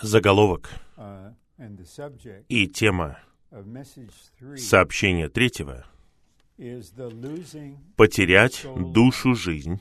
Заголовок 0.00 0.70
uh, 0.96 1.34
и 2.48 2.66
тема 2.66 3.18
сообщения 4.56 5.28
третьего 5.28 5.84
«Потерять 7.96 8.66
душу 8.92 9.34
жизнь 9.34 9.80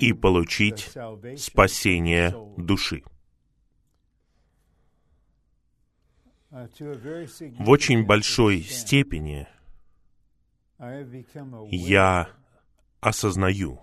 и 0.00 0.12
получить 0.12 0.90
спасение 1.38 2.34
души». 2.58 3.02
Uh, 6.50 7.64
В 7.64 7.70
очень 7.70 8.04
большой 8.04 8.62
степени 8.62 9.48
я 11.70 12.28
осознаю, 13.00 13.80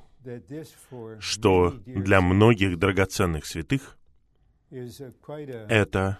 что 1.19 1.71
для 1.85 2.21
многих 2.21 2.77
драгоценных 2.77 3.45
святых 3.45 3.97
это 4.69 6.19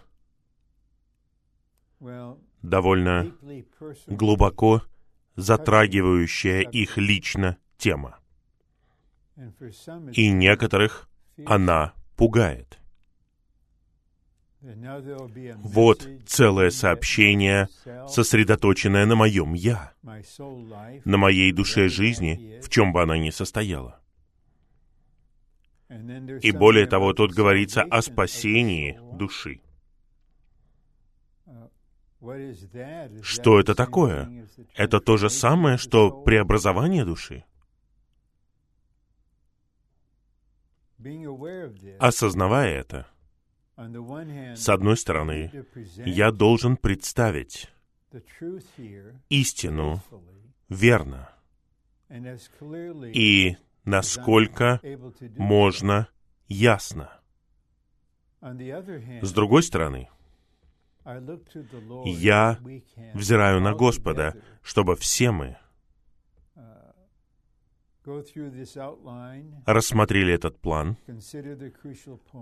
довольно 2.61 3.35
глубоко 4.08 4.81
затрагивающая 5.35 6.61
их 6.61 6.98
лично 6.98 7.58
тема. 7.77 8.20
И 10.13 10.30
некоторых 10.30 11.09
она 11.45 11.94
пугает. 12.17 12.80
Вот 14.61 16.07
целое 16.27 16.69
сообщение, 16.69 17.67
сосредоточенное 18.07 19.05
на 19.07 19.15
моем 19.15 19.53
«я», 19.53 19.93
на 20.03 21.17
моей 21.17 21.52
душе 21.52 21.89
жизни, 21.89 22.59
в 22.61 22.69
чем 22.69 22.93
бы 22.93 23.02
она 23.02 23.17
ни 23.17 23.31
состояла. 23.31 23.99
И 25.89 26.52
более 26.52 26.85
того, 26.85 27.13
тут 27.13 27.33
говорится 27.33 27.81
о 27.81 28.02
спасении 28.02 28.99
души. 29.13 29.61
Что 33.23 33.59
это 33.59 33.73
такое? 33.73 34.47
Это 34.75 34.99
то 34.99 35.17
же 35.17 35.30
самое, 35.30 35.77
что 35.77 36.11
преобразование 36.21 37.03
души. 37.03 37.43
Осознавая 41.97 42.80
это, 42.80 43.08
с 44.55 44.69
одной 44.69 44.97
стороны, 44.97 45.51
я 46.05 46.31
должен 46.31 46.77
представить 46.77 47.69
истину 49.29 50.01
верно 50.69 51.29
и 53.13 53.57
насколько 53.85 54.81
можно 55.37 56.09
ясно. 56.47 57.19
С 58.41 59.33
другой 59.33 59.63
стороны, 59.63 60.09
я 62.05 62.59
взираю 63.13 63.61
на 63.61 63.73
Господа, 63.73 64.35
чтобы 64.61 64.95
все 64.95 65.31
мы 65.31 65.57
рассмотрели 69.66 70.33
этот 70.33 70.59
план, 70.59 70.97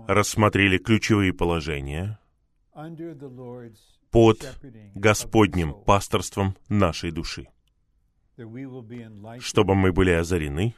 рассмотрели 0.06 0.78
ключевые 0.78 1.32
положения. 1.32 2.18
Под 4.10 4.38
Господним 4.94 5.74
пасторством 5.84 6.56
нашей 6.68 7.10
души, 7.10 7.48
чтобы 9.38 9.74
мы 9.74 9.92
были 9.92 10.10
озарены, 10.10 10.74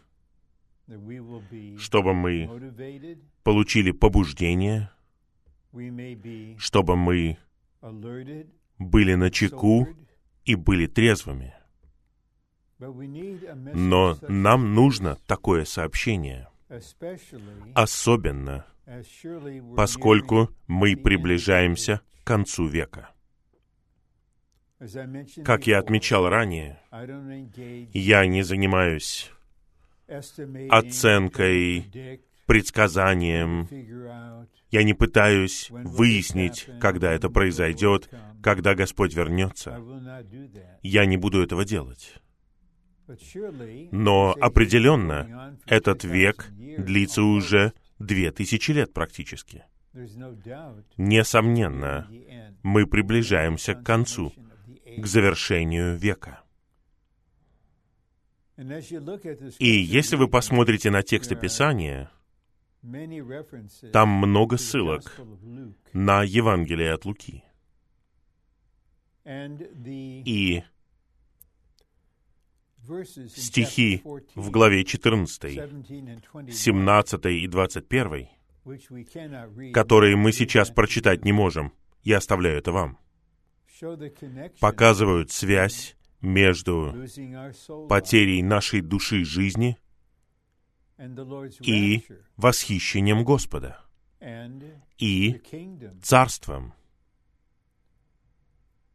чтобы 1.78 2.12
мы 2.12 2.50
получили 3.42 3.92
побуждение, 3.92 4.90
чтобы 6.58 6.96
мы 6.96 7.38
были 8.78 9.14
на 9.14 9.30
чеку 9.30 9.88
и 10.44 10.54
были 10.54 10.86
трезвыми. 10.86 11.54
Но 13.74 14.18
нам 14.28 14.74
нужно 14.74 15.16
такое 15.26 15.64
сообщение, 15.64 16.48
особенно 17.74 18.66
поскольку 19.76 20.50
мы 20.66 20.96
приближаемся 20.96 22.00
к 22.22 22.26
концу 22.26 22.66
века. 22.66 23.10
Как 25.44 25.66
я 25.66 25.78
отмечал 25.78 26.28
ранее, 26.28 26.80
я 27.92 28.26
не 28.26 28.42
занимаюсь 28.42 29.30
оценкой, 30.68 32.20
предсказанием, 32.46 33.68
я 34.70 34.82
не 34.82 34.94
пытаюсь 34.94 35.68
выяснить, 35.70 36.68
когда 36.80 37.12
это 37.12 37.30
произойдет, 37.30 38.10
когда 38.42 38.74
Господь 38.74 39.14
вернется. 39.14 39.80
Я 40.82 41.06
не 41.06 41.16
буду 41.16 41.42
этого 41.42 41.64
делать. 41.64 42.14
Но 43.90 44.36
определенно 44.40 45.58
этот 45.66 46.02
2000 46.02 46.12
век 46.12 46.48
длится 46.78 47.22
уже 47.22 47.72
две 47.98 48.30
тысячи 48.30 48.70
лет 48.72 48.92
практически. 48.92 49.64
Несомненно, 50.96 52.08
мы 52.62 52.86
приближаемся 52.86 53.74
к 53.74 53.84
концу, 53.84 54.32
к 54.96 55.06
завершению 55.06 55.96
века. 55.96 56.42
И 59.58 59.70
если 59.70 60.16
вы 60.16 60.28
посмотрите 60.28 60.90
на 60.90 61.02
тексты 61.02 61.34
Писания, 61.36 62.10
там 63.92 64.08
много 64.08 64.56
ссылок 64.56 65.20
на 65.92 66.22
Евангелие 66.22 66.92
от 66.92 67.04
Луки. 67.04 67.44
И 69.24 70.64
стихи 73.28 74.02
chapter 74.04 74.20
14, 74.20 74.36
в 74.36 74.50
главе 74.50 74.84
14, 74.84 75.52
17 75.52 75.56
and 75.56 76.20
21, 76.20 76.52
17 76.52 77.26
и 77.26 77.46
21, 77.46 78.28
which 78.64 78.90
we 78.90 79.04
cannot 79.04 79.54
read, 79.54 79.72
которые 79.72 80.16
мы 80.16 80.32
сейчас 80.32 80.70
прочитать 80.70 81.24
не 81.24 81.32
можем, 81.32 81.72
я 82.02 82.18
оставляю 82.18 82.58
это 82.58 82.72
вам, 82.72 82.98
показывают 84.60 85.30
связь 85.30 85.96
между 86.20 86.94
потерей 87.88 88.42
нашей 88.42 88.80
души 88.80 89.24
жизни 89.24 89.78
и 91.60 92.04
восхищением 92.36 93.24
Господа 93.24 93.80
и 94.98 95.40
царством. 96.02 96.74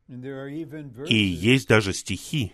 И 0.07 1.17
есть 1.17 1.67
даже 1.67 1.91
стихи, 1.91 2.53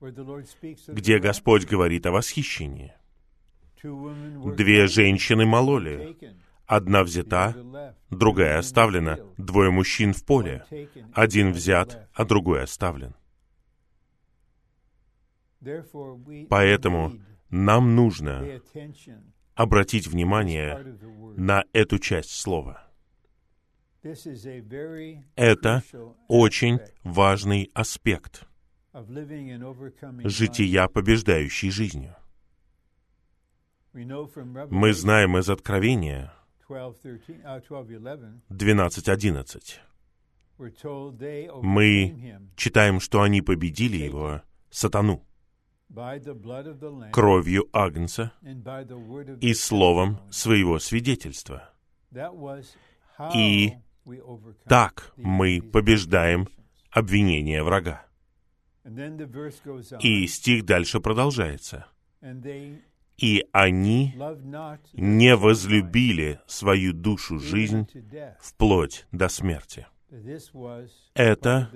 где 0.00 1.18
Господь 1.18 1.66
говорит 1.66 2.06
о 2.06 2.12
восхищении. 2.12 2.92
Две 3.82 4.86
женщины 4.86 5.46
мололи. 5.46 6.16
Одна 6.66 7.04
взята, 7.04 7.94
другая 8.10 8.58
оставлена. 8.58 9.18
Двое 9.38 9.70
мужчин 9.70 10.12
в 10.12 10.24
поле. 10.24 10.64
Один 11.14 11.52
взят, 11.52 12.08
а 12.12 12.24
другой 12.24 12.62
оставлен. 12.64 13.14
Поэтому 16.50 17.12
нам 17.50 17.94
нужно 17.94 18.60
обратить 19.54 20.06
внимание 20.06 20.98
на 21.36 21.64
эту 21.72 21.98
часть 21.98 22.30
слова. 22.30 22.82
Это 25.34 25.82
Очень 26.28 26.80
важный 27.02 27.70
аспект 27.74 28.46
жития, 30.24 30.88
побеждающей 30.88 31.70
жизнью. 31.70 32.16
Мы 33.92 34.92
знаем 34.92 35.36
из 35.38 35.48
Откровения 35.48 36.32
12, 36.68 37.02
13, 37.26 37.42
uh, 37.44 37.84
12, 38.48 39.08
11, 39.08 39.08
12.11. 39.08 39.80
we're 40.58 40.70
told 40.70 41.18
they 41.18 41.48
Мы 41.62 42.40
читаем, 42.56 43.00
что 43.00 43.22
они 43.22 43.42
победили 43.42 43.96
его, 43.96 44.42
сатану, 44.70 45.24
кровью 47.12 47.68
Агнца 47.72 48.32
и 49.40 49.54
словом 49.54 50.18
своего 50.30 50.78
свидетельства. 50.78 51.70
И 53.34 53.72
Так 54.68 55.12
мы 55.16 55.60
побеждаем 55.60 56.48
обвинение 56.90 57.62
врага. 57.62 58.05
И 60.00 60.26
стих 60.26 60.64
дальше 60.64 61.00
продолжается. 61.00 61.86
И 63.16 63.44
они 63.52 64.14
не 64.92 65.36
возлюбили 65.36 66.40
свою 66.46 66.92
душу 66.92 67.38
жизнь 67.38 67.88
вплоть 68.40 69.06
до 69.10 69.28
смерти. 69.28 69.86
Это 71.14 71.70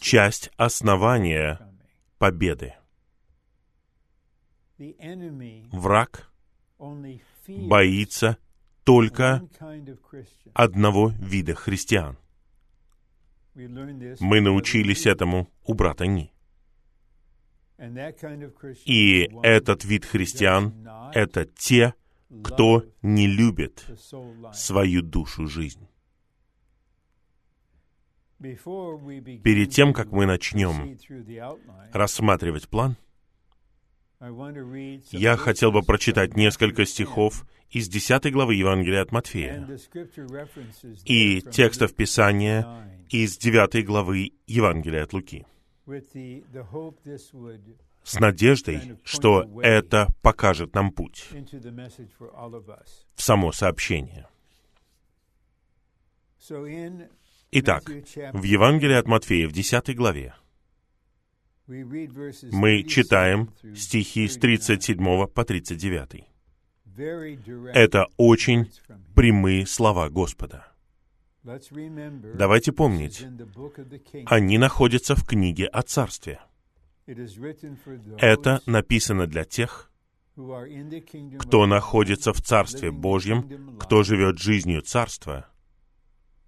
часть 0.00 0.50
основания 0.56 1.60
победы. 2.18 2.74
Враг 5.72 6.32
боится 7.46 8.38
только 8.84 9.48
одного 10.54 11.12
вида 11.18 11.54
христиан. 11.54 12.16
Мы 13.54 14.40
научились 14.40 15.06
этому 15.06 15.48
у 15.64 15.74
брата 15.74 16.06
Ни. 16.06 16.32
И 18.84 19.30
этот 19.42 19.84
вид 19.84 20.04
христиан 20.04 20.88
это 21.14 21.44
те, 21.44 21.94
кто 22.42 22.84
не 23.02 23.26
любит 23.26 23.86
свою 24.52 25.02
душу 25.02 25.46
жизнь. 25.46 25.86
Перед 28.38 29.70
тем, 29.70 29.92
как 29.92 30.12
мы 30.12 30.26
начнем 30.26 30.96
рассматривать 31.92 32.68
план, 32.68 32.96
я 35.12 35.36
хотел 35.36 35.70
бы 35.70 35.82
прочитать 35.82 36.36
несколько 36.36 36.82
Matthew 36.82 36.86
10, 36.86 36.88
стихов 36.88 37.46
из 37.70 37.88
10 37.88 38.32
главы 38.32 38.54
Евангелия 38.54 39.02
от 39.02 39.12
Матфея 39.12 39.68
и 41.04 41.40
текстов 41.40 41.94
Писания 41.94 42.62
9, 43.10 43.14
из 43.14 43.38
9 43.38 43.86
главы 43.86 44.32
Евангелия 44.46 45.04
от 45.04 45.12
Луки 45.12 45.46
с 48.02 48.20
надеждой, 48.20 48.98
что 49.04 49.60
это 49.62 50.08
покажет 50.22 50.74
нам 50.74 50.92
путь 50.92 51.28
в 53.14 53.22
само 53.22 53.52
сообщение. 53.52 54.26
Итак, 57.50 57.84
в 57.88 58.42
Евангелии 58.42 58.94
от 58.94 59.06
Матфея 59.06 59.48
в 59.48 59.52
10 59.52 59.96
главе 59.96 60.34
мы 61.66 62.82
37 62.82 62.86
читаем 62.86 63.50
стихи 63.74 64.26
с 64.26 64.36
39. 64.38 64.96
37 64.96 65.26
по 65.26 65.44
39. 65.44 66.24
Very 66.96 67.36
direct 67.44 67.72
Это 67.74 68.06
очень 68.16 68.70
прямые 69.14 69.66
слова 69.66 70.08
Господа. 70.08 70.66
Давайте 72.34 72.72
помнить, 72.72 73.24
они 74.26 74.58
находятся 74.58 75.14
в 75.14 75.24
книге 75.24 75.66
о 75.66 75.82
Царстве. 75.82 76.40
Это 78.18 78.60
написано 78.66 79.26
для 79.26 79.44
тех, 79.44 79.90
кто 81.38 81.66
находится 81.66 82.32
в 82.32 82.42
Царстве 82.42 82.90
Божьем, 82.90 83.78
кто 83.78 84.02
живет 84.02 84.38
жизнью 84.38 84.82
Царства, 84.82 85.48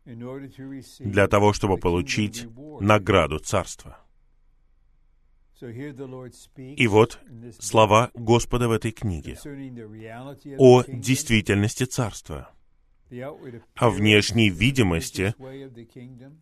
для 0.05 1.27
того, 1.29 1.53
чтобы 1.53 1.79
получить 1.79 2.47
награду 2.81 3.39
Царства. 3.39 3.99
И 6.57 6.87
вот 6.87 7.19
слова 7.59 8.11
Господа 8.15 8.69
в 8.69 8.73
этой 8.73 8.93
книге 8.93 9.39
о 10.59 10.83
действительности 10.87 11.85
Царства, 11.85 12.51
о 13.77 13.91
внешней 13.91 14.51
видимости 14.51 15.35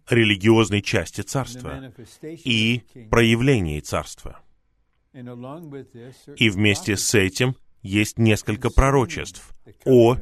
религиозной 0.08 0.82
части 0.82 1.22
Царства 1.22 1.92
и 2.22 2.82
проявлении 3.10 3.80
Царства. 3.80 4.40
И 6.36 6.50
вместе 6.50 6.96
с 6.96 7.14
этим 7.14 7.56
есть 7.82 8.18
несколько 8.18 8.70
пророчеств 8.70 9.50
о 9.84 10.16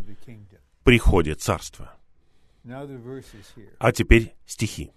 приходе 0.85 1.35
Царства. 1.35 1.97
А 3.79 3.93
теперь 3.93 4.35
стихи. 4.47 4.93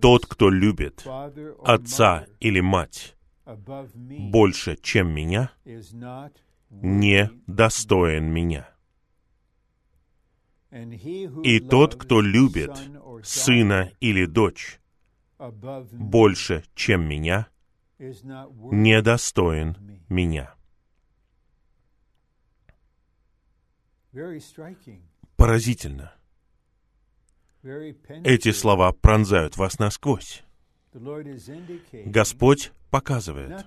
Тот, 0.00 0.26
кто 0.26 0.48
любит 0.48 1.06
отца 1.62 2.26
или 2.40 2.60
мать 2.60 3.16
больше, 3.44 4.76
чем 4.82 5.12
меня, 5.12 5.52
не 6.70 7.30
достоин 7.46 8.24
меня. 8.32 8.68
И 11.44 11.60
тот, 11.60 11.96
кто 11.96 12.20
любит 12.20 12.70
сына 13.22 13.92
или 14.00 14.26
дочь 14.26 14.80
больше, 15.92 16.64
чем 16.74 17.08
меня, 17.08 17.48
is 17.98 18.24
not 18.24 18.50
worthy 18.52 18.74
не 18.74 19.02
достоин 19.02 19.70
of 19.70 19.80
me. 19.80 20.00
меня. 20.08 20.54
Поразительно. 25.36 26.14
Эти 27.62 28.52
слова 28.52 28.92
пронзают 28.92 29.56
вас 29.56 29.78
насквозь. 29.78 30.45
Господь 32.06 32.72
показывает. 32.90 33.66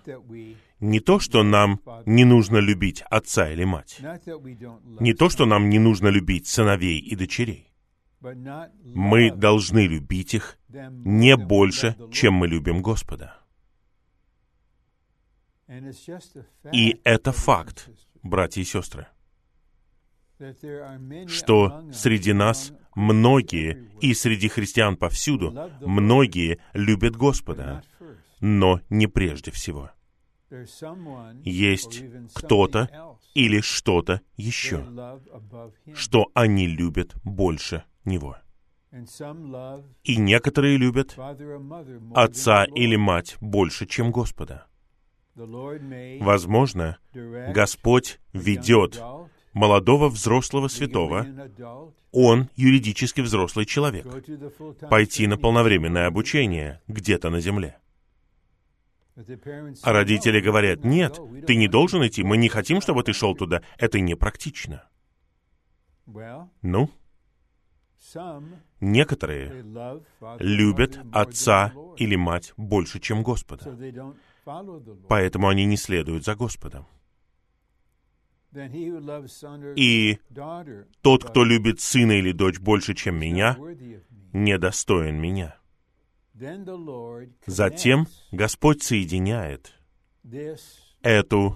не 0.80 1.00
то, 1.00 1.20
что 1.20 1.44
нам 1.44 1.82
не 2.06 2.26
нужно 2.26 2.58
любить 2.58 3.04
отца 3.10 3.52
или 3.52 3.64
мать, 3.64 4.00
не 5.00 5.14
то, 5.14 5.30
что 5.30 5.46
нам 5.46 5.70
не 5.70 5.80
нужно 5.80 6.08
любить 6.08 6.48
сыновей 6.48 7.00
и 7.00 7.16
дочерей. 7.16 7.72
Мы 8.22 9.32
должны 9.32 9.88
любить 9.88 10.34
их 10.34 10.58
не 10.68 11.38
больше, 11.38 11.96
чем 12.12 12.34
мы 12.34 12.48
любим 12.48 12.82
Господа. 12.82 13.36
И 16.74 17.00
это 17.04 17.32
факт, 17.32 17.90
братья 18.24 18.62
и 18.62 18.66
сестры, 18.66 19.08
что 21.28 21.84
среди 21.94 22.34
нас 22.34 22.74
многие, 22.96 23.90
и 24.02 24.14
среди 24.14 24.48
христиан 24.48 24.98
повсюду, 24.98 25.72
многие 25.82 26.60
любят 26.74 27.16
Господа, 27.16 27.84
но 28.40 28.82
не 28.90 29.08
прежде 29.08 29.52
всего. 29.52 29.92
Есть 31.44 32.04
кто-то 32.34 32.90
или 33.34 33.62
что-то 33.62 34.22
еще, 34.36 34.86
что 35.94 36.32
они 36.34 36.68
любят 36.68 37.14
больше 37.24 37.84
Него. 38.06 38.38
И 40.04 40.18
некоторые 40.18 40.78
любят 40.78 41.16
отца 42.16 42.66
или 42.66 42.96
мать 42.96 43.38
больше, 43.40 43.86
чем 43.86 44.12
Господа. 44.12 44.66
Возможно, 45.36 46.98
Господь 47.14 48.20
ведет 48.34 49.02
молодого 49.54 50.10
взрослого 50.10 50.68
святого, 50.68 51.26
он 52.12 52.50
юридически 52.56 53.22
взрослый 53.22 53.66
человек, 53.66 54.06
пойти 54.90 55.28
на 55.28 55.38
полновременное 55.38 56.08
обучение 56.08 56.82
где-то 56.88 57.30
на 57.30 57.40
земле. 57.40 57.78
А 59.84 59.92
родители 59.92 60.40
"No, 60.40 60.46
говорят, 60.46 60.86
нет, 60.86 61.20
ты 61.46 61.56
не 61.56 61.68
должен 61.68 62.06
идти, 62.08 62.24
мы 62.24 62.38
не 62.38 62.48
хотим, 62.48 62.80
чтобы 62.80 63.04
ты 63.04 63.12
шел 63.14 63.34
practical." 63.34 63.38
туда, 63.38 63.62
это 63.78 64.00
непрактично. 64.00 64.88
Ну, 66.62 66.90
некоторые 68.80 69.66
любят 70.40 71.00
отца 71.12 71.74
или 71.98 72.16
мать 72.16 72.54
больше, 72.56 73.00
чем 73.00 73.24
Господа. 73.24 73.78
Поэтому 75.10 75.50
они 75.50 75.66
не 75.66 75.78
следуют 75.78 76.24
за 76.24 76.36
Господом. 76.36 76.88
И 79.76 80.20
тот, 81.02 81.24
кто 81.24 81.44
любит 81.44 81.80
сына 81.80 82.14
или 82.14 82.32
дочь 82.32 82.60
больше, 82.60 82.96
чем 82.96 83.20
меня, 83.20 83.58
недостоин 84.34 85.16
меня. 85.16 85.56
Затем 87.46 88.08
Господь 88.32 88.82
соединяет 88.82 89.74
эту 91.02 91.56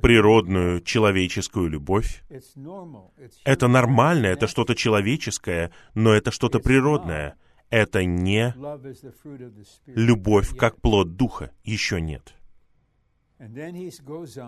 природную 0.00 0.80
человеческую 0.80 1.68
любовь. 1.68 2.22
Это 3.44 3.68
нормально, 3.68 4.26
это 4.26 4.46
что-то 4.46 4.74
человеческое, 4.74 5.72
но 5.94 6.12
это 6.12 6.30
что-то 6.30 6.60
природное. 6.60 7.36
Это 7.70 8.04
не 8.04 8.54
любовь 9.86 10.56
как 10.56 10.80
плод 10.80 11.16
духа, 11.16 11.52
еще 11.64 12.00
нет. 12.00 12.34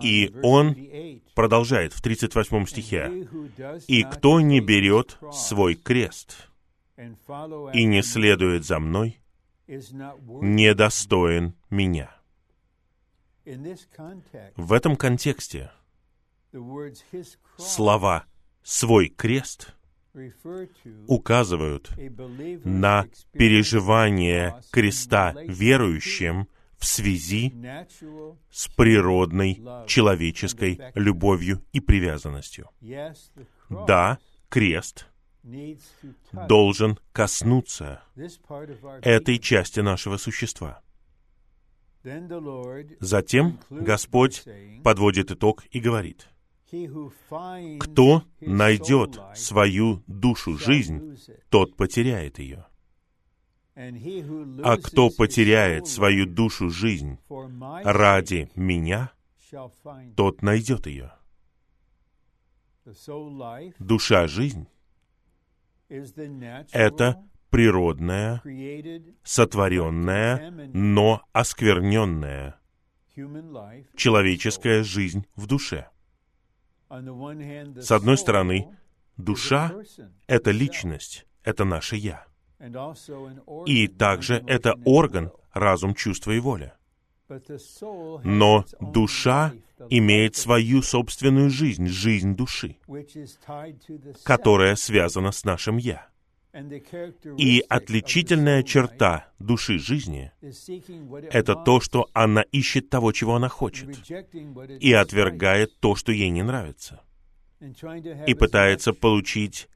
И 0.01 0.33
он 0.41 0.73
38. 0.73 1.21
Продолжает 1.35 1.93
в 1.93 2.01
38 2.01 2.55
And 2.55 2.65
стихе. 2.65 3.27
«И 3.87 4.03
кто 4.03 4.39
не 4.39 4.61
берет 4.61 5.19
свой 5.33 5.75
крест 5.75 6.49
и 6.97 7.83
не 7.83 8.01
следует 8.01 8.63
за 8.63 8.79
мной, 8.79 9.19
недостоин 9.67 11.55
меня». 11.69 12.15
В 14.55 14.71
этом 14.71 14.95
контексте 14.95 15.71
слова 17.57 18.25
«свой 18.63 19.09
крест» 19.09 19.75
указывают 21.07 21.91
на 22.63 23.05
переживание 23.33 24.61
креста 24.71 25.33
верующим 25.33 26.47
в 26.77 26.85
связи 26.85 27.53
с 28.51 28.67
природной 28.75 29.61
человеческой 29.87 30.79
любовью 30.95 31.63
и 31.71 31.79
привязанностью. 31.79 32.69
Да, 33.69 34.19
крест 34.49 35.07
должен 36.47 36.97
коснуться 37.11 38.01
этой 39.01 39.37
части 39.39 39.79
нашего 39.79 40.17
существа. 40.17 40.81
Затем 42.99 43.59
Господь 43.69 44.43
подводит 44.83 45.31
итог 45.31 45.63
и 45.71 45.79
говорит, 45.79 46.27
Кто 47.79 48.23
найдет 48.41 49.19
свою 49.35 50.03
душу 50.07 50.57
жизнь, 50.57 51.17
тот 51.49 51.75
потеряет 51.75 52.39
ее. 52.39 52.65
А 53.75 54.77
кто 54.77 55.09
потеряет 55.09 55.87
свою 55.87 56.25
душу 56.25 56.69
жизнь 56.69 57.19
ради 57.83 58.49
меня, 58.55 59.11
тот 60.15 60.41
найдет 60.41 60.87
ее. 60.87 61.11
Душа 63.79 64.27
жизнь— 64.27 64.67
это 66.71 67.23
природная, 67.49 68.41
сотворенная, 69.23 70.51
но 70.73 71.21
оскверненная 71.33 72.59
человеческая 73.95 74.83
жизнь 74.83 75.25
в 75.35 75.47
душе. 75.47 75.89
С 76.89 77.91
одной 77.91 78.17
стороны, 78.17 78.77
душа— 79.17 79.73
это 80.27 80.51
личность, 80.51 81.25
это 81.43 81.65
наше 81.65 81.97
«я». 81.97 82.25
И 83.65 83.87
также 83.87 84.43
это 84.47 84.75
орган, 84.85 85.31
разум, 85.53 85.95
чувство 85.95 86.31
и 86.31 86.39
воля. 86.39 86.75
Но 88.23 88.65
душа 88.79 89.53
имеет 89.89 90.35
свою 90.35 90.81
собственную 90.81 91.49
жизнь, 91.49 91.87
жизнь 91.87 92.35
души, 92.35 92.77
которая 94.23 94.75
связана 94.75 95.31
с 95.31 95.43
нашим 95.43 95.77
«я». 95.77 96.07
И 97.37 97.61
отличительная 97.67 98.63
черта 98.63 99.27
души 99.39 99.77
жизни— 99.77 100.31
это 101.31 101.55
то, 101.55 101.81
что 101.81 102.07
она 102.13 102.43
ищет 102.43 102.89
того, 102.89 103.11
чего 103.11 103.35
она 103.35 103.49
хочет, 103.49 103.89
и 104.79 104.93
отвергает 104.93 105.77
то, 105.81 105.95
что 105.95 106.13
ей 106.13 106.29
не 106.29 106.43
нравится, 106.43 107.01
и 107.59 108.33
пытается 108.33 108.93
получить 108.93 109.67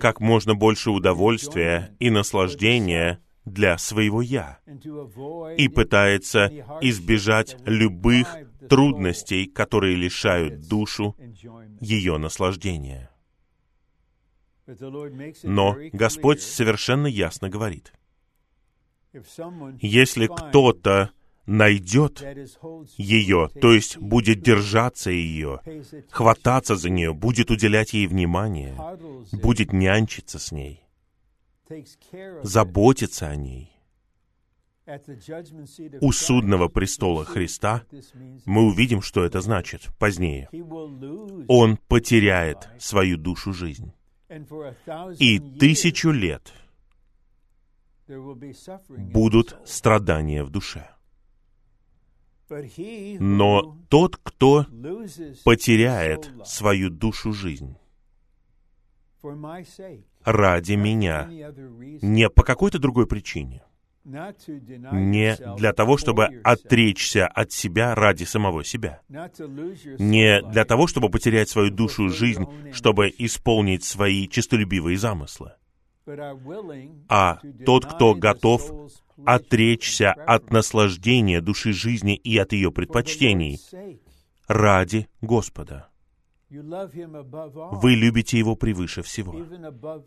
как 0.00 0.20
можно 0.20 0.54
больше 0.54 0.90
удовольствия 0.90 1.94
и 1.98 2.10
наслаждения 2.10 3.20
для 3.44 3.78
своего 3.78 4.22
«я», 4.22 4.58
и 5.56 5.68
пытается 5.68 6.46
избежать 6.80 7.56
любых 7.64 8.36
трудностей, 8.68 9.46
которые 9.46 9.96
лишают 9.96 10.68
душу 10.68 11.16
ее 11.80 12.18
наслаждения. 12.18 13.10
Но 15.42 15.76
Господь 15.92 16.42
совершенно 16.42 17.06
ясно 17.06 17.48
говорит, 17.48 17.92
если 19.80 20.26
кто-то 20.26 21.10
найдет 21.46 22.22
ее, 22.96 23.50
то 23.60 23.72
есть 23.72 23.98
будет 23.98 24.42
держаться 24.42 25.10
ее, 25.10 25.60
хвататься 26.10 26.76
за 26.76 26.90
нее, 26.90 27.12
будет 27.12 27.50
уделять 27.50 27.92
ей 27.92 28.06
внимание, 28.06 28.76
будет 29.32 29.72
нянчиться 29.72 30.38
с 30.38 30.52
ней, 30.52 30.84
заботиться 32.42 33.28
о 33.28 33.36
ней. 33.36 33.72
У 36.00 36.12
судного 36.12 36.68
престола 36.68 37.24
Христа 37.24 37.84
мы 38.44 38.66
увидим, 38.66 39.02
что 39.02 39.24
это 39.24 39.40
значит 39.40 39.88
позднее. 39.98 40.48
Он 41.48 41.76
потеряет 41.76 42.68
свою 42.78 43.16
душу 43.16 43.52
жизнь. 43.52 43.92
И 45.18 45.38
тысячу 45.38 46.10
лет 46.10 46.52
будут 48.08 49.56
страдания 49.64 50.42
в 50.42 50.50
душе. 50.50 50.88
Но 53.20 53.78
тот, 53.88 54.16
кто 54.22 54.66
потеряет 55.44 56.30
свою 56.44 56.90
душу 56.90 57.32
жизнь 57.32 57.76
ради 60.24 60.72
меня, 60.72 61.28
не 62.02 62.28
по 62.28 62.42
какой-то 62.42 62.78
другой 62.78 63.06
причине, 63.06 63.62
не 64.04 65.36
для 65.56 65.72
того, 65.72 65.98
чтобы 65.98 66.40
отречься 66.42 67.26
от 67.26 67.52
себя 67.52 67.94
ради 67.94 68.24
самого 68.24 68.64
себя, 68.64 69.02
не 69.08 70.42
для 70.50 70.64
того, 70.64 70.86
чтобы 70.86 71.10
потерять 71.10 71.48
свою 71.48 71.70
душу 71.70 72.08
жизнь, 72.08 72.46
чтобы 72.72 73.12
исполнить 73.18 73.84
свои 73.84 74.26
честолюбивые 74.26 74.96
замыслы, 74.96 75.52
а 77.08 77.38
тот, 77.64 77.86
кто 77.86 78.14
готов 78.14 78.90
отречься 79.24 80.12
от 80.12 80.50
наслаждения 80.50 81.40
души 81.40 81.72
жизни 81.72 82.16
и 82.16 82.38
от 82.38 82.52
ее 82.52 82.72
предпочтений 82.72 83.58
ради 84.48 85.08
Господа. 85.20 85.88
Вы 86.50 87.94
любите 87.94 88.38
Его 88.38 88.56
превыше 88.56 89.02
всего, 89.02 89.36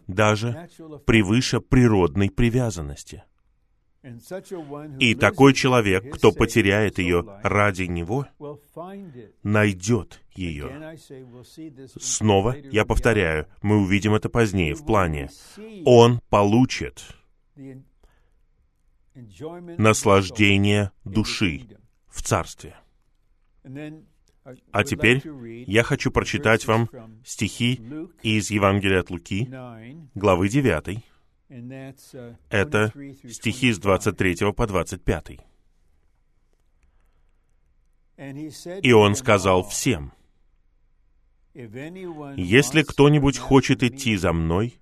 даже 0.08 0.70
превыше 1.06 1.62
природной 1.62 2.30
привязанности. 2.30 3.24
И 5.00 5.16
такой 5.16 5.54
человек, 5.54 6.14
кто 6.14 6.32
потеряет 6.32 6.98
ее 7.00 7.40
ради 7.42 7.84
него, 7.84 8.28
найдет 9.44 10.22
ее. 10.36 10.98
Снова, 12.00 12.56
я 12.72 12.86
повторяю, 12.86 13.48
мы 13.62 13.78
увидим 13.78 14.14
это 14.14 14.30
позднее 14.30 14.76
в 14.76 14.86
плане. 14.86 15.30
Он 15.86 16.20
получит 16.30 17.06
наслаждение 19.78 20.92
души 21.06 21.62
в 22.08 22.22
Царстве. 22.22 22.76
А 24.72 24.84
теперь 24.84 25.22
я 25.68 25.84
хочу 25.84 26.12
прочитать 26.12 26.68
вам 26.68 26.90
стихи 27.26 27.80
из 28.22 28.52
Евангелия 28.52 29.00
от 29.00 29.10
Луки, 29.10 29.50
главы 30.14 30.50
9. 30.50 31.13
Это 32.50 32.92
стихи 33.30 33.72
с 33.72 33.80
23 33.80 34.54
по 34.54 34.68
25. 34.68 35.40
И 38.82 38.92
он 38.92 39.16
сказал 39.16 39.64
всем, 39.64 40.14
«Если 41.54 42.84
кто-нибудь 42.84 43.38
хочет 43.38 43.84
идти 43.84 44.16
за 44.16 44.34
мной, 44.34 44.80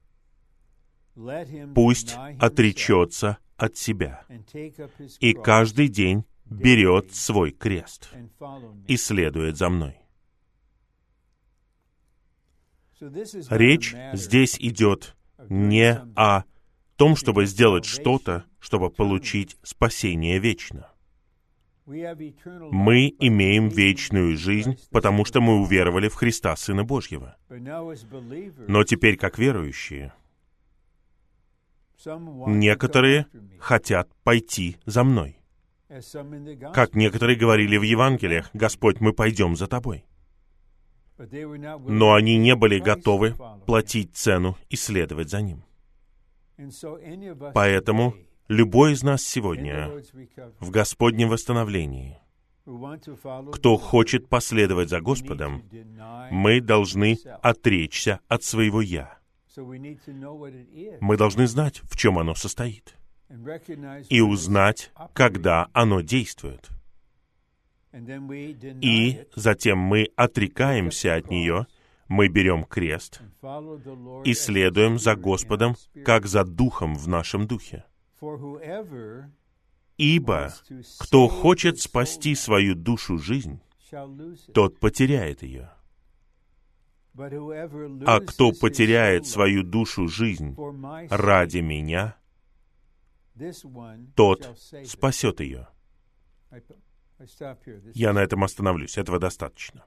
пусть 1.76 2.16
отречется 2.40 3.38
от 3.58 3.78
себя 3.78 4.26
и 5.20 5.34
каждый 5.34 5.88
день 5.88 6.26
берет 6.46 7.14
свой 7.14 7.52
крест 7.52 8.10
и 8.88 8.98
следует 8.98 9.58
за 9.58 9.70
мной. 9.70 9.98
Речь 13.50 13.96
здесь 14.14 14.58
идет 14.60 15.16
не 15.50 16.00
о 16.16 16.44
том, 17.02 17.16
чтобы 17.16 17.48
сделать 17.48 17.84
что-то, 17.84 18.44
чтобы 18.60 18.92
получить 18.92 19.58
спасение 19.64 20.38
вечно. 20.38 20.88
Мы 21.88 23.12
имеем 23.18 23.70
вечную 23.70 24.38
жизнь, 24.38 24.78
потому 24.92 25.26
что 25.26 25.42
мы 25.42 25.60
уверовали 25.60 26.10
в 26.10 26.14
Христа, 26.14 26.56
Сына 26.56 26.84
Божьего. 26.84 27.38
Но 28.68 28.84
теперь, 28.84 29.18
как 29.18 29.40
верующие, 29.40 30.14
Некоторые 32.06 33.26
хотят 33.60 34.08
пойти 34.24 34.78
за 34.86 35.04
мной. 35.04 35.40
Как 36.72 36.94
некоторые 36.94 37.36
говорили 37.36 37.78
в 37.78 37.82
Евангелиях, 37.82 38.52
«Господь, 38.54 39.00
мы 39.00 39.12
пойдем 39.14 39.56
за 39.56 39.66
Тобой». 39.66 40.06
Но 41.18 42.14
они 42.14 42.38
не 42.38 42.56
были 42.56 42.78
готовы 42.78 43.36
платить 43.66 44.16
цену 44.16 44.56
и 44.70 44.76
следовать 44.76 45.32
за 45.32 45.42
Ним. 45.42 45.64
Поэтому 47.54 48.16
любой 48.48 48.94
из 48.94 49.04
нас 49.04 49.24
сегодня 49.24 49.92
в 50.60 50.72
Господнем 50.72 51.30
восстановлении, 51.30 52.20
кто 53.54 53.78
хочет 53.78 54.30
последовать 54.30 54.90
за 54.90 55.02
Господом, 55.02 55.64
мы 56.32 56.62
должны 56.62 57.18
отречься 57.42 58.20
от 58.28 58.44
своего 58.44 58.82
«я», 58.82 59.18
мы 61.02 61.18
должны 61.18 61.48
знать, 61.48 61.82
в 61.84 61.98
чем 61.98 62.18
оно 62.18 62.36
состоит, 62.36 62.96
и 64.10 64.22
узнать, 64.22 64.92
когда 65.14 65.68
оно 65.74 66.02
действует. 66.02 66.70
И 68.82 69.26
затем 69.36 69.78
мы 69.78 70.10
отрекаемся 70.16 71.16
от 71.16 71.30
нее, 71.30 71.68
мы 72.12 72.28
берем 72.28 72.66
крест 72.66 73.22
и 74.26 74.34
следуем 74.34 75.00
за 75.00 75.16
Господом, 75.16 75.78
как 76.04 76.26
за 76.26 76.44
Духом 76.44 76.94
в 76.96 77.08
нашем 77.08 77.48
Духе. 77.48 77.86
Ибо 79.98 80.54
кто 81.00 81.28
хочет 81.30 81.80
спасти 81.80 82.36
свою 82.36 82.76
душу 82.76 83.18
жизнь, 83.18 83.62
тот 84.54 84.78
потеряет 84.80 85.42
ее. 85.42 85.72
А 88.06 88.20
кто 88.20 88.52
потеряет 88.52 89.26
свою 89.26 89.64
душу 89.64 90.10
жизнь 90.10 90.58
ради 91.10 91.60
меня, 91.60 92.18
тот 94.16 94.60
спасет 94.86 95.40
ее. 95.40 95.70
Я 97.94 98.12
на 98.12 98.20
этом 98.20 98.44
остановлюсь. 98.44 98.98
Этого 98.98 99.18
достаточно. 99.18 99.86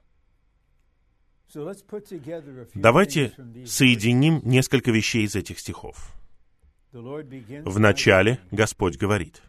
Давайте 2.73 3.33
соединим 3.65 4.41
несколько 4.43 4.91
вещей 4.91 5.25
из 5.25 5.35
этих 5.35 5.59
стихов. 5.59 6.13
В 6.91 7.79
начале 7.79 8.39
Господь 8.51 8.97
говорит, 8.97 9.41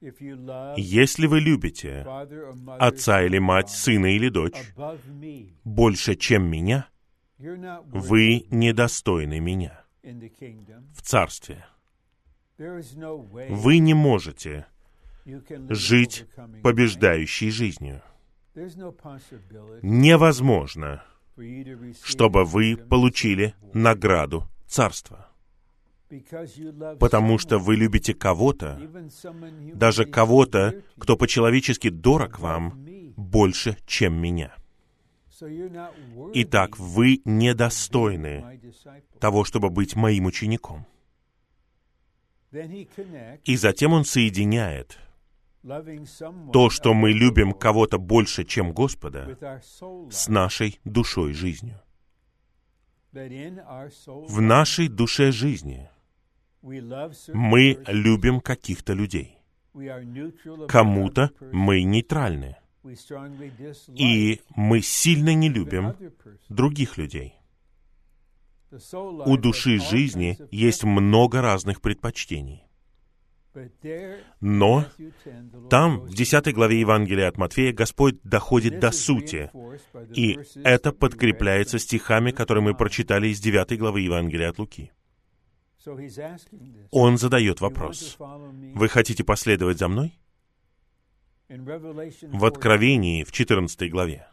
«Если 0.00 1.26
вы 1.26 1.40
любите 1.40 2.06
отца 2.78 3.22
или 3.22 3.38
мать, 3.38 3.70
сына 3.70 4.14
или 4.14 4.28
дочь 4.28 4.72
больше, 5.64 6.14
чем 6.14 6.44
меня, 6.50 6.88
вы 7.38 8.46
недостойны 8.50 9.40
меня 9.40 9.84
в 10.02 11.02
Царстве. 11.02 11.66
Вы 12.56 13.78
не 13.78 13.94
можете 13.94 14.66
жить 15.70 16.26
побеждающей 16.62 17.50
жизнью. 17.50 18.02
Невозможно, 19.82 21.02
чтобы 22.04 22.44
вы 22.44 22.76
получили 22.76 23.54
награду 23.72 24.48
Царства. 24.66 25.28
Потому 26.98 27.38
что 27.38 27.58
вы 27.58 27.76
любите 27.76 28.14
кого-то, 28.14 28.80
даже 29.74 30.04
кого-то, 30.04 30.82
кто 30.98 31.16
по-человечески 31.16 31.88
дорог 31.88 32.40
вам, 32.40 32.84
больше, 33.16 33.76
чем 33.86 34.14
меня. 34.14 34.54
Итак, 36.34 36.78
вы 36.78 37.22
недостойны 37.24 38.60
того, 39.20 39.44
чтобы 39.44 39.70
быть 39.70 39.94
моим 39.94 40.26
учеником. 40.26 40.86
И 43.44 43.56
затем 43.56 43.92
он 43.92 44.04
соединяет 44.04 44.98
то, 46.52 46.70
что 46.70 46.94
мы 46.94 47.12
любим 47.12 47.52
кого-то 47.52 47.98
больше, 47.98 48.44
чем 48.44 48.72
Господа, 48.72 49.60
с 50.10 50.28
нашей 50.28 50.80
душой 50.84 51.32
жизнью. 51.32 51.80
В 53.12 54.40
нашей 54.40 54.88
душе 54.88 55.32
жизни 55.32 55.90
мы 56.62 57.82
любим 57.86 58.40
каких-то 58.40 58.92
людей. 58.92 59.38
Кому-то 60.68 61.30
мы 61.52 61.82
нейтральны. 61.82 62.56
И 63.94 64.40
мы 64.56 64.80
сильно 64.80 65.34
не 65.34 65.48
любим 65.48 65.94
других 66.48 66.96
людей. 66.96 67.34
У 69.26 69.36
души 69.36 69.78
жизни 69.80 70.38
есть 70.50 70.84
много 70.84 71.42
разных 71.42 71.80
предпочтений. 71.80 72.69
Но 74.40 74.84
там, 75.68 76.00
в 76.00 76.14
10 76.14 76.54
главе 76.54 76.80
Евангелия 76.80 77.28
от 77.28 77.36
Матфея, 77.36 77.72
Господь 77.72 78.20
доходит 78.22 78.78
до 78.78 78.90
сути. 78.90 79.50
И 80.14 80.38
это 80.62 80.92
подкрепляется 80.92 81.78
стихами, 81.78 82.30
которые 82.30 82.62
мы 82.62 82.74
прочитали 82.74 83.28
из 83.28 83.40
9 83.40 83.78
главы 83.78 84.02
Евангелия 84.02 84.50
от 84.50 84.58
Луки. 84.58 84.92
Он 86.90 87.18
задает 87.18 87.60
вопрос. 87.60 88.16
Вы 88.18 88.88
хотите 88.88 89.24
последовать 89.24 89.78
за 89.78 89.88
мной? 89.88 90.18
В 91.48 92.44
Откровении, 92.44 93.24
в 93.24 93.32
14 93.32 93.90
главе, 93.90 94.28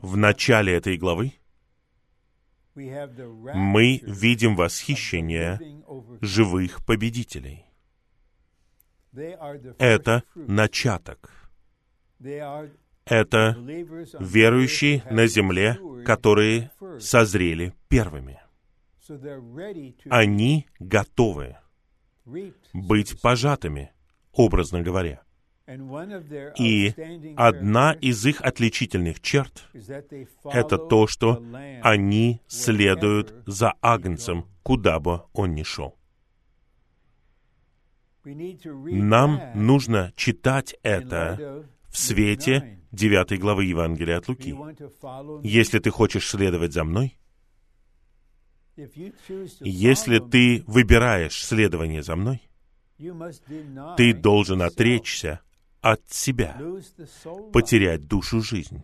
в 0.00 0.16
начале 0.16 0.72
этой 0.72 0.96
главы, 0.96 1.32
мы 2.74 4.00
видим 4.02 4.56
восхищение 4.56 5.60
живых 6.22 6.86
победителей. 6.86 7.69
Это 9.78 10.22
начаток. 10.34 11.50
Это 13.04 13.56
верующие 14.20 15.02
на 15.10 15.26
земле, 15.26 15.78
которые 16.04 16.70
созрели 16.98 17.74
первыми. 17.88 18.40
Они 20.08 20.68
готовы 20.78 21.56
быть 22.72 23.20
пожатыми, 23.20 23.92
образно 24.32 24.82
говоря. 24.82 25.22
И 26.58 26.92
одна 27.36 27.92
из 27.92 28.26
их 28.26 28.40
отличительных 28.42 29.20
черт— 29.20 29.68
это 30.44 30.78
то, 30.78 31.06
что 31.06 31.42
они 31.82 32.40
следуют 32.48 33.34
за 33.46 33.74
Агнцем, 33.80 34.46
куда 34.62 34.98
бы 34.98 35.22
он 35.32 35.54
ни 35.54 35.62
шел. 35.62 35.99
Нам 38.32 39.40
нужно 39.54 40.12
читать 40.16 40.76
это 40.82 41.64
в 41.88 41.98
свете 41.98 42.78
9 42.92 43.38
главы 43.40 43.64
Евангелия 43.64 44.18
от 44.18 44.28
Луки. 44.28 44.54
Если 45.42 45.78
ты 45.78 45.90
хочешь 45.90 46.28
следовать 46.28 46.72
за 46.72 46.84
мной, 46.84 47.18
если 49.60 50.18
ты 50.18 50.64
выбираешь 50.66 51.44
следование 51.44 52.02
за 52.02 52.16
мной, 52.16 52.42
ты 53.96 54.14
должен 54.14 54.62
отречься 54.62 55.40
от 55.80 56.10
себя, 56.10 56.60
потерять 57.52 58.06
душу 58.06 58.40
жизнь, 58.40 58.82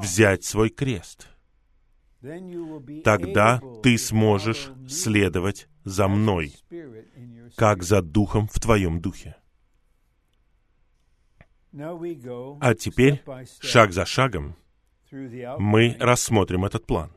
взять 0.00 0.44
свой 0.44 0.70
крест. 0.70 1.28
Тогда 3.02 3.60
ты 3.82 3.98
сможешь 3.98 4.70
следовать 4.88 5.68
за 5.84 6.08
мной, 6.08 6.54
как 7.56 7.82
за 7.82 8.02
духом 8.02 8.48
в 8.48 8.58
твоем 8.60 9.00
духе. 9.00 9.36
А 11.72 12.74
теперь, 12.74 13.22
шаг 13.60 13.92
за 13.92 14.04
шагом, 14.06 14.56
мы 15.58 15.96
рассмотрим 15.98 16.64
этот 16.64 16.86
план. 16.86 17.10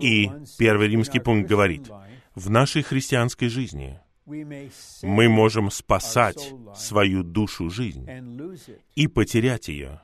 И 0.00 0.30
первый 0.58 0.88
римский 0.88 1.20
пункт 1.20 1.48
говорит, 1.48 1.90
в 2.34 2.50
нашей 2.50 2.82
христианской 2.82 3.48
жизни 3.48 4.00
мы 4.26 5.28
можем 5.28 5.70
спасать 5.70 6.54
свою 6.74 7.22
душу 7.22 7.70
жизнь 7.70 8.08
и 8.94 9.06
потерять 9.06 9.68
ее, 9.68 10.00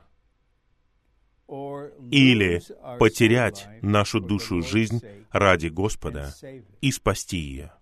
или 2.11 2.61
потерять 2.97 3.67
нашу 3.81 4.19
душу 4.19 4.61
жизнь 4.61 5.01
ради 5.31 5.67
Господа 5.67 6.33
и 6.81 6.91
спасти 6.91 7.37
ее. 7.37 7.73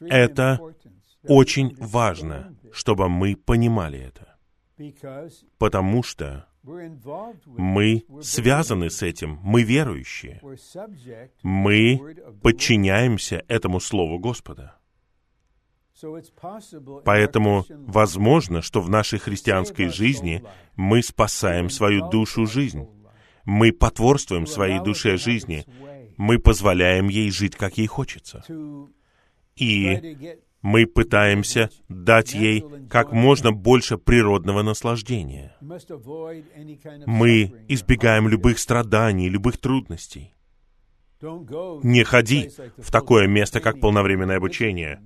Это 0.00 0.60
очень 1.28 1.76
важно, 1.76 2.56
чтобы 2.72 3.08
мы 3.08 3.36
понимали 3.36 4.00
это, 4.00 4.36
потому 5.58 6.02
что 6.02 6.48
мы 6.64 8.04
связаны 8.22 8.90
с 8.90 9.02
этим, 9.02 9.38
мы 9.42 9.62
верующие. 9.62 10.40
Мы 11.42 12.16
подчиняемся 12.42 13.44
этому 13.48 13.80
Слову 13.80 14.18
Господа. 14.18 14.81
Поэтому 17.04 17.64
возможно, 17.68 18.62
что 18.62 18.80
в 18.80 18.90
нашей 18.90 19.18
христианской 19.18 19.88
жизни 19.88 20.42
мы 20.76 21.02
спасаем 21.02 21.70
свою 21.70 22.08
душу 22.10 22.46
жизнь. 22.46 22.88
Мы 23.44 23.72
потворствуем 23.72 24.46
своей 24.46 24.80
душе 24.80 25.16
жизни. 25.16 25.64
Мы 26.16 26.38
позволяем 26.38 27.08
ей 27.08 27.30
жить, 27.30 27.56
как 27.56 27.78
ей 27.78 27.86
хочется. 27.86 28.44
И 29.56 30.38
мы 30.62 30.86
пытаемся 30.86 31.70
дать 31.88 32.34
ей 32.34 32.64
как 32.88 33.12
можно 33.12 33.52
больше 33.52 33.98
природного 33.98 34.62
наслаждения. 34.62 35.56
Мы 37.06 37.64
избегаем 37.68 38.28
любых 38.28 38.58
страданий, 38.58 39.28
любых 39.28 39.58
трудностей. 39.58 40.34
Не 41.22 42.04
ходи 42.04 42.50
в 42.78 42.90
такое 42.90 43.26
место, 43.26 43.60
как 43.60 43.80
полновременное 43.80 44.38
обучение. 44.38 45.00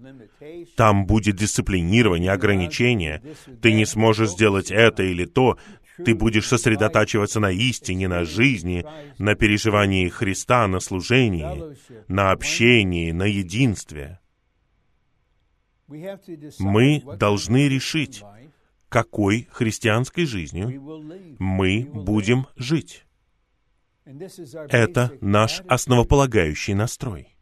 Там 0.76 1.06
будет 1.06 1.36
дисциплинирование, 1.36 2.32
ограничения. 2.32 3.22
Ты 3.60 3.72
не 3.72 3.84
сможешь 3.84 4.30
сделать 4.30 4.70
это 4.70 5.02
или 5.02 5.26
то. 5.26 5.58
Ты 6.04 6.14
будешь 6.14 6.46
сосредотачиваться 6.46 7.40
на 7.40 7.50
истине, 7.50 8.08
на 8.08 8.24
жизни, 8.24 8.84
на 9.18 9.34
переживании 9.34 10.08
Христа, 10.08 10.66
на 10.66 10.80
служении, 10.80 11.76
на 12.08 12.32
общении, 12.32 13.12
на 13.12 13.24
единстве. 13.24 14.20
Мы 16.58 17.02
должны 17.18 17.68
решить, 17.68 18.22
какой 18.88 19.48
христианской 19.50 20.26
жизнью 20.26 21.36
мы 21.38 21.88
будем 21.92 22.46
жить. 22.56 23.05
Это 24.68 25.12
наш 25.20 25.62
основополагающий 25.68 26.74
настрой. 26.74 27.36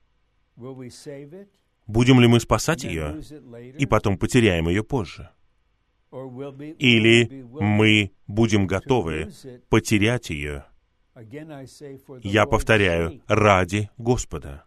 Будем 1.87 2.21
ли 2.21 2.27
мы 2.27 2.41
спасать 2.41 2.85
ее 2.85 3.21
и 3.79 3.87
потом 3.87 4.17
потеряем 4.17 4.69
ее 4.69 4.83
позже? 4.83 5.31
Или 6.11 7.45
мы 7.61 8.13
будем 8.27 8.67
готовы 8.67 9.31
потерять 9.69 10.31
ее, 10.31 10.65
я 12.23 12.47
повторяю, 12.47 13.23
ради 13.29 13.91
Господа. 13.99 14.65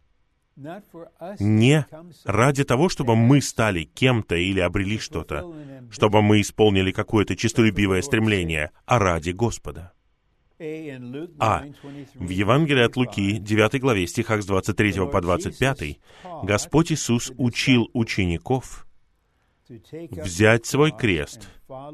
не 1.40 1.86
ради 2.26 2.64
того, 2.64 2.90
чтобы 2.90 3.16
мы 3.16 3.42
стали 3.42 3.84
кем-то 3.84 4.36
или 4.36 4.60
обрели 4.60 4.98
что-то, 4.98 5.54
чтобы 5.92 6.22
мы 6.22 6.42
исполнили 6.42 6.92
какое-то 6.92 7.36
честолюбивое 7.36 8.02
стремление, 8.02 8.72
а 8.86 9.00
ради 9.00 9.32
Господа. 9.32 9.94
А. 10.60 11.64
В 12.16 12.30
Евангелии 12.30 12.84
от 12.84 12.96
Луки, 12.96 13.38
9 13.38 13.80
главе, 13.80 14.08
стихах 14.08 14.42
с 14.42 14.46
23 14.48 15.08
по 15.12 15.22
25, 15.22 16.00
Господь 16.44 16.92
Иисус 16.92 17.32
учил 17.38 17.90
учеников 17.94 18.88
взять 19.70 20.66
свой 20.66 20.92
крест 20.92 21.48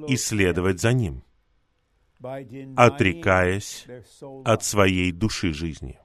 и 0.08 0.16
следовать 0.16 0.80
за 0.80 0.94
Ним, 0.94 1.24
отрекаясь 2.78 3.86
от 4.46 4.64
своей 4.64 5.12
души 5.12 5.52
жизни. 5.52 6.00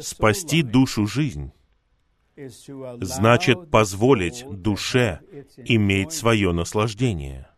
Спасти 0.00 0.62
душу 0.62 1.06
жизнь 1.06 1.52
значит 3.00 3.70
позволить 3.70 4.44
душе 4.46 5.20
иметь 5.64 6.12
свое 6.12 6.52
наслаждение 6.52 7.48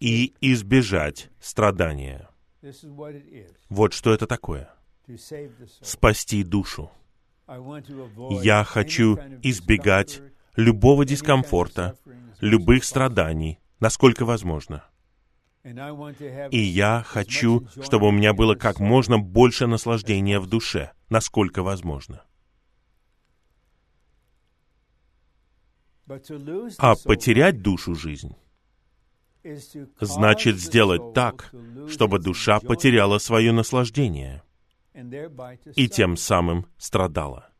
и 0.00 0.34
избежать 0.40 1.30
страдания. 1.40 2.28
Вот 3.68 3.92
что 3.92 4.12
это 4.12 4.26
такое. 4.26 4.70
Спасти 5.80 6.42
душу. 6.42 6.90
Я 8.42 8.64
хочу 8.64 9.16
избегать 9.42 10.22
любого 10.56 11.04
дискомфорта, 11.04 11.98
любых 12.40 12.84
страданий, 12.84 13.58
насколько 13.80 14.24
возможно. 14.24 14.84
И 15.62 16.58
я 16.58 17.02
хочу, 17.06 17.66
чтобы 17.82 18.08
у 18.08 18.10
меня 18.10 18.34
было 18.34 18.54
как 18.54 18.80
можно 18.80 19.18
больше 19.18 19.66
наслаждения 19.66 20.38
в 20.38 20.46
душе, 20.46 20.92
насколько 21.08 21.62
возможно. 21.62 22.24
А 26.78 26.94
потерять 26.96 27.62
душу 27.62 27.94
жизнь 27.94 28.36
значит 30.00 30.56
сделать 30.56 31.12
так, 31.14 31.52
чтобы 31.88 32.18
душа 32.18 32.60
потеряла 32.60 33.18
свое 33.18 33.52
наслаждение 33.52 34.42
и 35.74 35.88
тем 35.88 36.16
самым 36.16 36.66
страдала. 36.78 37.50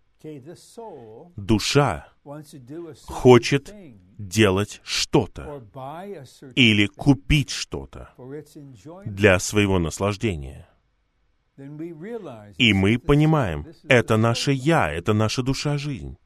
Душа 1.36 2.08
хочет 3.06 3.74
делать 4.16 4.80
что-то 4.82 5.62
или 6.54 6.86
купить 6.86 7.50
что-то 7.50 8.10
для 9.04 9.38
своего 9.38 9.78
наслаждения. 9.78 10.68
И 11.56 12.72
мы 12.72 12.98
понимаем, 12.98 13.66
это 13.88 14.16
наше 14.16 14.52
«я», 14.52 14.90
это 14.90 15.12
наша 15.12 15.42
душа-жизнь. 15.42 16.16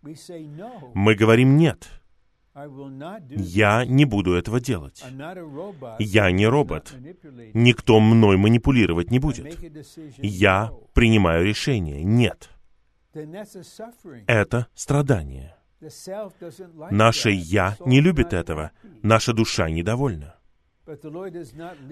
Мы 0.95 1.15
говорим 1.15 1.57
«нет». 1.57 1.98
Я 3.31 3.85
не 3.85 4.05
буду 4.05 4.35
этого 4.35 4.61
делать. 4.61 5.05
Я 5.99 6.31
не 6.31 6.47
робот. 6.47 6.95
Никто 7.55 8.01
мной 8.01 8.37
манипулировать 8.37 9.11
не 9.11 9.19
будет. 9.19 9.59
Я 10.19 10.73
принимаю 10.93 11.45
решение. 11.45 12.03
Нет. 12.03 12.51
Это 14.27 14.67
страдание. 14.75 15.57
Наше 16.91 17.31
«я» 17.31 17.77
не 17.85 18.01
любит 18.01 18.33
этого. 18.33 18.73
Наша 19.03 19.33
душа 19.33 19.71
недовольна. 19.71 20.35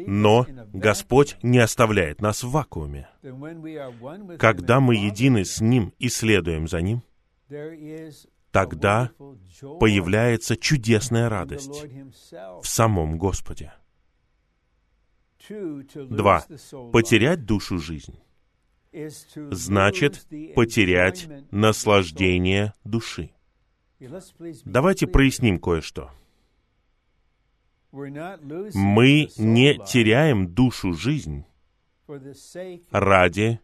Но 0.07 0.47
Господь 0.73 1.37
не 1.43 1.59
оставляет 1.59 2.21
нас 2.21 2.43
в 2.43 2.51
вакууме. 2.51 3.09
Когда 4.39 4.81
мы 4.81 4.97
едины 4.97 5.45
с 5.45 5.61
Ним 5.61 5.93
и 5.99 6.09
следуем 6.09 6.67
за 6.67 6.81
Ним, 6.81 7.03
тогда 8.57 9.13
появляется 9.81 10.57
чудесная 10.57 11.29
радость 11.29 11.85
в 12.63 12.65
самом 12.65 13.19
Господе. 13.19 13.75
Два. 15.95 16.43
Потерять 16.91 17.45
душу 17.45 17.79
жизнь 17.79 18.19
значит 19.51 20.27
потерять 20.55 21.29
наслаждение 21.51 22.73
души. 22.83 23.31
Давайте 24.65 25.07
проясним 25.07 25.59
кое-что. 25.59 26.11
Мы 27.93 29.29
не 29.37 29.79
теряем 29.85 30.49
душу 30.49 30.95
жизнь 30.95 31.45
ради 32.91 33.61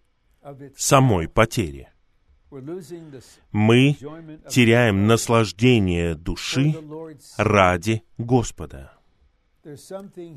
самой 0.76 1.28
потери. 1.30 1.91
Мы 3.52 3.96
теряем 4.48 5.06
наслаждение 5.06 6.14
души 6.14 6.74
ради 7.38 8.02
Господа. 8.18 8.92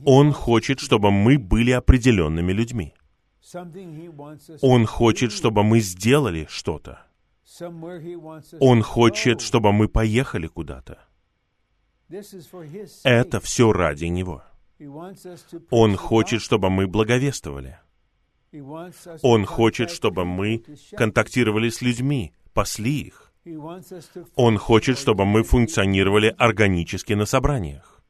Он 0.05 0.31
хочет, 0.31 0.79
чтобы 0.79 1.11
мы 1.11 1.37
были 1.37 1.71
определенными 1.71 2.53
людьми. 2.53 2.93
Он 4.61 4.85
хочет, 4.85 5.31
чтобы 5.31 5.63
мы 5.63 5.79
сделали 5.81 6.47
что-то. 6.49 7.05
Он 8.59 8.81
хочет, 8.81 9.41
чтобы 9.41 9.73
мы 9.73 9.87
поехали 9.87 10.47
куда-то. 10.47 10.99
Это 13.03 13.39
все 13.39 13.71
ради 13.73 14.05
Него. 14.05 14.43
Он 15.69 15.95
хочет, 15.95 16.41
чтобы 16.41 16.69
мы 16.69 16.87
благовествовали. 16.87 17.79
Он 19.21 19.45
хочет, 19.45 19.89
чтобы 19.89 20.25
мы 20.25 20.63
контактировали 20.95 21.69
с 21.69 21.81
людьми, 21.81 22.33
пасли 22.53 23.01
их. 23.01 23.33
Он 24.35 24.57
хочет, 24.57 24.97
чтобы 24.97 25.25
мы 25.25 25.43
функционировали 25.43 26.33
органически 26.37 27.13
на 27.13 27.25
собраниях. 27.25 28.01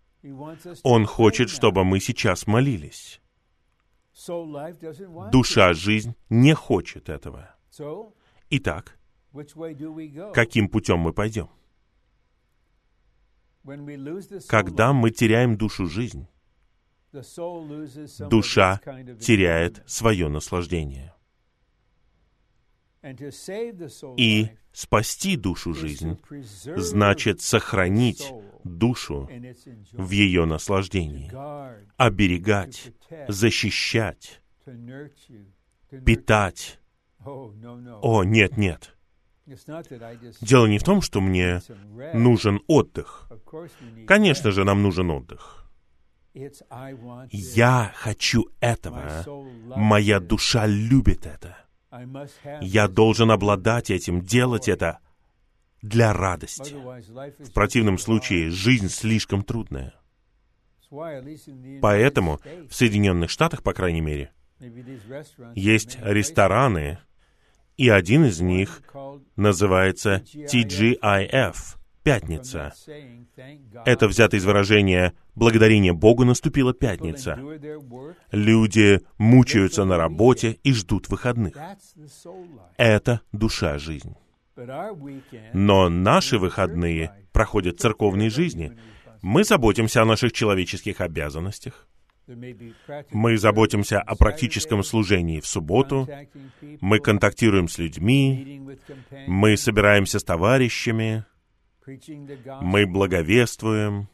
Он 0.83 1.05
хочет, 1.05 1.49
чтобы 1.49 1.83
мы 1.83 1.99
сейчас 1.99 2.47
молились. 2.47 3.21
Душа, 5.31 5.73
жизнь 5.73 6.15
не 6.29 6.53
хочет 6.53 7.09
этого. 7.09 7.55
Итак, 8.49 8.97
каким 10.33 10.69
путем 10.69 10.99
мы 10.99 11.13
пойдем? 11.13 11.49
Когда 14.47 14.93
мы 14.93 15.11
теряем 15.11 15.57
душу 15.57 15.87
жизнь, 15.87 16.27
душа 18.29 18.79
теряет 19.19 19.83
свое 19.85 20.27
наслаждение. 20.29 21.13
И 24.17 24.49
спасти 24.71 25.37
душу 25.37 25.73
жизнь 25.73 26.19
значит 26.75 27.41
сохранить 27.41 28.33
душу 28.63 29.29
в 29.91 30.09
ее 30.09 30.45
наслаждении, 30.45 31.31
оберегать, 31.97 32.91
защищать, 33.27 34.41
питать. 36.03 36.79
О, 37.19 38.23
нет, 38.23 38.57
нет. 38.57 38.95
Дело 40.41 40.65
не 40.65 40.79
в 40.79 40.83
том, 40.83 41.01
что 41.01 41.21
мне 41.21 41.61
нужен 42.13 42.61
отдых. 42.67 43.29
Конечно 44.07 44.51
же, 44.51 44.63
нам 44.63 44.81
нужен 44.81 45.11
отдых. 45.11 45.64
Я 47.31 47.91
хочу 47.95 48.49
этого. 48.59 49.23
Моя 49.75 50.19
душа 50.19 50.65
любит 50.65 51.25
это. 51.25 51.57
Я 52.61 52.87
должен 52.87 53.31
обладать 53.31 53.89
этим, 53.89 54.21
делать 54.21 54.67
это 54.67 54.99
для 55.81 56.11
радости. 56.11 56.75
В 57.43 57.53
противном 57.53 57.97
случае 57.97 58.49
жизнь 58.49 58.89
слишком 58.89 59.43
трудная. 59.43 59.93
Поэтому 61.81 62.39
в 62.69 62.75
Соединенных 62.75 63.29
Штатах, 63.29 63.63
по 63.63 63.73
крайней 63.73 64.01
мере, 64.01 64.31
есть 65.55 65.97
рестораны, 66.01 66.99
и 67.77 67.89
один 67.89 68.25
из 68.25 68.41
них 68.41 68.81
называется 69.35 70.23
TGIF— 70.33 71.77
«Пятница». 72.05 72.71
Это 73.83 74.07
взято 74.07 74.37
из 74.37 74.45
выражения 74.45 75.13
«Благодарение 75.33 75.91
Богу 75.91 76.23
наступила 76.23 76.71
пятница». 76.71 77.39
Люди 78.31 79.01
мучаются 79.17 79.85
на 79.85 79.97
работе 79.97 80.59
и 80.61 80.71
ждут 80.71 81.09
выходных. 81.09 81.55
Это 82.77 83.21
душа 83.31 83.79
жизнь. 83.79 84.15
Но 85.53 85.89
наши 85.89 86.37
выходные 86.37 87.11
проходят 87.33 87.79
церковной 87.79 88.29
жизни. 88.29 88.77
Мы 89.23 89.43
заботимся 89.43 90.03
о 90.03 90.05
наших 90.05 90.31
человеческих 90.31 91.01
обязанностях. 91.01 91.87
Мы 92.27 93.37
заботимся 93.39 93.99
о 93.99 94.15
практическом 94.15 94.83
служении 94.83 95.39
в 95.39 95.47
субботу. 95.47 96.07
Мы 96.81 96.99
контактируем 96.99 97.67
с 97.67 97.79
людьми. 97.79 98.61
Мы 99.25 99.57
собираемся 99.57 100.19
с 100.19 100.23
товарищами. 100.23 101.25
Мы 102.61 102.85
благовествуем. 102.87 104.07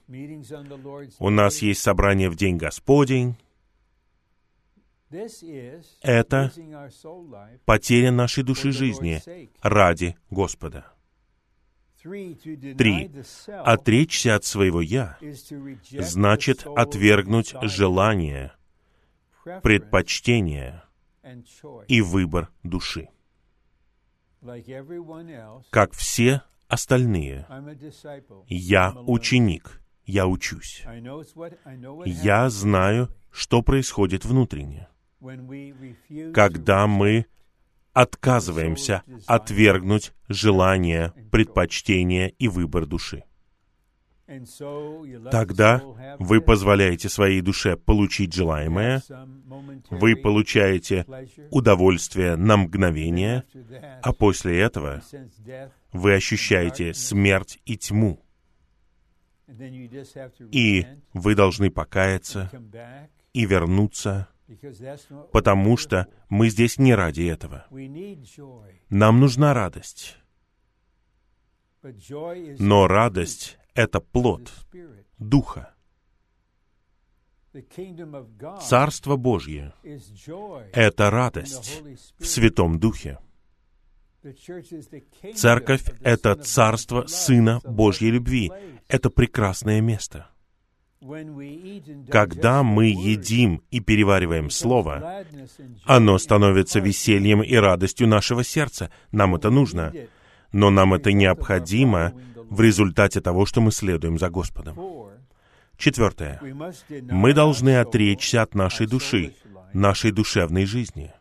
У 1.20 1.30
нас 1.30 1.62
есть 1.62 1.82
собрание 1.82 2.30
в 2.30 2.36
День 2.36 2.58
Господень. 2.58 3.38
Это 6.02 6.52
потеря 7.66 8.12
нашей 8.12 8.44
души 8.44 8.72
жизни 8.72 9.22
ради 9.62 10.16
Господа. 10.30 10.94
Три. 12.02 13.12
Отречься 13.48 14.36
от 14.36 14.44
своего 14.44 14.82
«я» 14.82 15.20
значит 15.92 16.66
отвергнуть 16.66 17.54
желание, 17.62 18.54
предпочтение 19.62 20.84
и 21.88 22.02
выбор 22.02 22.50
души. 22.64 23.10
Как 25.70 25.94
все 25.94 26.42
остальные, 26.72 27.46
я 28.48 28.94
ученик, 29.06 29.82
я 30.06 30.26
учусь. 30.26 30.84
Я 32.06 32.50
знаю, 32.50 33.10
что 33.30 33.62
происходит 33.62 34.24
внутренне. 34.24 34.88
Когда 36.34 36.88
мы 36.88 37.26
отказываемся 37.94 39.04
отвергнуть 39.28 40.14
желание, 40.30 41.14
предпочтение 41.30 42.30
и 42.40 42.48
выбор 42.48 42.86
души. 42.86 43.26
Тогда 45.30 45.82
вы 46.20 46.40
позволяете 46.40 47.10
своей 47.10 47.42
душе 47.42 47.76
получить 47.76 48.34
желаемое, 48.34 49.04
вы 49.90 50.16
получаете 50.16 51.06
удовольствие 51.50 52.38
на 52.38 52.56
мгновение, 52.56 53.44
а 54.02 54.14
после 54.14 54.62
этого 54.62 55.02
вы 55.92 56.16
ощущаете 56.16 56.94
смерть 56.94 57.60
и 57.66 57.78
тьму. 57.78 58.24
И 60.52 60.86
вы 61.14 61.36
должны 61.36 61.70
покаяться 61.70 62.50
и 63.34 63.46
вернуться 63.46 64.30
потому 65.32 65.78
что 65.78 66.08
мы 66.30 66.50
здесь 66.50 66.78
не 66.78 66.94
ради 66.94 67.24
этого. 67.24 67.66
Нам 68.90 69.20
нужна 69.20 69.54
радость. 69.54 70.18
Но 72.60 72.88
радость— 72.88 73.58
это 73.74 74.00
плод 74.00 74.52
Духа. 75.18 75.74
Царство 78.62 79.16
Божье— 79.18 79.74
это 80.74 81.10
радость 81.10 81.82
в 82.18 82.26
Святом 82.26 82.80
Духе. 82.80 83.20
Церковь— 85.36 85.84
это 86.02 86.36
царство 86.36 87.06
Сына 87.08 87.60
Божьей 87.64 88.12
любви. 88.12 88.52
Это 88.88 89.10
прекрасное 89.10 89.82
место. 89.82 90.28
Когда 92.10 92.62
мы 92.62 92.86
едим 92.86 93.64
и 93.72 93.80
перевариваем 93.80 94.52
Слово, 94.52 95.26
оно 95.86 96.20
становится 96.20 96.80
весельем 96.80 97.42
и 97.42 97.56
радостью 97.56 98.08
нашего 98.08 98.44
сердца. 98.44 98.92
Нам 99.12 99.36
это 99.36 99.50
нужно. 99.50 99.94
Но 100.52 100.70
нам 100.70 100.94
это 100.94 101.12
необходимо 101.12 102.14
в 102.36 102.62
результате 102.62 103.22
того, 103.22 103.46
что 103.46 103.62
мы 103.62 103.72
следуем 103.72 104.20
за 104.20 104.30
Господом. 104.30 104.78
Четвертое. 105.78 106.40
Мы 107.10 107.34
должны 107.34 107.80
отречься 107.80 108.44
от 108.44 108.54
нашей 108.54 108.86
души, 108.86 109.34
нашей 109.74 110.12
душевной 110.12 110.66
жизни, 110.66 111.12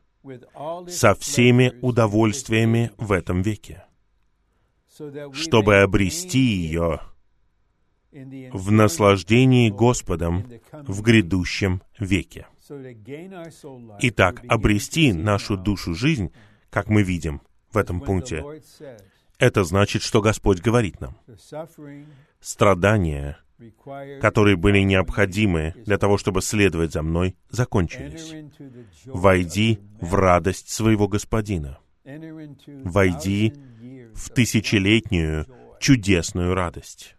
со 0.88 1.14
всеми 1.14 1.72
удовольствиями 1.80 2.92
в 2.98 3.12
этом 3.12 3.42
веке, 3.42 3.84
чтобы 5.32 5.76
обрести 5.78 6.40
ее 6.40 7.00
в 8.12 8.70
наслаждении 8.70 9.70
Господом 9.70 10.46
в 10.72 11.02
грядущем 11.02 11.82
веке. 11.98 12.46
Итак, 14.00 14.42
обрести 14.48 15.12
нашу 15.12 15.56
душу 15.56 15.94
жизнь, 15.94 16.32
как 16.70 16.88
мы 16.88 17.02
видим 17.02 17.42
в 17.72 17.76
этом 17.76 18.00
пункте, 18.00 18.44
это 19.38 19.64
значит, 19.64 20.02
что 20.02 20.20
Господь 20.20 20.60
говорит 20.60 21.00
нам. 21.00 21.16
Страдания, 22.40 23.38
которые 24.20 24.56
были 24.56 24.80
необходимы 24.80 25.74
для 25.84 25.98
того, 25.98 26.18
чтобы 26.18 26.42
следовать 26.42 26.92
за 26.92 27.02
мной, 27.02 27.36
закончились. 27.50 28.34
Войди 29.04 29.80
в 30.00 30.14
радость 30.14 30.70
своего 30.70 31.08
Господина. 31.08 31.78
Войди 32.04 33.54
в 34.14 34.30
тысячелетнюю 34.30 35.46
чудесную 35.80 36.54
радость. 36.54 37.16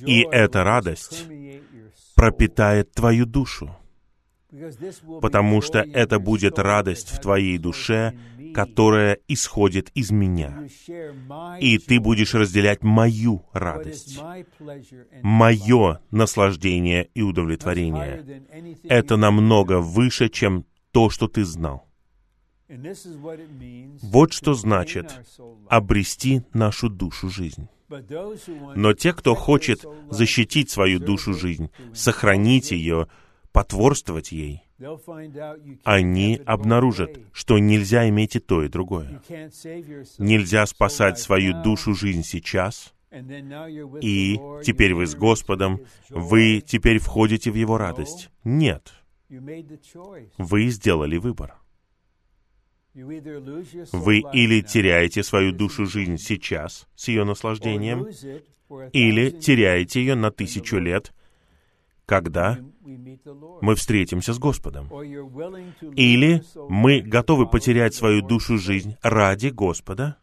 И 0.00 0.26
эта 0.30 0.64
радость 0.64 1.26
пропитает 2.14 2.92
твою 2.92 3.26
душу, 3.26 3.76
потому 5.20 5.60
что 5.60 5.80
это 5.80 6.18
будет 6.18 6.58
радость 6.58 7.10
в 7.10 7.20
твоей 7.20 7.58
душе, 7.58 8.16
которая 8.54 9.18
исходит 9.28 9.90
из 9.94 10.10
меня. 10.10 10.66
И 11.60 11.78
ты 11.78 12.00
будешь 12.00 12.34
разделять 12.34 12.82
мою 12.82 13.44
радость, 13.52 14.20
мое 15.22 16.00
наслаждение 16.10 17.08
и 17.14 17.22
удовлетворение. 17.22 18.42
Это 18.84 19.16
намного 19.16 19.80
выше, 19.80 20.28
чем 20.28 20.64
то, 20.90 21.10
что 21.10 21.28
ты 21.28 21.44
знал. 21.44 21.88
Вот 24.02 24.32
что 24.32 24.54
значит 24.54 25.20
обрести 25.68 26.42
нашу 26.52 26.88
душу 26.88 27.28
жизнь. 27.28 27.68
Но 28.74 28.94
те, 28.94 29.12
кто 29.12 29.34
хочет 29.34 29.84
защитить 30.10 30.70
свою 30.70 30.98
душу 30.98 31.34
жизнь, 31.34 31.70
сохранить 31.92 32.70
ее, 32.70 33.08
потворствовать 33.52 34.32
ей, 34.32 34.62
они 35.84 36.40
обнаружат, 36.44 37.18
что 37.32 37.58
нельзя 37.58 38.08
иметь 38.08 38.36
и 38.36 38.40
то, 38.40 38.62
и 38.62 38.68
другое. 38.68 39.22
Нельзя 40.18 40.66
спасать 40.66 41.18
свою 41.18 41.62
душу 41.62 41.94
жизнь 41.94 42.22
сейчас, 42.22 42.94
и 43.12 44.40
теперь 44.64 44.94
вы 44.94 45.06
с 45.06 45.14
Господом, 45.14 45.80
вы 46.08 46.60
теперь 46.60 46.98
входите 46.98 47.50
в 47.50 47.54
Его 47.54 47.78
радость. 47.78 48.30
Нет. 48.44 48.92
Вы 49.28 50.68
сделали 50.68 51.16
выбор. 51.18 51.56
Вы 52.94 54.22
или 54.32 54.60
теряете 54.60 55.22
свою 55.22 55.52
душу 55.52 55.86
жизнь 55.86 56.18
сейчас 56.18 56.86
с 56.94 57.08
ее 57.08 57.24
наслаждением, 57.24 58.06
или 58.92 59.30
теряете 59.30 60.00
ее 60.00 60.14
на 60.14 60.30
тысячу 60.30 60.78
лет, 60.78 61.14
когда 62.04 62.58
мы 62.84 63.74
встретимся 63.74 64.32
с 64.32 64.38
Господом. 64.38 64.88
Или 65.94 66.42
мы 66.68 67.00
готовы 67.00 67.48
потерять 67.48 67.94
свою 67.94 68.22
душу 68.22 68.58
жизнь 68.58 68.96
ради 69.02 69.48
Господа 69.48 70.16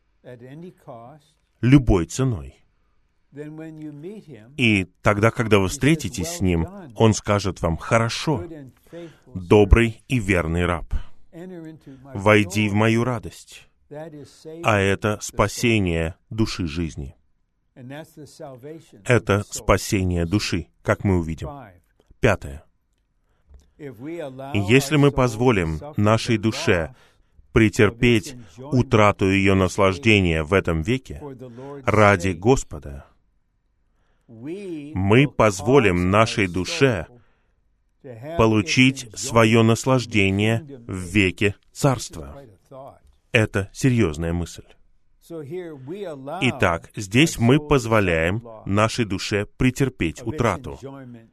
любой 1.61 2.05
ценой. 2.05 2.55
И 4.57 4.87
тогда, 5.01 5.29
когда 5.31 5.59
вы 5.59 5.67
встретитесь 5.67 6.27
с 6.27 6.41
Ним, 6.41 6.67
Он 6.95 7.13
скажет 7.13 7.61
вам, 7.61 7.77
«Хорошо, 7.77 8.43
добрый 9.33 10.03
и 10.07 10.19
верный 10.19 10.65
раб» 10.65 10.93
войди 12.13 12.67
в 12.69 12.73
мою 12.73 13.03
радость. 13.03 13.69
А 14.63 14.79
это 14.79 15.19
спасение 15.21 16.15
души 16.29 16.67
жизни. 16.67 17.15
Это 19.05 19.43
спасение 19.49 20.25
души, 20.25 20.67
как 20.81 21.03
мы 21.03 21.19
увидим. 21.19 21.49
Пятое. 22.19 22.63
Если 23.77 24.97
мы 24.97 25.11
позволим 25.11 25.79
нашей 25.95 26.37
душе 26.37 26.93
претерпеть 27.53 28.35
утрату 28.57 29.29
ее 29.29 29.53
наслаждения 29.53 30.43
в 30.43 30.53
этом 30.53 30.81
веке 30.81 31.21
ради 31.85 32.31
Господа, 32.31 33.05
мы 34.27 35.27
позволим 35.27 36.11
нашей 36.11 36.47
душе 36.47 37.07
получить 38.37 39.09
свое 39.15 39.63
наслаждение 39.63 40.65
в 40.87 40.93
веке 40.93 41.55
царства. 41.71 42.43
Это 43.31 43.69
серьезная 43.73 44.33
мысль. 44.33 44.65
Итак, 46.41 46.89
здесь 46.95 47.37
мы 47.37 47.59
позволяем 47.59 48.43
нашей 48.65 49.05
душе 49.05 49.45
претерпеть 49.45 50.23
утрату, 50.23 50.79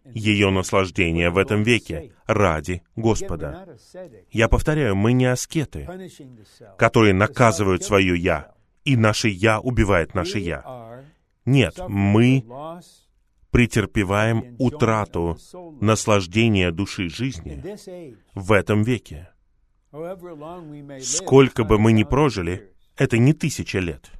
ее 0.05 0.51
наслаждение 0.51 1.31
в 1.31 1.39
этом 1.39 1.63
веке 1.63 2.13
ради 2.27 2.83
Господа. 2.95 3.67
Я 4.31 4.49
повторяю, 4.49 4.97
мы 4.97 5.13
не 5.13 5.27
аскеты, 5.27 5.89
которые 6.77 7.15
наказывают 7.15 7.85
свое 7.85 8.19
«я», 8.19 8.53
и 8.85 8.97
наше 8.97 9.29
«я» 9.29 9.61
убивает 9.61 10.15
наше 10.15 10.39
«я». 10.41 11.05
Нет, 11.45 11.79
мы 11.89 12.45
претерпеваем 13.51 14.57
утрату 14.59 15.39
наслаждения 15.81 16.71
души 16.71 17.09
жизни 17.09 17.63
в 18.35 18.53
этом 18.53 18.83
веке. 18.83 19.31
Сколько 21.01 21.65
бы 21.65 21.79
мы 21.79 21.93
ни 21.93 22.05
прожили, 22.05 22.76
это 22.97 23.19
не 23.19 23.33
тысяча 23.33 23.79
лет, 23.79 24.11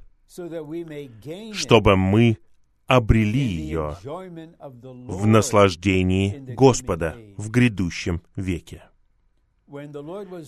чтобы 1.53 1.95
мы 1.95 2.37
обрели 2.85 3.39
ее 3.39 3.97
в 4.01 5.27
наслаждении 5.27 6.37
Господа 6.55 7.15
в 7.35 7.49
грядущем 7.49 8.21
веке. 8.35 8.83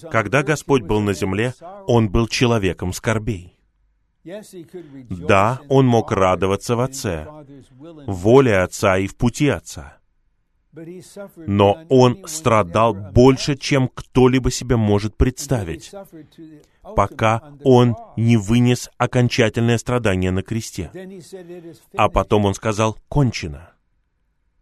Когда 0.09 0.43
Господь 0.43 0.83
был 0.83 1.01
на 1.01 1.13
земле, 1.13 1.53
Он 1.87 2.09
был 2.09 2.27
человеком 2.27 2.93
скорбей. 2.93 3.59
Да, 5.09 5.61
Он 5.67 5.85
мог 5.85 6.11
радоваться 6.11 6.75
в 6.75 6.79
Отце, 6.79 7.27
воле 8.07 8.57
Отца 8.59 8.97
и 8.97 9.07
в 9.07 9.15
пути 9.17 9.49
Отца. 9.49 9.98
Но 11.47 11.83
Он 11.89 12.27
страдал 12.27 12.93
больше, 12.93 13.57
чем 13.57 13.87
кто-либо 13.87 14.51
себе 14.51 14.75
может 14.75 15.17
представить, 15.17 15.91
пока 16.95 17.53
Он 17.63 17.95
не 18.17 18.37
вынес 18.37 18.89
окончательное 18.97 19.77
страдание 19.77 20.31
на 20.31 20.43
кресте. 20.43 20.91
А 21.95 22.09
потом 22.09 22.45
Он 22.45 22.53
сказал 22.53 22.97
«кончено». 23.07 23.71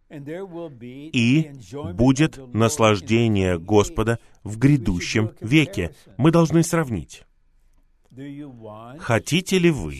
И 0.09 1.51
будет 1.93 2.37
наслаждение 2.53 3.59
Господа 3.59 4.19
в 4.43 4.57
грядущем 4.57 5.33
веке. 5.41 5.93
Мы 6.15 6.31
должны 6.31 6.63
сравнить. 6.63 7.23
Хотите 8.99 9.59
ли 9.59 9.69
вы 9.69 9.99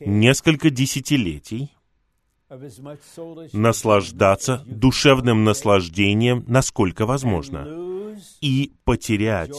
несколько 0.00 0.70
десятилетий 0.70 1.74
наслаждаться 3.52 4.62
душевным 4.66 5.44
наслаждением, 5.44 6.44
насколько 6.46 7.06
возможно, 7.06 7.66
и 8.40 8.72
потерять 8.84 9.56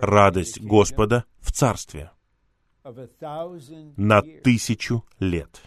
радость 0.00 0.60
Господа 0.60 1.24
в 1.40 1.52
Царстве 1.52 2.10
на 3.96 4.22
тысячу 4.22 5.04
лет? 5.18 5.62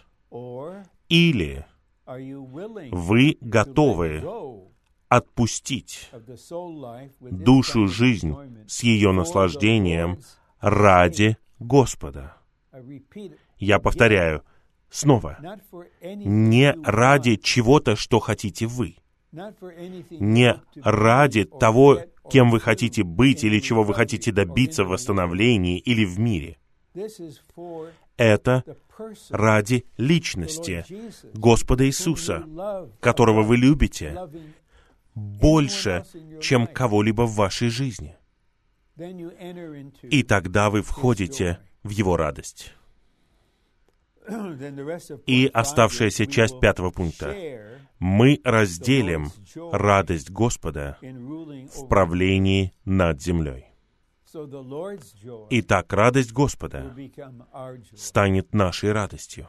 Или 1.08 1.64
вы 2.06 3.36
готовы 3.40 4.22
отпустить 5.08 6.10
душу 7.20 7.86
жизнь 7.86 8.34
с 8.66 8.82
ее 8.82 9.12
наслаждением 9.12 10.20
ради 10.60 11.36
Господа. 11.58 12.36
Я 13.58 13.78
повторяю, 13.78 14.42
снова, 14.94 15.38
не 16.00 16.72
ради 16.84 17.36
чего-то, 17.36 17.96
что 17.96 18.20
хотите 18.20 18.66
вы, 18.66 18.96
не 20.10 20.60
ради 20.76 21.44
того, 21.44 22.00
кем 22.30 22.50
вы 22.50 22.60
хотите 22.60 23.02
быть 23.02 23.42
или 23.44 23.58
чего 23.58 23.82
вы 23.82 23.92
хотите 23.92 24.30
добиться 24.30 24.84
в 24.84 24.88
восстановлении 24.88 25.78
или 25.78 26.04
в 26.04 26.18
мире. 26.18 26.58
Это 28.16 28.62
ради 29.30 29.84
личности 29.96 30.86
Господа 31.34 31.86
Иисуса, 31.86 32.46
которого 33.00 33.42
вы 33.42 33.56
любите 33.56 34.16
больше, 35.16 36.04
чем 36.40 36.68
кого-либо 36.68 37.22
в 37.22 37.34
вашей 37.34 37.68
жизни. 37.68 38.16
И 40.02 40.22
тогда 40.22 40.70
вы 40.70 40.82
входите 40.82 41.58
в 41.82 41.90
Его 41.90 42.16
радость. 42.16 42.72
И 45.26 45.50
оставшаяся 45.52 46.26
часть 46.26 46.58
пятого 46.60 46.90
пункта. 46.90 47.34
Мы 47.98 48.40
разделим 48.44 49.30
радость 49.72 50.30
Господа 50.30 50.98
в 51.00 51.88
правлении 51.88 52.72
над 52.84 53.22
землей. 53.22 53.66
Итак, 55.50 55.92
радость 55.92 56.32
Господа 56.32 56.96
станет 57.94 58.52
нашей 58.52 58.92
радостью. 58.92 59.48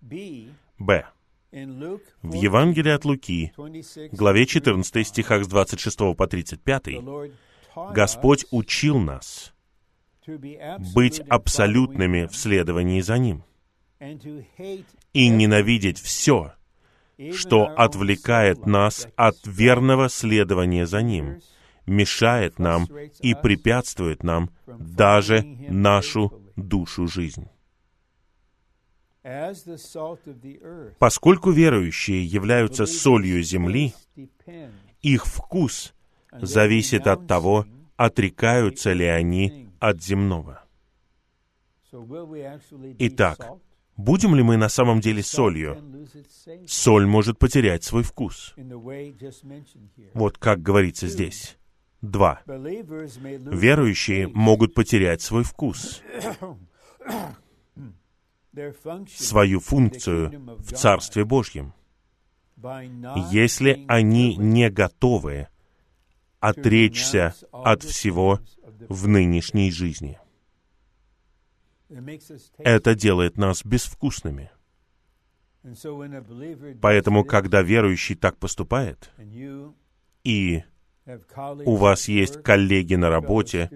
Б. 0.00 1.06
В 1.52 2.32
Евангелии 2.32 2.92
от 2.92 3.04
Луки, 3.04 3.52
главе 4.12 4.46
14 4.46 5.06
стихах 5.06 5.44
с 5.44 5.48
26 5.48 6.16
по 6.16 6.26
35, 6.26 7.02
Господь 7.92 8.46
учил 8.50 8.98
нас 8.98 9.52
быть 10.94 11.20
абсолютными 11.20 12.26
в 12.26 12.36
следовании 12.36 13.00
за 13.00 13.18
Ним 13.18 13.44
и 13.98 15.28
ненавидеть 15.28 15.98
все, 15.98 16.52
что 17.32 17.66
отвлекает 17.66 18.66
нас 18.66 19.08
от 19.16 19.36
верного 19.46 20.08
следования 20.08 20.86
за 20.86 21.02
Ним— 21.02 21.40
мешает 21.86 22.58
нам 22.58 22.86
и 23.20 23.34
препятствует 23.34 24.22
нам 24.22 24.50
даже 24.66 25.42
нашу 25.68 26.42
душу 26.56 27.06
жизнь. 27.06 27.48
Поскольку 30.98 31.50
верующие 31.50 32.24
являются 32.24 32.86
солью 32.86 33.42
земли, 33.42 33.94
их 35.02 35.26
вкус 35.26 35.94
зависит 36.32 37.06
от 37.06 37.26
того, 37.26 37.66
отрекаются 37.96 38.92
ли 38.92 39.06
они 39.06 39.68
от 39.80 40.02
земного. 40.02 40.62
Итак, 42.98 43.48
будем 43.96 44.34
ли 44.34 44.42
мы 44.42 44.56
на 44.56 44.68
самом 44.68 45.00
деле 45.00 45.22
солью? 45.22 45.78
Соль 46.66 47.06
может 47.06 47.38
потерять 47.38 47.84
свой 47.84 48.02
вкус. 48.02 48.54
Вот 50.14 50.38
как 50.38 50.62
говорится 50.62 51.08
здесь. 51.08 51.56
Два. 52.02 52.40
Верующие 52.46 54.28
могут 54.28 54.74
потерять 54.74 55.22
свой 55.22 55.44
вкус, 55.44 56.02
свою 59.08 59.60
функцию 59.60 60.56
в 60.58 60.72
Царстве 60.72 61.24
Божьем, 61.24 61.74
если 63.30 63.84
они 63.88 64.36
не 64.36 64.70
готовы 64.70 65.48
отречься 66.40 67.34
от 67.50 67.82
всего 67.82 68.40
в 68.88 69.08
нынешней 69.08 69.70
жизни. 69.70 70.18
Это 72.58 72.94
делает 72.94 73.36
нас 73.36 73.64
безвкусными. 73.64 74.50
Поэтому, 76.80 77.24
когда 77.24 77.62
верующий 77.62 78.14
так 78.14 78.38
поступает, 78.38 79.10
и 80.24 80.62
у 81.64 81.76
вас 81.76 82.08
есть 82.08 82.42
коллеги 82.42 82.94
на 82.94 83.10
работе 83.10 83.70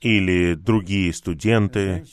или 0.00 0.54
другие 0.54 1.12
студенты, 1.12 2.04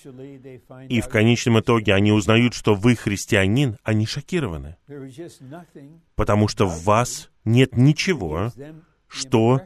и 0.89 1.01
в 1.01 1.07
конечном 1.07 1.59
итоге 1.59 1.93
они 1.93 2.11
узнают, 2.11 2.53
что 2.53 2.73
вы 2.73 2.95
христианин, 2.95 3.77
они 3.83 4.05
шокированы, 4.05 4.77
потому 6.15 6.47
что 6.47 6.65
в 6.65 6.83
вас 6.83 7.29
нет 7.43 7.77
ничего, 7.77 8.51
что 9.07 9.61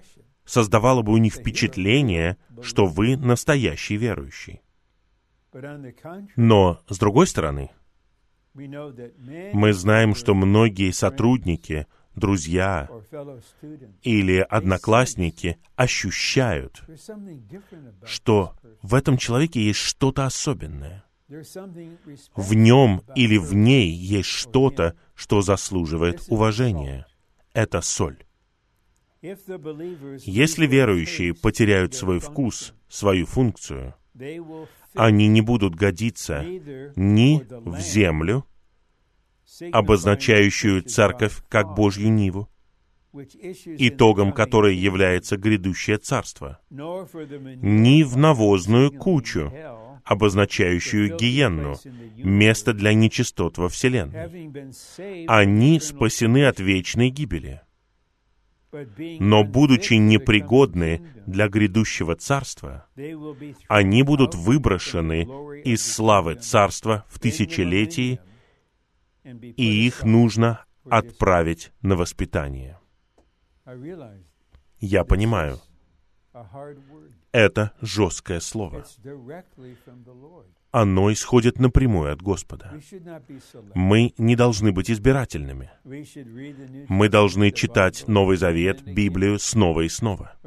создавало 0.46 1.02
бы 1.02 1.14
у 1.14 1.18
них 1.18 1.36
впечатление, 1.36 2.38
что 2.62 2.86
вы 2.86 3.16
настоящий 3.16 3.96
верующий. 3.96 4.62
Но, 6.36 6.82
с 6.88 6.98
другой 6.98 7.28
стороны, 7.28 7.72
мы 8.54 9.74
знаем, 9.74 10.16
что 10.16 10.34
многие 10.34 10.92
сотрудники— 10.92 11.88
друзья 12.20 12.90
или 14.04 14.46
одноклассники 14.50 15.58
ощущают, 15.76 16.84
что 18.04 18.56
в 18.82 18.94
этом 18.94 19.18
человеке 19.18 19.62
есть 19.62 19.80
что-то 19.80 20.26
особенное. 20.26 21.06
В 22.36 22.54
нем 22.54 23.04
или 23.16 23.38
в 23.38 23.54
ней 23.54 23.92
есть 23.92 24.30
что-то, 24.30 24.96
что 25.16 25.42
заслуживает 25.42 26.24
уважения. 26.28 27.06
Это 27.54 27.82
соль. 27.82 28.26
Если 29.22 30.66
верующие 30.66 31.34
потеряют 31.36 31.94
свой 31.94 32.20
вкус, 32.20 32.74
свою 32.88 33.26
функцию, 33.26 33.96
они 34.96 35.28
не 35.28 35.42
будут 35.42 35.76
годиться 35.76 36.44
ни 36.96 37.46
в 37.50 37.80
землю, 37.80 38.46
обозначающую 39.72 40.82
церковь 40.84 41.42
как 41.50 41.76
Божью 41.76 42.12
Ниву, 42.12 42.50
итогом 43.14 44.32
которой 44.32 44.76
является 44.76 45.38
грядущее 45.38 45.98
царство, 45.98 46.60
ни 46.70 48.04
в 48.04 48.18
навозную 48.18 48.92
кучу, 48.92 49.52
обозначающую 50.04 51.18
гиенну, 51.18 51.76
место 52.16 52.74
для 52.74 52.94
нечистот 52.94 53.58
во 53.58 53.70
Вселенной. 53.70 55.26
Они 55.28 55.80
спасены 55.80 56.46
от 56.46 56.60
вечной 56.60 57.10
гибели. 57.10 57.62
Но, 58.72 59.44
будучи 59.44 59.96
непригодны 59.96 61.02
для 61.26 61.48
грядущего 61.48 62.16
царства, 62.16 62.88
они 63.68 64.04
будут 64.04 64.36
выброшены 64.36 65.24
из 65.64 65.86
славы 65.86 66.36
царства 66.36 67.06
в 67.10 67.20
тысячелетии 67.20 68.20
и 69.24 69.88
их 69.88 70.04
нужно 70.04 70.66
отправить 70.86 71.72
на 71.82 71.96
воспитание. 71.96 72.80
Я 74.80 75.04
понимаю, 75.04 75.60
это 77.32 77.74
жесткое 77.82 78.40
слово. 78.40 78.86
Оно 80.72 81.12
исходит 81.12 81.60
напрямую 81.60 82.14
от 82.14 82.22
Господа. 82.22 82.80
Мы 83.74 84.14
не 84.18 84.36
должны 84.36 84.72
быть 84.72 84.92
избирательными. 84.92 85.72
Мы 86.88 87.10
должны 87.10 87.52
читать 87.52 88.08
Новый 88.08 88.38
Завет, 88.38 88.84
Библию 88.84 89.40
снова 89.40 89.82
и 89.82 89.90
снова. 89.90 90.38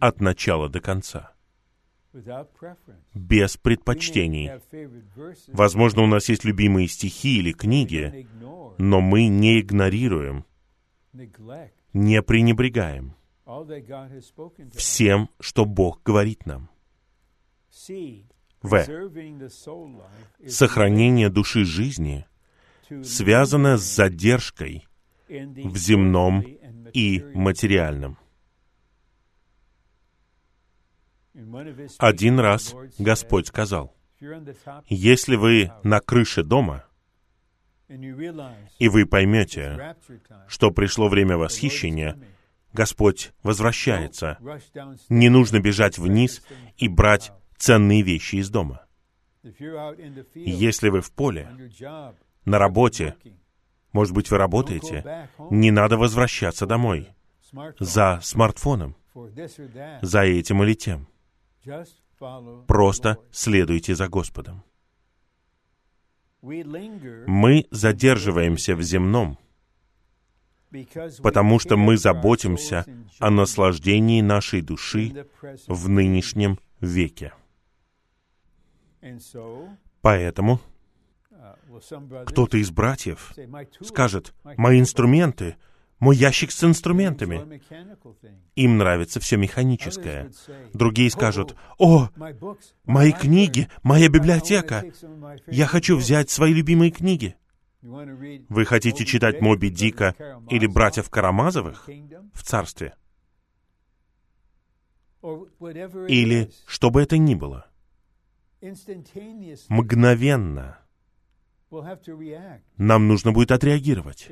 от 0.00 0.20
начала 0.20 0.68
до 0.68 0.80
конца, 0.80 1.32
без 3.14 3.56
предпочтений. 3.56 4.50
Возможно, 5.48 6.02
у 6.02 6.06
нас 6.06 6.28
есть 6.28 6.44
любимые 6.44 6.88
стихи 6.88 7.38
или 7.38 7.52
книги, 7.52 8.26
но 8.78 9.00
мы 9.00 9.28
не 9.28 9.60
игнорируем, 9.60 10.44
не 11.92 12.22
пренебрегаем 12.22 13.14
всем, 14.74 15.30
что 15.40 15.64
Бог 15.64 16.02
говорит 16.02 16.44
нам. 16.46 16.68
В. 18.66 18.84
Сохранение 20.48 21.28
души 21.28 21.64
жизни 21.64 22.26
связано 23.04 23.76
с 23.76 23.82
задержкой 23.82 24.86
в 25.28 25.76
земном 25.76 26.44
и 26.92 27.24
материальном. 27.34 28.18
Один 31.98 32.40
раз 32.40 32.74
Господь 32.98 33.48
сказал, 33.48 33.94
если 34.88 35.36
вы 35.36 35.70
на 35.82 36.00
крыше 36.00 36.42
дома, 36.42 36.84
и 37.88 38.88
вы 38.88 39.06
поймете, 39.06 39.96
что 40.48 40.70
пришло 40.72 41.08
время 41.08 41.36
восхищения, 41.36 42.18
Господь 42.72 43.32
возвращается. 43.42 44.38
Не 45.08 45.28
нужно 45.28 45.60
бежать 45.60 45.98
вниз 45.98 46.42
и 46.76 46.88
брать 46.88 47.32
ценные 47.58 48.02
вещи 48.02 48.36
из 48.36 48.50
дома. 48.50 48.86
Если 50.34 50.88
вы 50.88 51.00
в 51.00 51.12
поле, 51.12 51.48
на 52.44 52.58
работе, 52.58 53.16
может 53.92 54.14
быть, 54.14 54.30
вы 54.30 54.38
работаете, 54.38 55.28
не 55.50 55.70
надо 55.70 55.96
возвращаться 55.96 56.66
домой 56.66 57.08
за 57.78 58.20
смартфоном, 58.22 58.96
за 60.02 60.22
этим 60.22 60.62
или 60.62 60.74
тем. 60.74 61.08
Просто 62.66 63.18
следуйте 63.30 63.94
за 63.94 64.08
Господом. 64.08 64.64
Мы 66.42 67.66
задерживаемся 67.70 68.76
в 68.76 68.82
земном, 68.82 69.38
потому 71.22 71.58
что 71.58 71.76
мы 71.76 71.96
заботимся 71.96 72.84
о 73.18 73.30
наслаждении 73.30 74.20
нашей 74.20 74.60
души 74.60 75.26
в 75.66 75.88
нынешнем 75.88 76.58
веке. 76.80 77.32
Поэтому 80.02 80.60
кто-то 82.26 82.56
из 82.58 82.70
братьев 82.70 83.32
скажет, 83.82 84.34
«Мои 84.56 84.80
инструменты, 84.80 85.56
мой 85.98 86.16
ящик 86.16 86.50
с 86.50 86.64
инструментами». 86.64 87.60
Им 88.54 88.78
нравится 88.78 89.20
все 89.20 89.36
механическое. 89.36 90.30
Другие 90.72 91.10
скажут, 91.10 91.56
«О, 91.78 92.08
мои 92.84 93.12
книги, 93.12 93.68
моя 93.82 94.08
библиотека! 94.08 94.84
Я 95.46 95.66
хочу 95.66 95.96
взять 95.96 96.30
свои 96.30 96.52
любимые 96.52 96.90
книги». 96.90 97.36
Вы 97.82 98.64
хотите 98.64 99.04
читать 99.04 99.40
Моби 99.40 99.70
Дика 99.70 100.14
или 100.50 100.66
братьев 100.66 101.08
Карамазовых 101.08 101.88
в 102.32 102.42
царстве? 102.42 102.94
Или 105.22 106.50
что 106.66 106.90
бы 106.90 107.02
это 107.02 107.16
ни 107.18 107.34
было. 107.34 107.66
Мгновенно 109.68 110.78
нам 112.76 113.08
нужно 113.08 113.32
будет 113.32 113.50
отреагировать. 113.50 114.30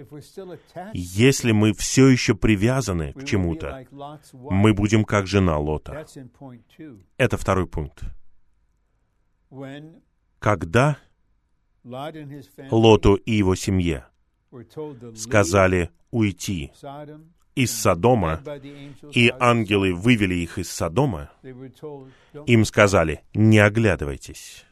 Если 0.92 1.52
мы 1.52 1.72
все 1.72 2.08
еще 2.08 2.34
привязаны 2.34 3.12
к 3.12 3.24
чему-то, 3.24 3.86
мы 4.32 4.72
будем 4.72 5.04
как 5.04 5.26
жена 5.26 5.58
Лота. 5.58 6.06
Это 7.16 7.36
второй 7.36 7.66
пункт. 7.66 8.04
Когда 10.38 10.98
Лоту 12.70 13.14
и 13.14 13.32
его 13.32 13.54
семье 13.54 14.06
сказали 15.16 15.90
уйти 16.10 16.72
из 17.54 17.72
Содома, 17.72 18.42
и 19.12 19.32
ангелы 19.38 19.94
вывели 19.94 20.34
их 20.34 20.58
из 20.58 20.70
Содома, 20.70 21.30
им 22.46 22.64
сказали, 22.64 23.22
не 23.32 23.58
оглядывайтесь. 23.58 24.64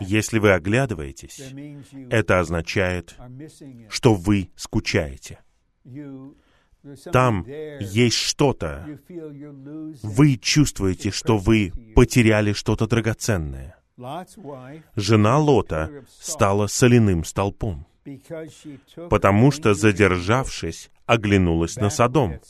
Если 0.00 0.38
вы 0.38 0.52
оглядываетесь, 0.52 1.40
это 2.10 2.40
означает, 2.40 3.16
что 3.88 4.14
вы 4.14 4.50
скучаете. 4.56 5.40
Там 7.12 7.46
есть 7.80 8.16
что-то. 8.16 8.86
Вы 10.02 10.36
чувствуете, 10.36 11.10
что 11.10 11.38
вы 11.38 11.72
потеряли 11.94 12.52
что-то 12.52 12.86
драгоценное. 12.86 13.76
Жена 14.96 15.38
Лота 15.38 16.04
стала 16.20 16.66
соляным 16.66 17.24
столпом, 17.24 17.86
потому 19.08 19.50
что, 19.50 19.74
задержавшись, 19.74 20.90
оглянулась 21.06 21.76
на 21.76 21.90
Содом, 21.90 22.40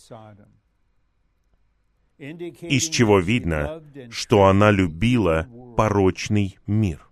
из 2.19 2.89
чего 2.89 3.19
видно, 3.19 3.83
что 4.11 4.45
она 4.45 4.71
любила 4.71 5.49
порочный 5.77 6.59
мир, 6.67 7.09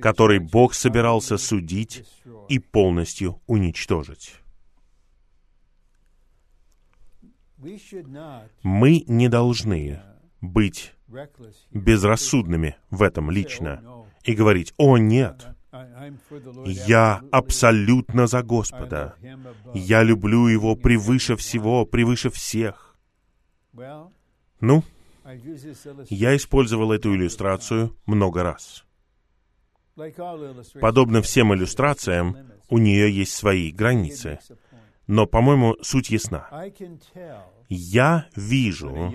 который 0.00 0.38
Бог 0.38 0.74
собирался 0.74 1.38
судить 1.38 2.04
и 2.48 2.58
полностью 2.58 3.40
уничтожить. 3.46 4.34
Мы 8.62 9.04
не 9.06 9.28
должны 9.28 10.02
быть 10.40 10.92
безрассудными 11.72 12.76
в 12.90 13.02
этом 13.02 13.30
лично 13.30 14.04
и 14.24 14.34
говорить, 14.34 14.74
«О, 14.76 14.98
нет, 14.98 15.55
я 16.66 17.22
абсолютно 17.32 18.26
за 18.26 18.42
Господа. 18.42 19.14
Я 19.74 20.02
люблю 20.02 20.46
Его 20.46 20.76
превыше 20.76 21.36
всего, 21.36 21.84
превыше 21.84 22.30
всех». 22.30 22.96
Ну, 24.60 24.82
я 26.08 26.36
использовал 26.36 26.92
эту 26.92 27.14
иллюстрацию 27.14 27.96
много 28.06 28.42
раз. 28.42 28.84
Подобно 30.80 31.22
всем 31.22 31.54
иллюстрациям, 31.54 32.36
у 32.68 32.78
нее 32.78 33.10
есть 33.10 33.32
свои 33.32 33.72
границы. 33.72 34.38
Но, 35.06 35.26
по-моему, 35.26 35.76
суть 35.82 36.10
ясна. 36.10 36.48
Я 37.68 38.26
вижу, 38.34 39.12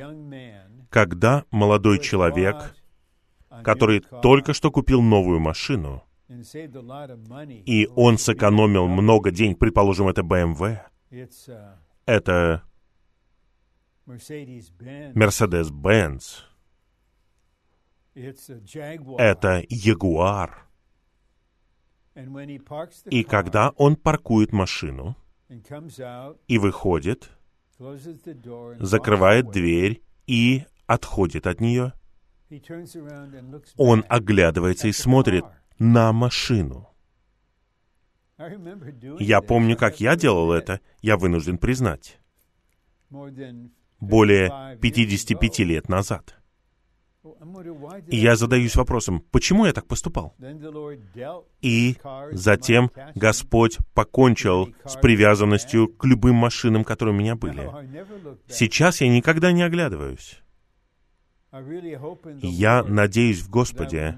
когда 0.90 1.46
молодой 1.52 2.00
человек, 2.00 2.76
который 3.64 4.02
только 4.22 4.54
что 4.54 4.72
купил 4.72 5.02
новую 5.02 5.40
машину, 5.40 6.04
и 7.66 7.88
он 7.96 8.18
сэкономил 8.18 8.88
много 8.88 9.32
денег, 9.32 9.60
предположим, 9.60 10.08
это 10.08 10.22
BMW, 10.22 10.80
это 12.06 12.64
Mercedes-Benz, 14.08 16.46
это 18.16 19.64
Ягуар. 19.68 20.68
И 23.06 23.24
когда 23.24 23.70
он 23.78 23.96
паркует 23.98 24.54
машину 24.54 25.18
и 26.48 26.58
выходит, 26.58 27.30
закрывает 28.80 29.52
дверь 29.52 30.02
и 30.28 30.64
отходит 30.88 31.48
от 31.48 31.60
нее, 31.60 31.94
он 33.78 34.06
оглядывается 34.10 34.88
и 34.88 34.92
смотрит 34.92 35.46
на 35.82 36.14
машину. 36.14 36.90
Я 39.20 39.42
помню, 39.42 39.76
как 39.76 40.00
я 40.00 40.16
делал 40.16 40.52
это, 40.52 40.80
я 41.02 41.18
вынужден 41.18 41.58
признать. 41.58 42.20
Более 44.00 44.78
55 44.80 45.60
лет 45.60 45.90
назад. 45.90 46.38
И 48.08 48.18
я 48.18 48.36
задаюсь 48.36 48.76
вопросом, 48.76 49.22
почему 49.32 49.66
я 49.66 49.74
так 49.74 49.88
поступал? 49.88 50.36
И 51.62 51.98
затем 52.32 52.92
Господь 53.16 53.78
покончил 53.96 54.74
с 54.86 54.96
привязанностью 54.98 55.88
к 55.88 56.06
любым 56.06 56.36
машинам, 56.36 56.84
которые 56.84 57.16
у 57.16 57.18
меня 57.18 57.36
были. 57.36 57.70
Сейчас 58.48 59.02
я 59.02 59.10
никогда 59.10 59.52
не 59.52 59.64
оглядываюсь. 59.64 60.41
Я 61.52 62.84
надеюсь 62.84 63.42
в 63.42 63.50
Господе, 63.50 64.18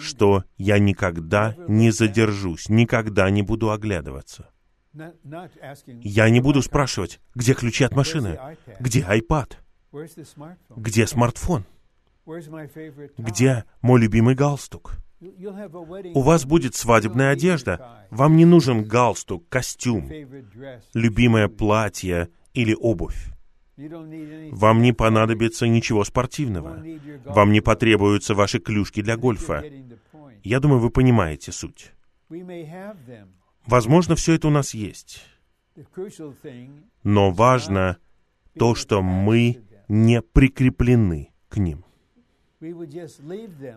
что 0.00 0.44
я 0.56 0.78
никогда 0.78 1.54
не 1.68 1.90
задержусь, 1.90 2.68
никогда 2.68 3.30
не 3.30 3.42
буду 3.42 3.70
оглядываться. 3.70 4.50
Я 4.92 6.30
не 6.30 6.40
буду 6.40 6.62
спрашивать, 6.62 7.20
где 7.34 7.54
ключи 7.54 7.84
от 7.84 7.94
машины, 7.94 8.38
где 8.80 9.00
iPad, 9.00 9.52
где 10.76 11.06
смартфон, 11.06 11.64
где 13.18 13.64
мой 13.80 14.00
любимый 14.00 14.34
галстук. 14.34 14.96
У 15.20 16.20
вас 16.20 16.44
будет 16.44 16.74
свадебная 16.74 17.30
одежда. 17.30 18.06
Вам 18.10 18.36
не 18.36 18.44
нужен 18.44 18.84
галстук, 18.84 19.48
костюм, 19.48 20.10
любимое 20.92 21.48
платье 21.48 22.28
или 22.52 22.74
обувь. 22.74 23.33
Вам 23.76 24.82
не 24.82 24.92
понадобится 24.92 25.66
ничего 25.66 26.04
спортивного. 26.04 26.82
Вам 27.24 27.52
не 27.52 27.60
потребуются 27.60 28.34
ваши 28.34 28.58
клюшки 28.60 29.02
для 29.02 29.16
гольфа. 29.16 29.64
Я 30.42 30.60
думаю, 30.60 30.80
вы 30.80 30.90
понимаете 30.90 31.52
суть. 31.52 31.92
Возможно, 33.66 34.14
все 34.14 34.34
это 34.34 34.48
у 34.48 34.50
нас 34.50 34.74
есть. 34.74 35.24
Но 37.02 37.30
важно 37.30 37.98
то, 38.56 38.74
что 38.74 39.02
мы 39.02 39.64
не 39.88 40.22
прикреплены 40.22 41.30
к 41.48 41.56
ним. 41.56 41.84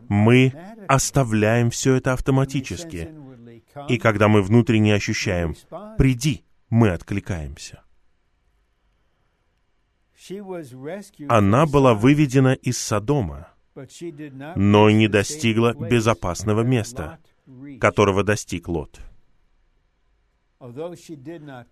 Мы 0.09 0.53
оставляем 0.87 1.69
все 1.71 1.95
это 1.95 2.13
автоматически. 2.13 3.09
И 3.89 3.97
когда 3.97 4.27
мы 4.27 4.41
внутренне 4.41 4.93
ощущаем 4.93 5.55
«приди», 5.97 6.43
мы 6.69 6.89
откликаемся. 6.89 7.83
Она 11.30 11.65
была 11.65 11.93
выведена 11.93 12.53
из 12.53 12.78
Содома, 12.78 13.49
но 14.55 14.89
не 14.89 15.07
достигла 15.07 15.73
безопасного 15.73 16.61
места, 16.61 17.19
которого 17.80 18.23
достиг 18.23 18.67
Лот. 18.67 18.99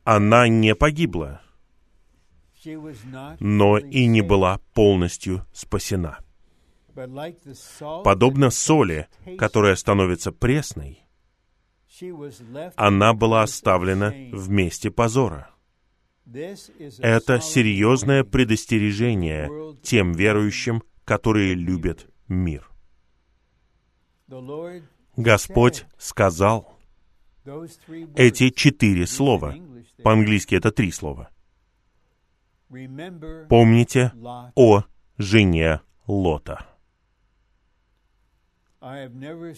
Она 0.04 0.48
не 0.48 0.76
погибла, 0.76 1.42
но 3.40 3.78
и 3.78 4.06
не 4.06 4.22
была 4.22 4.60
полностью 4.74 5.46
спасена. 5.54 6.20
Подобно 8.04 8.50
соли, 8.52 9.08
которая 9.38 9.76
становится 9.76 10.32
пресной, 10.32 11.02
она 12.76 13.14
была 13.14 13.44
оставлена 13.44 14.14
в 14.32 14.50
месте 14.50 14.92
позора. 14.92 15.55
Это 16.28 17.40
серьезное 17.40 18.24
предостережение 18.24 19.76
тем 19.84 20.14
верующим, 20.14 20.84
которые 21.04 21.54
любят 21.54 22.08
мир. 22.28 22.70
Господь 25.16 25.86
сказал 25.98 26.78
эти 28.16 28.50
четыре 28.50 29.06
слова. 29.06 29.56
По-английски 30.04 30.56
это 30.56 30.72
три 30.72 30.92
слова. 30.92 31.30
Помните 33.50 34.12
о 34.56 34.84
жене 35.18 35.82
Лота. 36.08 36.66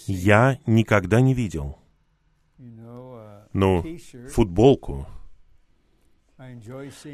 Я 0.07 0.59
никогда 0.65 1.21
не 1.21 1.33
видел, 1.33 1.79
ну, 2.57 3.83
футболку. 4.29 5.07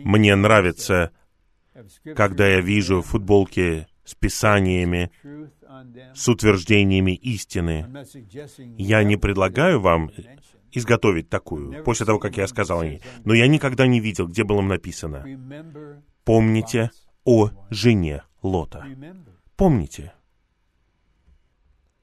Мне 0.03 0.35
нравится, 0.35 1.11
когда 2.15 2.47
я 2.47 2.61
вижу 2.61 3.01
футболки 3.01 3.87
с 4.03 4.15
писаниями, 4.15 5.11
с 6.13 6.27
утверждениями 6.27 7.15
истины. 7.15 7.87
Я 8.77 9.03
не 9.03 9.17
предлагаю 9.17 9.79
вам 9.79 10.11
изготовить 10.71 11.29
такую, 11.29 11.83
после 11.83 12.05
того, 12.05 12.19
как 12.19 12.37
я 12.37 12.47
сказал 12.47 12.83
о. 12.83 12.99
Но 13.23 13.33
я 13.33 13.47
никогда 13.47 13.87
не 13.87 13.99
видел, 13.99 14.27
где 14.27 14.43
было 14.43 14.61
написано. 14.61 15.25
Помните 16.25 16.91
о 17.23 17.51
жене 17.69 18.23
Лота. 18.41 18.85
Помните. 19.55 20.13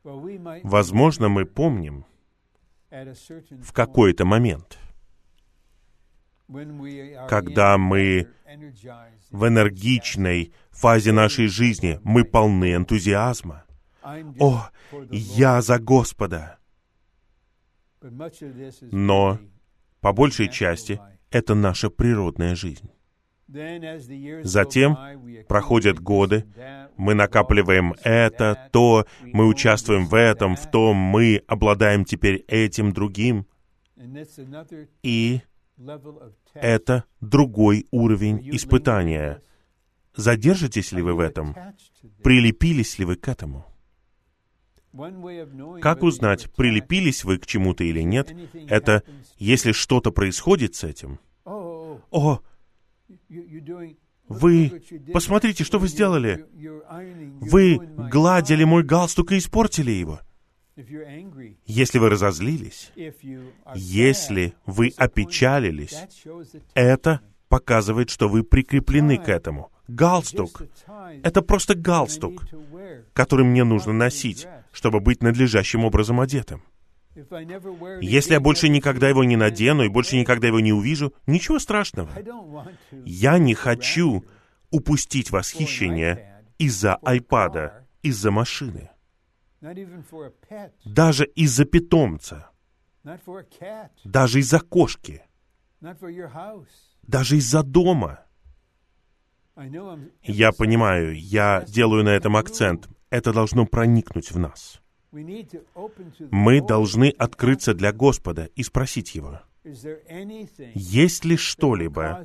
Возможно, 0.02 1.28
мы 1.28 1.44
помним 1.44 2.06
в 2.90 3.72
какой-то 3.72 4.24
момент, 4.24 4.78
когда 7.28 7.78
мы 7.78 8.28
в 9.30 9.46
энергичной 9.46 10.52
фазе 10.70 11.12
нашей 11.12 11.46
жизни, 11.46 12.00
мы 12.02 12.24
полны 12.24 12.74
энтузиазма. 12.74 13.64
О, 14.38 14.68
я 15.10 15.60
за 15.62 15.78
Господа! 15.78 16.58
Но, 18.90 19.38
по 20.00 20.12
большей 20.12 20.48
части, 20.48 21.00
это 21.30 21.54
наша 21.54 21.90
природная 21.90 22.54
жизнь. 22.54 22.90
Затем 24.42 24.96
проходят 25.48 25.98
годы, 25.98 26.46
мы 26.96 27.14
накапливаем 27.14 27.94
это, 28.04 28.68
то, 28.72 29.06
мы 29.22 29.46
участвуем 29.46 30.06
в 30.06 30.14
этом, 30.14 30.56
в 30.56 30.70
том, 30.70 30.96
мы 30.96 31.42
обладаем 31.46 32.04
теперь 32.04 32.44
этим, 32.46 32.92
другим. 32.92 33.46
И 35.02 35.42
это 36.54 37.04
другой 37.20 37.86
уровень 37.90 38.48
испытания. 38.54 39.42
Задержитесь 40.14 40.92
ли 40.92 41.02
вы 41.02 41.14
в 41.14 41.20
этом? 41.20 41.56
Прилепились 42.22 42.98
ли 42.98 43.04
вы 43.04 43.16
к 43.16 43.28
этому? 43.28 43.66
Как 45.80 46.02
узнать, 46.02 46.50
прилепились 46.52 47.24
вы 47.24 47.38
к 47.38 47.46
чему-то 47.46 47.84
или 47.84 48.00
нет? 48.00 48.34
Это 48.68 49.04
если 49.38 49.72
что-то 49.72 50.10
происходит 50.10 50.74
с 50.74 50.84
этим. 50.84 51.20
О, 51.44 52.40
вы, 54.28 54.82
посмотрите, 55.12 55.64
что 55.64 55.78
вы 55.78 55.88
сделали. 55.88 56.46
Вы 57.40 57.78
гладили 57.78 58.64
мой 58.64 58.84
галстук 58.84 59.32
и 59.32 59.38
испортили 59.38 59.90
его. 59.90 60.20
Если 61.66 61.98
вы 61.98 62.08
разозлились, 62.08 62.92
если 63.74 64.54
вы 64.66 64.92
опечалились, 64.96 65.96
это 66.74 67.20
показывает, 67.48 68.10
что 68.10 68.28
вы 68.28 68.44
прикреплены 68.44 69.18
к 69.18 69.28
этому. 69.28 69.70
Галстук— 69.88 70.62
это 71.22 71.42
просто 71.42 71.74
галстук, 71.74 72.44
который 73.12 73.44
мне 73.44 73.64
нужно 73.64 73.92
носить, 73.92 74.46
чтобы 74.72 75.00
быть 75.00 75.22
надлежащим 75.22 75.84
образом 75.84 76.20
одетым. 76.20 76.62
Если 78.00 78.34
я 78.34 78.40
больше 78.40 78.68
никогда 78.68 79.08
его 79.08 79.24
не 79.24 79.36
надену 79.36 79.82
и 79.82 79.88
больше 79.88 80.16
никогда 80.16 80.46
его 80.46 80.60
не 80.60 80.72
увижу, 80.72 81.12
ничего 81.26 81.58
страшного. 81.58 82.10
Я 83.04 83.38
не 83.38 83.54
хочу 83.54 84.24
упустить 84.70 85.30
восхищение 85.30 86.44
из-за 86.58 86.96
айпада, 86.96 87.86
из-за 88.02 88.30
машины. 88.30 88.90
Даже 90.84 91.26
из-за 91.26 91.64
питомца. 91.64 92.50
Даже 94.04 94.40
из-за 94.40 94.60
кошки. 94.60 95.22
Даже 97.02 97.36
из-за 97.36 97.62
дома. 97.62 98.24
Я 100.22 100.52
понимаю, 100.52 101.18
я 101.18 101.64
делаю 101.66 102.04
на 102.04 102.10
этом 102.10 102.36
акцент. 102.36 102.88
Это 103.10 103.32
должно 103.32 103.66
проникнуть 103.66 104.30
в 104.30 104.38
нас. 104.38 104.80
Мы 105.10 106.60
должны 106.60 107.10
открыться 107.10 107.74
для 107.74 107.92
Господа 107.92 108.48
и 108.54 108.62
спросить 108.62 109.14
Его, 109.14 109.40
есть 109.62 111.24
ли 111.24 111.36
что-либо, 111.36 112.24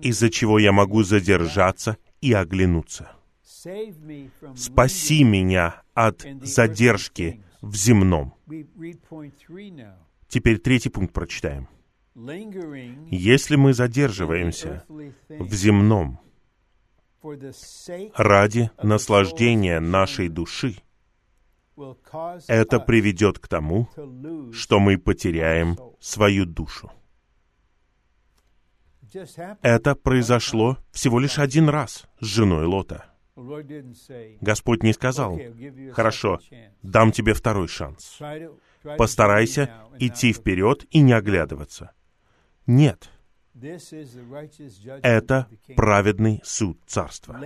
из-за 0.00 0.30
чего 0.30 0.58
я 0.58 0.72
могу 0.72 1.02
задержаться 1.02 1.98
и 2.20 2.32
оглянуться? 2.32 3.12
Спаси 4.54 5.24
меня 5.24 5.82
от 5.94 6.26
задержки 6.42 7.42
в 7.62 7.74
земном. 7.74 8.34
Теперь 10.28 10.58
третий 10.58 10.90
пункт 10.90 11.12
прочитаем. 11.12 11.68
Если 13.10 13.56
мы 13.56 13.74
задерживаемся 13.74 14.84
в 15.28 15.52
земном 15.54 16.20
ради 18.14 18.70
наслаждения 18.82 19.80
нашей 19.80 20.28
души, 20.28 20.76
это 22.46 22.80
приведет 22.80 23.38
к 23.38 23.48
тому, 23.48 23.88
что 24.52 24.80
мы 24.80 24.98
потеряем 24.98 25.76
свою 26.00 26.46
душу. 26.46 26.90
Это 29.62 29.94
произошло 29.94 30.78
всего 30.90 31.18
лишь 31.18 31.38
один 31.38 31.68
раз 31.68 32.06
с 32.20 32.26
женой 32.26 32.66
Лота. 32.66 33.15
Господь 34.40 34.82
не 34.82 34.92
сказал, 34.94 35.38
«Хорошо, 35.92 36.40
дам 36.82 37.12
тебе 37.12 37.34
второй 37.34 37.68
шанс. 37.68 38.18
Постарайся 38.96 39.70
идти 39.98 40.32
вперед 40.32 40.86
и 40.90 41.00
не 41.00 41.12
оглядываться». 41.12 41.92
Нет. 42.66 43.10
Это 45.02 45.48
праведный 45.76 46.40
суд 46.44 46.78
царства. 46.86 47.40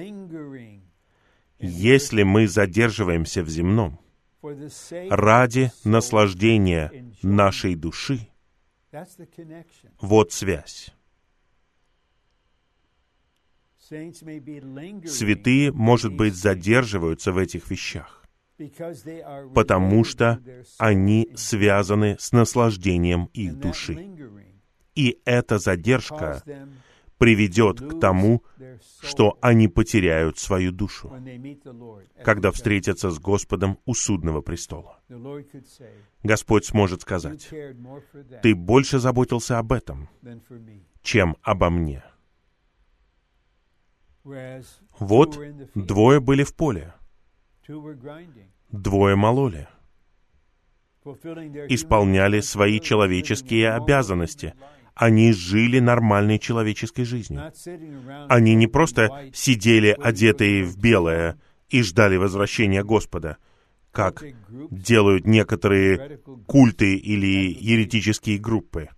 Если 1.59 2.22
мы 2.22 2.49
задерживаемся 2.49 3.43
в 3.43 3.49
земном, 3.49 4.01
ради 5.11 5.70
наслаждения 5.84 7.12
нашей 7.22 7.74
души. 7.74 8.28
Вот 10.01 10.32
связь. 10.32 10.95
Святые, 13.91 15.72
может 15.72 16.14
быть, 16.14 16.34
задерживаются 16.34 17.32
в 17.32 17.38
этих 17.38 17.70
вещах, 17.70 18.24
потому 19.55 20.05
что 20.05 20.41
они 20.78 21.30
связаны 21.34 22.16
с 22.18 22.30
наслаждением 22.30 23.30
их 23.32 23.59
души. 23.59 24.09
И 24.95 25.18
эта 25.24 25.59
задержка 25.59 26.43
приведет 27.18 27.80
к 27.80 27.99
тому, 27.99 28.45
что 29.03 29.36
они 29.43 29.66
потеряют 29.68 30.38
свою 30.38 30.72
душу, 30.72 31.12
когда 32.24 32.51
встретятся 32.53 33.11
с 33.11 33.18
Господом 33.18 33.78
у 33.86 33.95
судного 33.95 34.41
престола. 34.41 35.01
Господь 36.22 36.64
сможет 36.64 37.03
сказать, 37.03 37.51
«Ты 38.43 38.55
больше 38.55 39.01
заботился 39.01 39.59
об 39.59 39.72
этом, 39.72 40.09
чем 41.03 41.36
обо 41.43 41.70
мне». 41.70 42.05
Вот 44.99 45.41
двое 45.75 46.21
были 46.21 46.45
в 46.45 46.55
поле, 46.55 46.95
двое 48.71 49.16
мололи, 49.16 49.68
исполняли 51.68 52.41
свои 52.41 52.81
человеческие 52.81 53.73
обязанности— 53.73 54.55
они 55.01 55.33
жили 55.33 55.79
нормальной 55.79 56.39
человеческой 56.39 57.05
жизнью. 57.05 57.51
Они 58.29 58.55
не 58.55 58.66
просто 58.66 59.31
сидели 59.33 59.97
одетые 59.99 60.62
в 60.62 60.77
белое 60.77 61.41
и 61.71 61.83
ждали 61.83 62.16
возвращения 62.16 62.85
Господа, 62.85 63.39
как 63.93 64.23
делают 64.71 65.27
некоторые 65.27 66.18
культы 66.47 66.97
или 66.97 67.57
еретические 67.59 68.39
группы. 68.39 68.91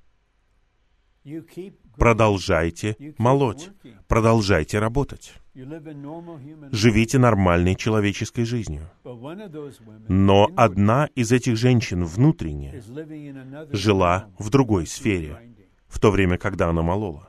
Продолжайте 1.97 3.15
молоть, 3.19 3.71
продолжайте 4.09 4.79
работать. 4.79 5.35
Живите 6.71 7.19
нормальной 7.19 7.75
человеческой 7.75 8.45
жизнью. 8.45 8.91
Но 10.09 10.51
одна 10.57 11.09
из 11.15 11.33
этих 11.33 11.57
женщин 11.57 12.05
внутренне 12.05 12.83
жила 13.71 14.31
в 14.39 14.51
другой 14.51 14.87
сфере 14.87 15.55
в 15.89 16.01
то 16.01 16.11
время, 16.11 16.39
когда 16.39 16.71
она 16.71 16.83
молола. 16.83 17.29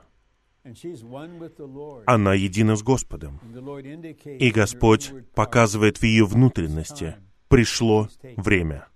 Она 2.05 2.33
едина 2.33 2.77
с 2.77 2.83
Господом. 2.83 3.39
И 4.25 4.51
Господь 4.51 5.11
показывает 5.35 5.97
в 5.97 6.03
ее 6.03 6.25
внутренности, 6.25 7.17
пришло 7.49 8.07
время, 8.37 8.87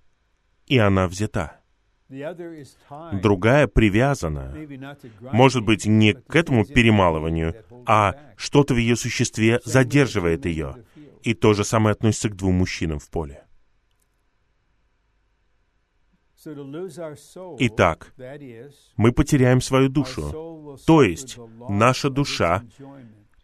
и 0.66 0.78
она 0.78 1.08
взята. 1.08 1.57
Другая 2.10 3.68
привязана, 3.68 4.56
может 5.20 5.64
быть, 5.64 5.86
не 5.86 6.14
к 6.14 6.36
этому 6.36 6.66
перемалыванию, 6.66 7.56
а 7.86 8.16
что-то 8.38 8.74
в 8.74 8.78
ее 8.78 8.96
существе 8.96 9.60
задерживает 9.66 10.46
ее. 10.46 10.86
И 11.24 11.34
то 11.34 11.54
же 11.54 11.66
самое 11.66 11.94
относится 11.94 12.30
к 12.30 12.36
двум 12.36 12.56
мужчинам 12.56 13.00
в 13.00 13.10
поле. 13.10 13.44
Итак, 17.60 18.14
мы 18.96 19.12
потеряем 19.12 19.60
свою 19.60 19.90
душу. 19.90 20.78
То 20.86 21.04
есть, 21.04 21.38
наша 21.68 22.10
душа 22.10 22.64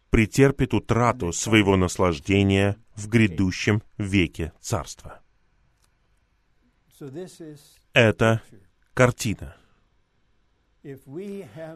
претерпит 0.09 0.73
утрату 0.73 1.33
своего 1.33 1.75
наслаждения 1.75 2.77
в 2.95 3.09
грядущем 3.09 3.81
веке 3.97 4.53
Царства. 4.61 5.19
Это 7.93 8.41
картина. 8.93 9.55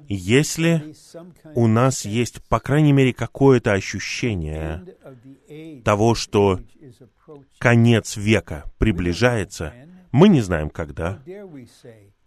Если 0.10 0.96
у 1.56 1.68
нас 1.68 2.06
есть, 2.06 2.44
по 2.50 2.60
крайней 2.60 2.92
мере, 2.92 3.14
какое-то 3.14 3.72
ощущение 3.72 4.84
того, 5.86 6.16
что 6.16 6.60
конец 7.58 8.18
века 8.18 8.66
приближается, 8.78 9.74
мы 10.12 10.28
не 10.28 10.42
знаем, 10.42 10.70
когда. 10.70 11.22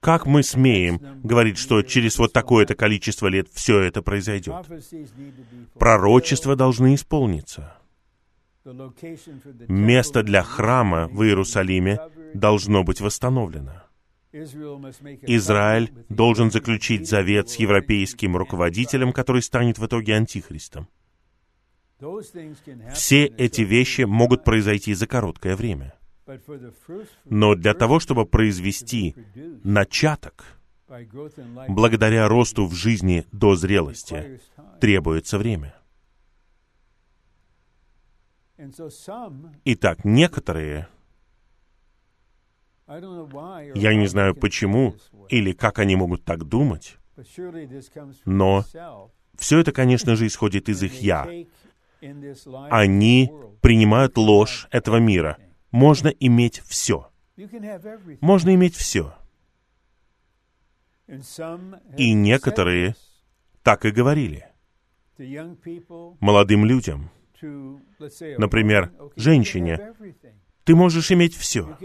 Как 0.00 0.24
мы 0.24 0.42
смеем 0.42 1.20
говорить, 1.22 1.58
что 1.58 1.82
через 1.82 2.16
вот 2.18 2.32
такое-то 2.32 2.74
количество 2.74 3.26
лет 3.26 3.48
все 3.52 3.80
это 3.80 4.00
произойдет? 4.00 4.54
Пророчества 5.74 6.56
должны 6.56 6.94
исполниться. 6.94 7.76
Место 9.68 10.22
для 10.22 10.42
храма 10.42 11.08
в 11.08 11.22
Иерусалиме 11.22 11.98
должно 12.34 12.84
быть 12.84 13.00
восстановлено. 13.00 13.82
Израиль 14.32 15.92
должен 16.08 16.50
заключить 16.50 17.08
завет 17.08 17.48
с 17.48 17.56
европейским 17.56 18.36
руководителем, 18.36 19.12
который 19.12 19.42
станет 19.42 19.78
в 19.78 19.86
итоге 19.86 20.14
антихристом. 20.14 20.88
Все 22.94 23.26
эти 23.26 23.62
вещи 23.62 24.02
могут 24.02 24.44
произойти 24.44 24.94
за 24.94 25.06
короткое 25.06 25.56
время. 25.56 25.94
Но 27.24 27.54
для 27.56 27.74
того, 27.74 27.98
чтобы 27.98 28.24
произвести 28.24 29.16
начаток, 29.64 30.44
благодаря 31.68 32.28
росту 32.28 32.66
в 32.66 32.74
жизни 32.74 33.26
до 33.32 33.56
зрелости, 33.56 34.40
требуется 34.80 35.38
время. 35.38 35.74
Итак, 39.64 40.04
некоторые, 40.04 40.88
я 43.74 43.94
не 43.94 44.06
знаю 44.06 44.34
почему 44.34 44.94
или 45.28 45.52
как 45.52 45.78
они 45.78 45.96
могут 45.96 46.24
так 46.24 46.44
думать, 46.44 46.96
но 48.24 48.64
все 49.38 49.58
это, 49.58 49.72
конечно 49.72 50.16
же, 50.16 50.26
исходит 50.26 50.68
из 50.68 50.82
их 50.82 51.00
«я». 51.00 51.28
Они 52.70 53.30
принимают 53.60 54.16
ложь 54.16 54.66
этого 54.70 54.96
мира— 54.96 55.36
можно 55.70 56.08
иметь 56.08 56.60
все. 56.60 57.10
Можно 58.20 58.54
иметь 58.54 58.74
все. 58.74 59.14
И 61.96 62.12
некоторые 62.12 62.94
так 63.62 63.84
и 63.84 63.90
говорили. 63.90 64.46
Молодым 66.20 66.64
людям, 66.64 67.10
например, 67.40 68.92
женщине, 69.16 69.94
ты 70.70 70.76
можешь 70.76 71.10
иметь 71.10 71.34
все. 71.34 71.76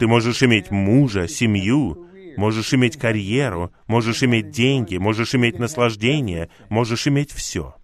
Ты 0.00 0.08
можешь 0.08 0.42
иметь 0.42 0.72
мужа, 0.72 1.28
семью, 1.28 2.08
можешь 2.36 2.74
иметь 2.74 2.96
карьеру, 2.96 3.70
можешь 3.86 4.24
иметь 4.24 4.50
деньги, 4.50 4.96
можешь 4.96 5.36
иметь 5.36 5.60
наслаждение, 5.60 6.50
можешь 6.70 7.06
иметь 7.06 7.30
все. 7.30 7.76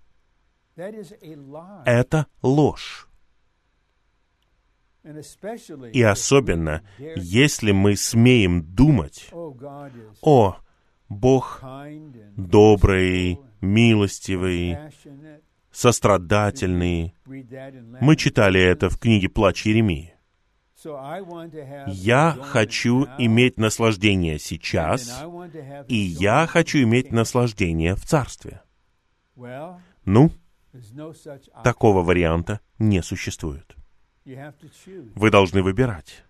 Это 0.74 2.26
ложь. 2.42 3.06
И 5.92 6.02
особенно, 6.02 6.82
если 7.14 7.70
мы 7.70 7.94
смеем 7.94 8.64
думать, 8.64 9.28
«О, 10.22 10.56
Бог 11.08 11.62
добрый, 12.36 13.38
милостивый, 13.60 14.76
сострадательный». 15.74 17.14
Мы 17.26 18.16
читали 18.16 18.60
это 18.60 18.88
в 18.88 18.98
книге 18.98 19.28
«Плач 19.28 19.66
Еремии». 19.66 20.14
Я 21.86 22.36
хочу 22.42 23.06
иметь 23.18 23.58
наслаждение 23.58 24.38
сейчас, 24.38 25.24
и 25.88 25.96
я 25.96 26.46
хочу 26.46 26.78
иметь 26.82 27.10
наслаждение 27.10 27.94
в 27.94 28.04
Царстве. 28.04 28.62
Ну, 30.04 30.30
такого 31.62 32.02
варианта 32.02 32.60
не 32.78 33.02
существует. 33.02 33.74
Вы 34.24 35.30
должны 35.30 35.62
выбирать. 35.62 36.24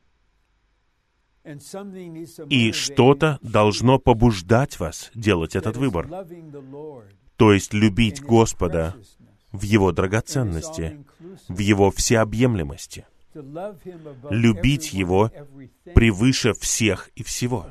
И 2.49 2.72
что-то 2.72 3.38
должно 3.42 3.99
побуждать 3.99 4.78
вас 4.78 5.11
делать 5.14 5.57
этот 5.57 5.76
выбор. 5.76 6.09
То 7.36 7.53
есть 7.53 7.74
любить 7.74 8.22
Господа 8.22 8.95
в 9.55 9.62
Его 9.62 9.92
драгоценности, 9.92 11.05
в 11.48 11.59
Его 11.59 11.90
всеобъемлемости. 11.92 13.07
Любить 14.30 14.92
Его 14.92 15.30
превыше 15.94 16.55
всех 16.55 17.09
и 17.14 17.22
всего. 17.22 17.66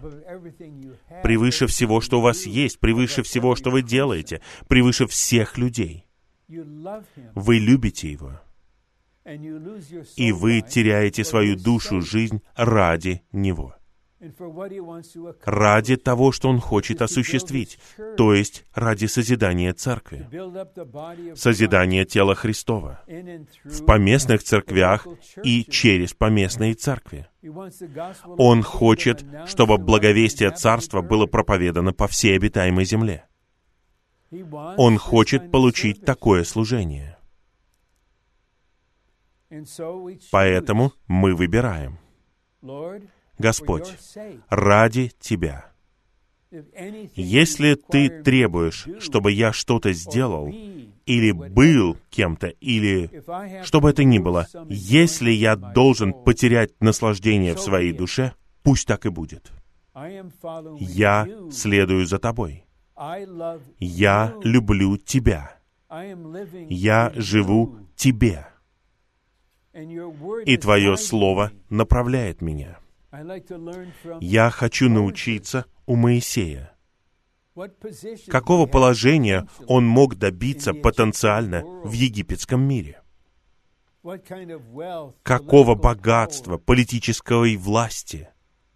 Превыше 1.24 1.68
всего, 1.68 2.00
что 2.02 2.20
у 2.20 2.22
вас 2.22 2.46
есть, 2.46 2.80
превыше 2.80 3.22
всего, 3.22 3.56
что 3.56 3.70
вы 3.70 3.82
делаете, 3.82 4.42
превыше 4.68 5.08
всех 5.08 5.58
людей. 5.58 6.08
Вы 6.48 7.60
любите 7.60 8.12
Его 8.12 8.40
и 10.18 10.32
вы 10.34 10.62
теряете 10.62 11.24
свою 11.24 11.56
душу, 11.56 12.02
жизнь 12.02 12.42
ради 12.56 13.22
Него. 13.32 13.76
Ради 15.46 15.98
того, 15.98 16.32
что 16.32 16.50
Он 16.50 16.60
хочет 16.60 17.02
осуществить, 17.02 17.78
то 18.18 18.34
есть 18.34 18.66
ради 18.74 19.06
созидания 19.06 19.74
церкви, 19.74 20.28
созидания 21.36 22.06
тела 22.06 22.36
Христова 22.36 23.02
в 23.64 23.86
поместных 23.86 24.44
церквях 24.44 25.08
и 25.44 25.64
через 25.64 26.14
поместные 26.14 26.74
церкви. 26.74 27.28
Он 28.38 28.64
хочет, 28.64 29.26
чтобы 29.46 29.78
благовестие 29.78 30.52
Царства 30.52 31.02
было 31.02 31.26
проповедано 31.26 31.92
по 31.94 32.08
всей 32.08 32.36
обитаемой 32.38 32.86
земле. 32.86 33.26
Он 34.78 34.98
хочет 34.98 35.52
получить 35.52 36.06
такое 36.06 36.44
служение. 36.44 37.18
Поэтому 40.32 40.94
мы 41.08 41.36
выбираем. 41.36 42.00
Господь, 43.44 43.98
ради 44.48 45.12
Тебя. 45.20 45.66
Если 47.16 47.76
ты 47.76 48.22
требуешь, 48.24 48.88
чтобы 49.00 49.34
я 49.34 49.52
что-то 49.52 49.92
сделал, 49.92 50.48
или 51.06 51.32
был 51.32 51.98
кем-то, 52.10 52.48
или 52.48 53.10
что 53.66 53.82
бы 53.82 53.90
это 53.90 54.06
ни 54.06 54.20
было, 54.20 54.48
если 54.70 55.32
я 55.32 55.58
должен 55.58 56.14
потерять 56.14 56.72
наслаждение 56.80 57.54
в 57.56 57.60
своей 57.60 57.92
душе, 57.92 58.34
пусть 58.62 58.88
так 58.88 59.06
и 59.06 59.10
будет. 59.10 59.52
Я 60.80 61.28
следую 61.52 62.06
за 62.06 62.20
тобой. 62.20 62.64
Я 63.80 64.34
люблю 64.42 64.96
тебя. 64.98 65.58
Я 66.70 67.12
живу 67.16 67.76
тебе. 67.98 68.48
И 70.46 70.56
твое 70.58 70.96
слово 70.96 71.52
направляет 71.70 72.42
меня. 72.42 72.78
Я 74.22 74.50
хочу 74.50 74.90
научиться 74.90 75.66
у 75.86 75.96
Моисея. 75.96 76.74
Какого 78.28 78.66
положения 78.66 79.48
он 79.68 79.86
мог 79.86 80.16
добиться 80.16 80.74
потенциально 80.74 81.64
в 81.84 81.92
египетском 81.92 82.62
мире? 82.62 83.02
Какого 85.22 85.76
богатства, 85.76 86.58
политической 86.58 87.56
власти? 87.56 88.30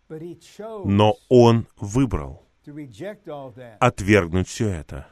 Но 0.09 1.15
он 1.29 1.67
выбрал 1.79 2.47
отвергнуть 3.79 4.47
все 4.47 4.69
это 4.69 5.07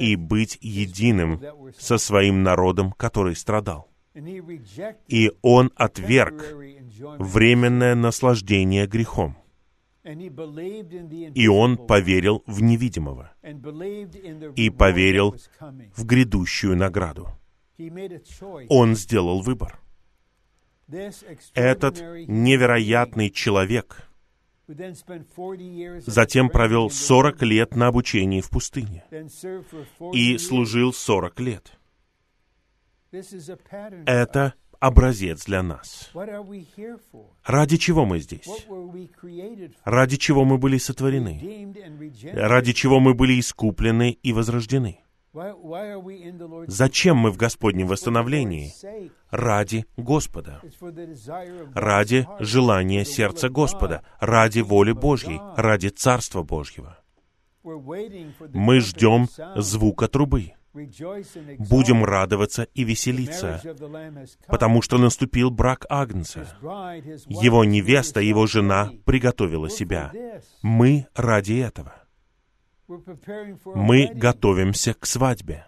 и 0.00 0.16
быть 0.16 0.58
единым 0.62 1.40
со 1.78 1.98
своим 1.98 2.42
народом, 2.42 2.92
который 2.92 3.36
страдал. 3.36 3.90
И 5.08 5.30
он 5.42 5.70
отверг 5.76 6.42
временное 7.18 7.94
наслаждение 7.94 8.86
грехом. 8.86 9.36
И 11.34 11.46
он 11.46 11.76
поверил 11.76 12.42
в 12.46 12.62
невидимого. 12.62 13.32
И 14.56 14.70
поверил 14.70 15.36
в 15.96 16.04
грядущую 16.04 16.76
награду. 16.76 17.28
Он 18.68 18.96
сделал 18.96 19.40
выбор. 19.42 19.80
Этот 21.54 22.00
невероятный 22.26 23.30
человек 23.30 24.10
затем 26.06 26.48
провел 26.48 26.90
40 26.90 27.42
лет 27.42 27.76
на 27.76 27.88
обучении 27.88 28.40
в 28.40 28.50
пустыне 28.50 29.04
и 30.12 30.38
служил 30.38 30.92
40 30.92 31.40
лет. 31.40 31.79
Это 34.06 34.54
образец 34.78 35.44
для 35.44 35.62
нас. 35.62 36.10
Ради 37.44 37.76
чего 37.76 38.04
мы 38.04 38.18
здесь? 38.20 38.66
Ради 39.84 40.16
чего 40.16 40.44
мы 40.44 40.58
были 40.58 40.78
сотворены? 40.78 41.74
Ради 42.32 42.72
чего 42.72 43.00
мы 43.00 43.14
были 43.14 43.38
искуплены 43.38 44.12
и 44.22 44.32
возрождены? 44.32 45.00
Зачем 46.66 47.16
мы 47.16 47.30
в 47.30 47.36
Господнем 47.36 47.86
восстановлении? 47.86 48.72
Ради 49.30 49.86
Господа. 49.96 50.60
Ради 51.74 52.26
желания 52.40 53.04
сердца 53.04 53.48
Господа. 53.48 54.02
Ради 54.18 54.60
воли 54.60 54.92
Божьей. 54.92 55.40
Ради 55.56 55.88
Царства 55.88 56.42
Божьего. 56.42 56.98
Мы 57.62 58.80
ждем 58.80 59.28
звука 59.56 60.08
трубы 60.08 60.54
будем 60.72 62.04
радоваться 62.04 62.68
и 62.74 62.84
веселиться, 62.84 63.60
потому 64.46 64.82
что 64.82 64.98
наступил 64.98 65.50
брак 65.50 65.86
Агнца. 65.88 66.46
Его 67.26 67.64
невеста, 67.64 68.20
его 68.20 68.46
жена 68.46 68.92
приготовила 69.04 69.68
себя. 69.68 70.12
Мы 70.62 71.06
ради 71.14 71.54
этого. 71.54 71.94
Мы 73.74 74.10
готовимся 74.12 74.94
к 74.94 75.06
свадьбе. 75.06 75.66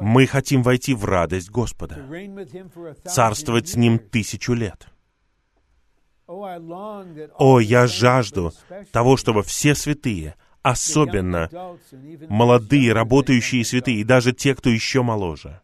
Мы 0.00 0.26
хотим 0.26 0.62
войти 0.62 0.94
в 0.94 1.04
радость 1.04 1.50
Господа, 1.50 1.98
царствовать 3.04 3.68
с 3.68 3.76
Ним 3.76 3.98
тысячу 3.98 4.52
лет. 4.52 4.88
О, 6.26 7.60
я 7.60 7.86
жажду 7.86 8.52
того, 8.92 9.16
чтобы 9.16 9.42
все 9.42 9.74
святые— 9.74 10.34
особенно 10.70 11.48
молодые, 12.28 12.92
работающие 12.92 13.64
святые, 13.64 14.00
и 14.00 14.04
даже 14.04 14.32
те, 14.32 14.54
кто 14.54 14.70
еще 14.70 15.02
моложе. 15.02 15.60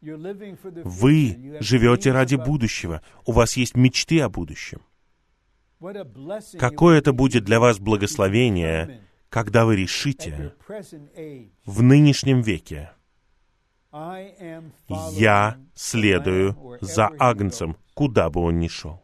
Вы 0.00 1.56
живете 1.60 2.12
ради 2.12 2.36
будущего. 2.36 3.02
У 3.26 3.32
вас 3.32 3.56
есть 3.56 3.76
мечты 3.76 4.20
о 4.20 4.28
будущем. 4.28 4.82
Какое 6.58 6.98
это 6.98 7.12
будет 7.12 7.44
для 7.44 7.60
вас 7.60 7.78
благословение, 7.78 9.02
когда 9.28 9.64
вы 9.64 9.76
решите 9.76 10.54
в 11.64 11.82
нынешнем 11.82 12.42
веке, 12.42 12.90
я 15.12 15.58
следую 15.74 16.78
за 16.80 17.08
Агнцем, 17.18 17.76
куда 17.94 18.30
бы 18.30 18.40
он 18.40 18.58
ни 18.58 18.68
шел. 18.68 19.02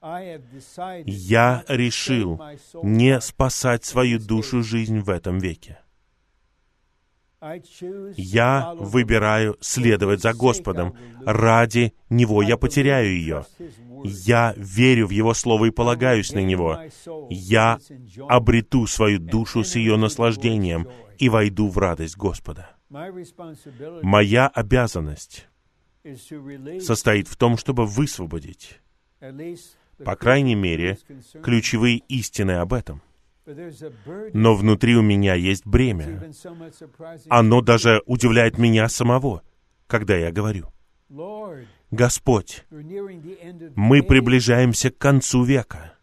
Я 0.00 1.64
решил 1.68 2.40
не 2.82 3.20
спасать 3.20 3.84
свою 3.84 4.18
душу 4.18 4.62
жизнь 4.62 5.00
в 5.00 5.10
этом 5.10 5.38
веке. 5.38 5.80
Я 8.16 8.74
выбираю 8.74 9.56
следовать 9.60 10.22
за 10.22 10.34
Господом. 10.34 10.94
Ради 11.24 11.94
Него 12.10 12.42
я 12.42 12.56
потеряю 12.56 13.12
ее. 13.12 13.44
Я 14.04 14.54
верю 14.56 15.06
в 15.06 15.10
Его 15.10 15.34
Слово 15.34 15.66
и 15.66 15.70
полагаюсь 15.70 16.32
на 16.32 16.40
Него. 16.40 16.80
Я 17.30 17.78
обрету 18.28 18.86
свою 18.86 19.18
душу 19.18 19.62
с 19.62 19.76
ее 19.76 19.96
наслаждением 19.96 20.88
и 21.18 21.28
войду 21.28 21.68
в 21.68 21.78
радость 21.78 22.16
Господа. 22.16 22.70
Моя 24.02 24.48
обязанность 24.48 25.48
состоит 26.80 27.28
в 27.28 27.36
том, 27.36 27.56
чтобы 27.56 27.86
высвободить 27.86 28.80
по 30.04 30.16
крайней 30.16 30.54
мере, 30.54 30.98
ключевые 31.42 31.98
истины 32.08 32.52
об 32.52 32.72
этом. 32.72 33.02
Но 34.34 34.54
внутри 34.54 34.96
у 34.96 35.02
меня 35.02 35.34
есть 35.34 35.66
бремя. 35.66 36.30
Оно 37.30 37.62
даже 37.62 38.02
удивляет 38.06 38.58
меня 38.58 38.88
самого, 38.88 39.42
когда 39.86 40.16
я 40.16 40.30
говорю, 40.30 40.68
«Господь, 41.90 42.64
мы 42.70 44.02
приближаемся 44.02 44.90
к 44.90 44.98
концу 44.98 45.44
века. 45.44 45.94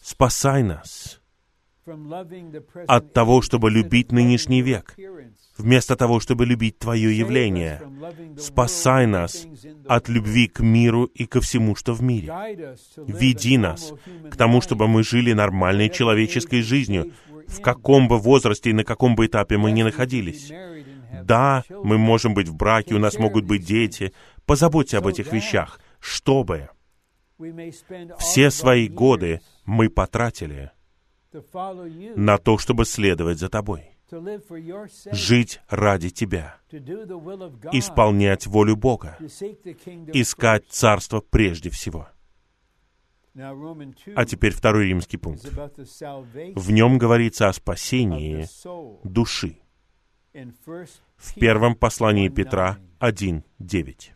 Спасай 0.00 0.62
нас 0.62 1.20
от 2.86 3.12
того, 3.12 3.42
чтобы 3.42 3.70
любить 3.70 4.12
нынешний 4.12 4.62
век, 4.62 4.94
вместо 5.58 5.96
того, 5.96 6.20
чтобы 6.20 6.46
любить 6.46 6.78
Твое 6.78 7.16
явление. 7.16 7.82
Спасай 8.38 9.06
нас 9.06 9.46
от 9.86 10.08
любви 10.08 10.46
к 10.46 10.60
миру 10.60 11.04
и 11.04 11.26
ко 11.26 11.40
всему, 11.40 11.74
что 11.74 11.92
в 11.92 12.02
мире. 12.02 12.32
Веди 12.96 13.58
нас 13.58 13.92
к 14.30 14.36
тому, 14.36 14.60
чтобы 14.60 14.88
мы 14.88 15.02
жили 15.02 15.32
нормальной 15.32 15.90
человеческой 15.90 16.62
жизнью, 16.62 17.12
в 17.46 17.60
каком 17.60 18.08
бы 18.08 18.18
возрасте 18.18 18.70
и 18.70 18.74
на 18.74 18.84
каком 18.84 19.16
бы 19.16 19.26
этапе 19.26 19.58
мы 19.58 19.72
ни 19.72 19.82
находились. 19.82 20.52
Да, 21.22 21.64
мы 21.68 21.98
можем 21.98 22.34
быть 22.34 22.48
в 22.48 22.54
браке, 22.54 22.94
у 22.94 22.98
нас 22.98 23.18
могут 23.18 23.44
быть 23.44 23.64
дети. 23.64 24.12
Позаботься 24.46 24.98
об 24.98 25.06
этих 25.06 25.32
вещах, 25.32 25.80
чтобы 26.00 26.68
все 28.18 28.50
свои 28.50 28.88
годы 28.88 29.40
мы 29.64 29.90
потратили 29.90 30.70
на 32.16 32.38
то, 32.38 32.58
чтобы 32.58 32.84
следовать 32.84 33.38
за 33.38 33.48
тобой 33.48 33.97
жить 35.12 35.60
ради 35.68 36.10
Тебя, 36.10 36.56
исполнять 37.72 38.46
волю 38.46 38.76
Бога, 38.76 39.16
искать 39.20 40.66
Царство 40.68 41.20
прежде 41.20 41.70
всего. 41.70 42.08
А 43.34 44.24
теперь 44.24 44.52
второй 44.52 44.86
римский 44.86 45.16
пункт. 45.16 45.44
В 45.44 46.70
нем 46.70 46.98
говорится 46.98 47.48
о 47.48 47.52
спасении 47.52 48.46
души. 49.04 49.58
В 51.16 51.34
первом 51.34 51.74
послании 51.74 52.28
Петра 52.28 52.78
1.9. 53.00 54.10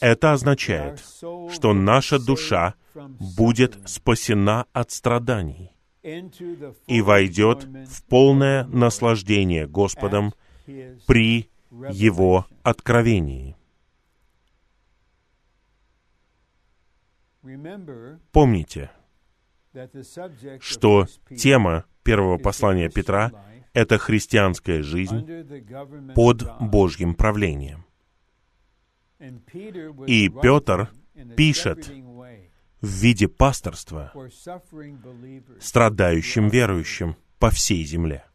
Это 0.00 0.32
означает, 0.32 1.00
что 1.00 1.72
наша 1.72 2.24
душа 2.24 2.74
будет 3.36 3.78
спасена 3.88 4.66
от 4.72 4.92
страданий 4.92 5.73
и 6.04 7.00
войдет 7.00 7.64
в 7.64 8.04
полное 8.04 8.64
наслаждение 8.64 9.66
Господом 9.66 10.34
при 11.06 11.48
Его 11.70 12.46
откровении. 12.62 13.56
Помните, 18.32 18.90
что 20.60 21.06
тема 21.36 21.84
первого 22.02 22.38
послания 22.38 22.90
Петра— 22.90 23.32
это 23.72 23.98
христианская 23.98 24.82
жизнь 24.82 25.26
под 26.14 26.44
Божьим 26.60 27.14
правлением. 27.14 27.84
И 30.06 30.28
Петр 30.28 30.90
пишет 31.36 31.90
в 32.84 32.86
виде 32.86 33.28
пасторства 33.28 34.12
страдающим 35.58 36.48
верующим 36.48 37.16
по 37.38 37.50
всей 37.50 37.82
земле. 37.84 38.26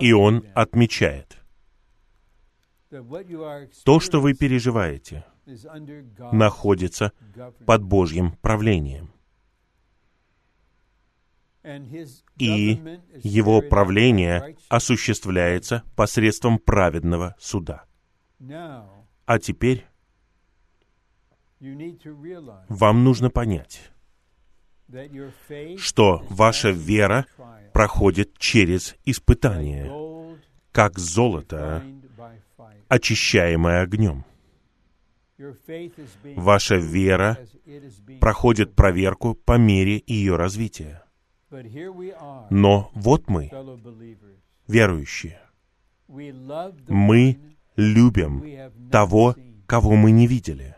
И 0.00 0.12
он 0.12 0.46
отмечает, 0.54 1.36
то, 3.84 4.00
что 4.00 4.20
вы 4.22 4.32
переживаете, 4.32 5.26
находится 6.32 7.12
под 7.66 7.82
Божьим 7.82 8.32
правлением. 8.40 9.12
И 12.38 12.80
его 13.22 13.60
правление 13.60 14.56
осуществляется 14.70 15.82
посредством 15.94 16.58
праведного 16.58 17.34
суда. 17.38 17.84
А 19.26 19.38
теперь 19.38 19.86
вам 22.68 23.04
нужно 23.04 23.30
понять, 23.30 23.90
что 25.78 26.24
ваша 26.28 26.70
вера 26.70 27.26
проходит 27.72 28.38
через 28.38 28.96
испытание, 29.04 29.90
как 30.72 30.98
золото, 30.98 31.82
очищаемое 32.88 33.82
огнем. 33.82 34.24
Ваша 36.36 36.76
вера 36.76 37.38
проходит 38.20 38.74
проверку 38.74 39.34
по 39.34 39.58
мере 39.58 40.02
ее 40.06 40.36
развития. 40.36 41.02
Но 42.50 42.90
вот 42.94 43.28
мы, 43.28 43.50
верующие. 44.68 45.40
Мы 46.88 47.38
любим 47.76 48.44
того, 48.90 49.34
кого 49.66 49.96
мы 49.96 50.10
не 50.10 50.26
видели. 50.26 50.73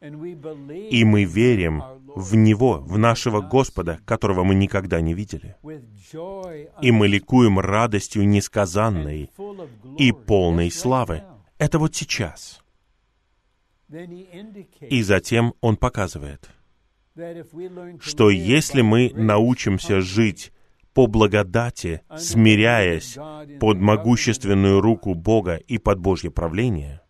И 0.00 1.04
мы 1.04 1.24
верим 1.24 1.82
в 2.14 2.34
Него, 2.34 2.78
в 2.78 2.96
нашего 2.96 3.42
Господа, 3.42 4.00
которого 4.06 4.44
мы 4.44 4.54
никогда 4.54 5.00
не 5.00 5.12
видели. 5.12 5.56
И 6.80 6.90
мы 6.90 7.06
ликуем 7.08 7.60
радостью 7.60 8.26
несказанной 8.26 9.30
и 9.98 10.12
полной 10.12 10.70
славы. 10.70 11.22
Это 11.58 11.78
вот 11.78 11.94
сейчас. 11.94 12.62
И 14.80 15.02
затем 15.02 15.54
Он 15.60 15.76
показывает, 15.76 16.48
что 18.00 18.30
если 18.30 18.80
мы 18.80 19.12
научимся 19.14 20.00
жить 20.00 20.52
по 20.94 21.06
благодати, 21.06 22.02
смиряясь 22.16 23.18
под 23.60 23.78
могущественную 23.78 24.80
руку 24.80 25.14
Бога 25.14 25.56
и 25.56 25.78
под 25.78 25.98
Божье 26.00 26.30
правление, 26.30 27.02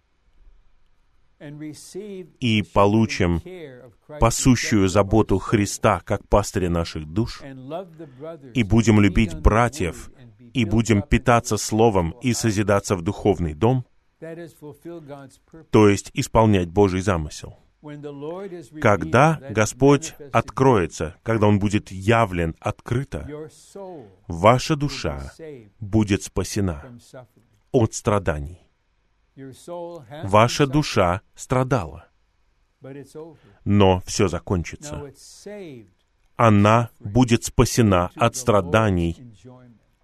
и 1.40 2.62
получим 2.62 3.40
пасущую 4.20 4.88
заботу 4.88 5.38
Христа 5.38 6.00
как 6.04 6.28
пастыря 6.28 6.68
наших 6.68 7.06
душ, 7.06 7.42
и 8.54 8.62
будем 8.62 9.00
любить 9.00 9.34
братьев, 9.34 10.10
и 10.52 10.64
будем 10.64 11.02
питаться 11.02 11.56
Словом 11.56 12.10
и 12.22 12.34
созидаться 12.34 12.94
в 12.96 13.02
духовный 13.02 13.54
дом, 13.54 13.86
то 15.70 15.88
есть 15.88 16.10
исполнять 16.12 16.68
Божий 16.68 17.00
замысел. 17.00 17.56
Когда 18.82 19.40
Господь 19.50 20.14
откроется, 20.32 21.16
когда 21.22 21.46
Он 21.46 21.58
будет 21.58 21.90
явлен 21.90 22.54
открыто, 22.60 23.48
ваша 24.26 24.76
душа 24.76 25.32
будет 25.78 26.22
спасена 26.22 26.84
от 27.72 27.94
страданий. 27.94 28.69
Ваша 30.24 30.66
душа 30.66 31.22
страдала, 31.34 32.08
но 33.64 34.02
все 34.06 34.28
закончится. 34.28 35.12
Она 36.36 36.90
будет 37.00 37.44
спасена 37.44 38.10
от 38.16 38.36
страданий 38.36 39.16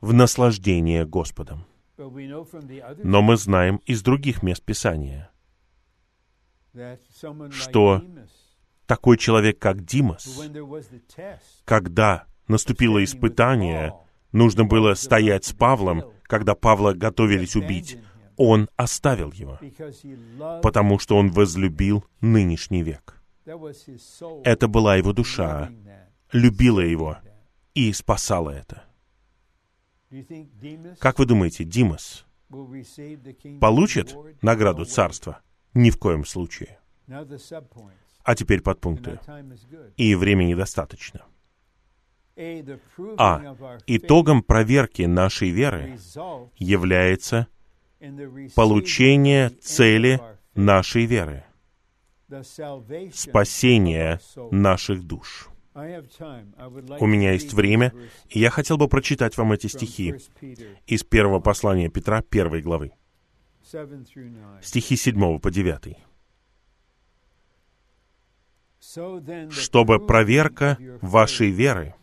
в 0.01 0.13
наслаждение 0.13 1.07
Господом. 1.07 1.65
Но 1.97 3.23
мы 3.23 3.37
знаем 3.37 3.81
из 3.87 4.03
других 4.03 4.43
мест 4.43 4.63
Писания, 4.63 5.31
что 7.51 8.03
такой 8.87 9.17
человек, 9.17 9.59
как 9.59 9.85
Димас, 9.85 10.43
когда 11.65 12.27
наступило 12.49 13.03
испытание, 13.03 13.95
нужно 14.33 14.65
было 14.65 14.95
стоять 14.95 15.45
с 15.47 15.53
Павлом, 15.53 16.05
когда 16.25 16.55
Павла 16.55 16.93
готовились 16.93 17.57
убить, 17.57 17.99
он 18.37 18.69
оставил 18.77 19.33
его, 19.33 19.59
потому 20.63 20.99
что 20.99 21.17
он 21.17 21.31
возлюбил 21.31 22.05
нынешний 22.21 22.83
век. 22.83 23.23
Это 24.45 24.69
была 24.69 24.97
его 24.97 25.13
душа, 25.13 25.71
любила 26.33 26.81
его 26.81 27.19
и 27.75 27.93
спасала 27.93 28.51
это. 28.51 28.85
Как 30.99 31.19
вы 31.19 31.27
думаете, 31.27 31.65
Димас 31.65 32.25
получит 33.61 34.17
награду 34.43 34.85
царства? 34.85 35.41
Ни 35.75 35.91
в 35.91 35.99
коем 35.99 36.25
случае. 36.25 36.79
А 38.23 38.35
теперь 38.35 38.61
подпункты. 38.63 39.21
И 39.97 40.15
времени 40.15 40.55
достаточно. 40.55 41.23
А. 43.19 43.57
Итогом 43.87 44.43
проверки 44.43 45.03
нашей 45.03 45.51
веры 45.51 45.99
является 46.57 47.47
получение 48.55 49.51
цели 49.51 50.21
нашей 50.55 51.07
веры, 51.07 51.45
спасение 53.13 54.21
наших 54.51 55.05
душ. 55.05 55.49
У 55.75 57.07
меня 57.07 57.33
есть 57.33 57.53
время, 57.53 57.93
и 58.31 58.41
я 58.41 58.51
хотел 58.51 58.79
бы 58.79 58.89
прочитать 58.89 59.37
вам 59.37 59.53
эти 59.53 59.67
стихи 59.67 60.15
из 60.87 61.05
первого 61.05 61.41
послания 61.41 61.91
Петра, 61.91 62.23
первой 62.23 62.63
главы. 62.63 62.93
Стихи 64.63 64.97
7 64.97 65.39
по 65.39 65.51
9. 65.51 65.97
«Чтобы 69.51 70.07
проверка 70.07 70.79
вашей 71.03 71.51
веры, 71.51 71.95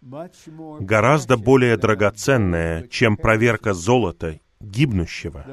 гораздо 0.00 1.36
более 1.36 1.76
драгоценная, 1.76 2.86
чем 2.88 3.16
проверка 3.16 3.72
золота, 3.72 4.38
гибнущего, 4.62 5.44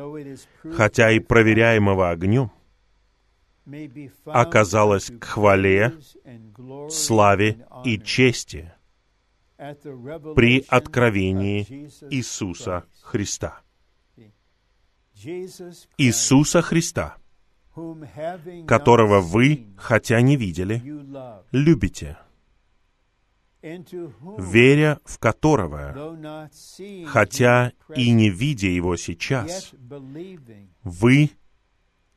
хотя 0.74 1.12
и 1.12 1.20
проверяемого 1.20 2.10
огнем, 2.10 2.52
оказалась 4.26 5.12
к 5.12 5.24
хвале, 5.24 5.94
славе 6.90 7.66
и 7.84 8.00
чести 8.00 8.72
при 10.36 10.64
откровении 10.68 11.90
Иисуса 12.10 12.86
Христа. 13.02 13.62
Иисуса 15.98 16.62
Христа, 16.62 17.18
которого 18.68 19.20
вы, 19.20 19.68
хотя 19.78 20.22
не 20.22 20.38
видели, 20.38 20.82
любите, 21.52 22.18
веря 23.62 25.00
в 25.04 25.20
которого, 25.20 26.50
хотя 27.08 27.74
и 27.96 28.12
не 28.12 28.30
видя 28.30 28.68
его 28.68 28.96
сейчас, 28.96 29.74
вы 30.84 31.32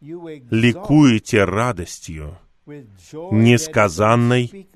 ликуете 0.01 1.45
радостью, 1.45 2.39
несказанной 3.31 4.69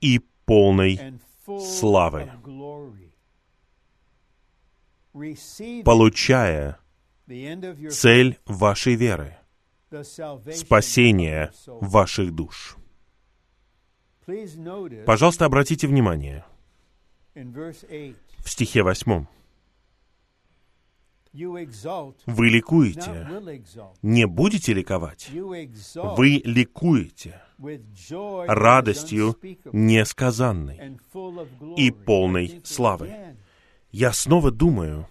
и 0.00 0.20
полной 0.44 1.20
славы, 1.46 2.30
получая 5.84 6.78
цель 7.90 8.38
вашей 8.46 8.94
веры, 8.94 9.36
спасение 10.54 11.52
ваших 11.66 12.34
душ. 12.34 12.77
Пожалуйста, 15.06 15.46
обратите 15.46 15.86
внимание 15.86 16.44
в 17.34 18.50
стихе 18.50 18.82
восьмом. 18.82 19.28
Вы 21.32 22.48
ликуете. 22.48 23.26
Не 24.02 24.26
будете 24.26 24.72
ликовать. 24.72 25.30
Вы 25.30 26.40
ликуете 26.44 27.40
радостью 28.46 29.36
несказанной 29.72 30.98
и 31.76 31.90
полной 31.90 32.60
славы. 32.64 33.36
Я 33.90 34.12
снова 34.12 34.50
думаю 34.50 35.06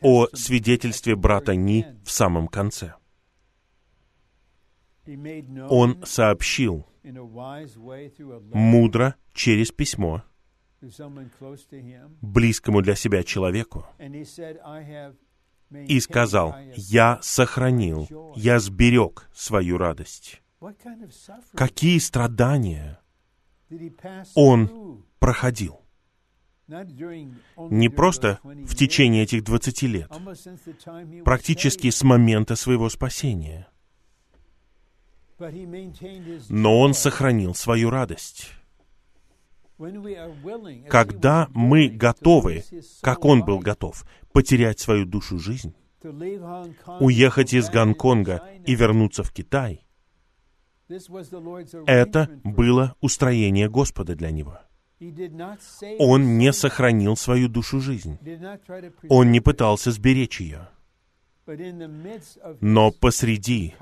о 0.00 0.28
свидетельстве 0.32 1.16
брата 1.16 1.54
Ни 1.54 1.86
в 2.04 2.10
самом 2.10 2.48
конце. 2.48 2.94
Он 5.68 6.04
сообщил 6.04 6.86
мудро 8.52 9.14
через 9.32 9.70
письмо 9.70 10.22
близкому 12.20 12.82
для 12.82 12.94
себя 12.94 13.22
человеку 13.22 13.86
и 15.70 16.00
сказал, 16.00 16.54
«Я 16.76 17.18
сохранил, 17.22 18.08
я 18.36 18.58
сберег 18.58 19.28
свою 19.34 19.78
радость». 19.78 20.42
Какие 21.54 21.98
страдания 21.98 23.00
он 24.34 25.04
проходил? 25.18 25.80
Не 26.66 27.90
просто 27.90 28.40
в 28.42 28.74
течение 28.74 29.24
этих 29.24 29.44
20 29.44 29.82
лет, 29.82 30.10
практически 31.24 31.90
с 31.90 32.02
момента 32.02 32.56
своего 32.56 32.88
спасения. 32.88 33.68
Но 36.48 36.80
он 36.80 36.94
сохранил 36.94 37.54
свою 37.54 37.90
радость. 37.90 38.50
Когда 40.88 41.48
мы 41.52 41.88
готовы, 41.88 42.64
как 43.00 43.24
он 43.24 43.44
был 43.44 43.58
готов, 43.58 44.04
потерять 44.32 44.78
свою 44.78 45.04
душу 45.04 45.38
жизнь, 45.38 45.74
уехать 47.00 47.54
из 47.54 47.68
Гонконга 47.70 48.42
и 48.64 48.74
вернуться 48.74 49.22
в 49.22 49.32
Китай, 49.32 49.84
это 51.86 52.28
было 52.44 52.94
устроение 53.00 53.68
Господа 53.68 54.14
для 54.14 54.30
него. 54.30 54.60
Он 55.98 56.38
не 56.38 56.52
сохранил 56.52 57.16
свою 57.16 57.48
душу 57.48 57.80
жизнь. 57.80 58.18
Он 59.08 59.32
не 59.32 59.40
пытался 59.40 59.90
сберечь 59.90 60.40
ее. 60.40 60.68
Но 62.60 62.90
посреди 62.90 63.74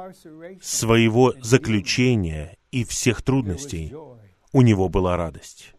своего 0.61 1.35
заключения 1.41 2.57
и 2.71 2.85
всех 2.85 3.23
трудностей 3.23 3.95
у 4.53 4.63
него 4.63 4.89
была 4.89 5.17
радость. 5.17 5.75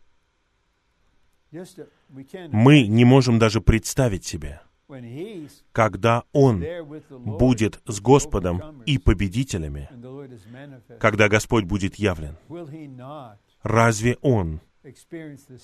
Мы 2.52 2.88
не 2.88 3.06
можем 3.06 3.38
даже 3.38 3.62
представить 3.62 4.26
себе, 4.26 4.62
когда 5.72 6.24
Он 6.32 6.64
будет 7.10 7.82
с 7.86 8.00
Господом 8.00 8.82
и 8.84 8.98
победителями, 8.98 9.90
когда 11.00 11.30
Господь 11.30 11.66
будет 11.66 11.96
явлен, 11.96 12.38
разве 13.62 14.18
Он 14.22 14.62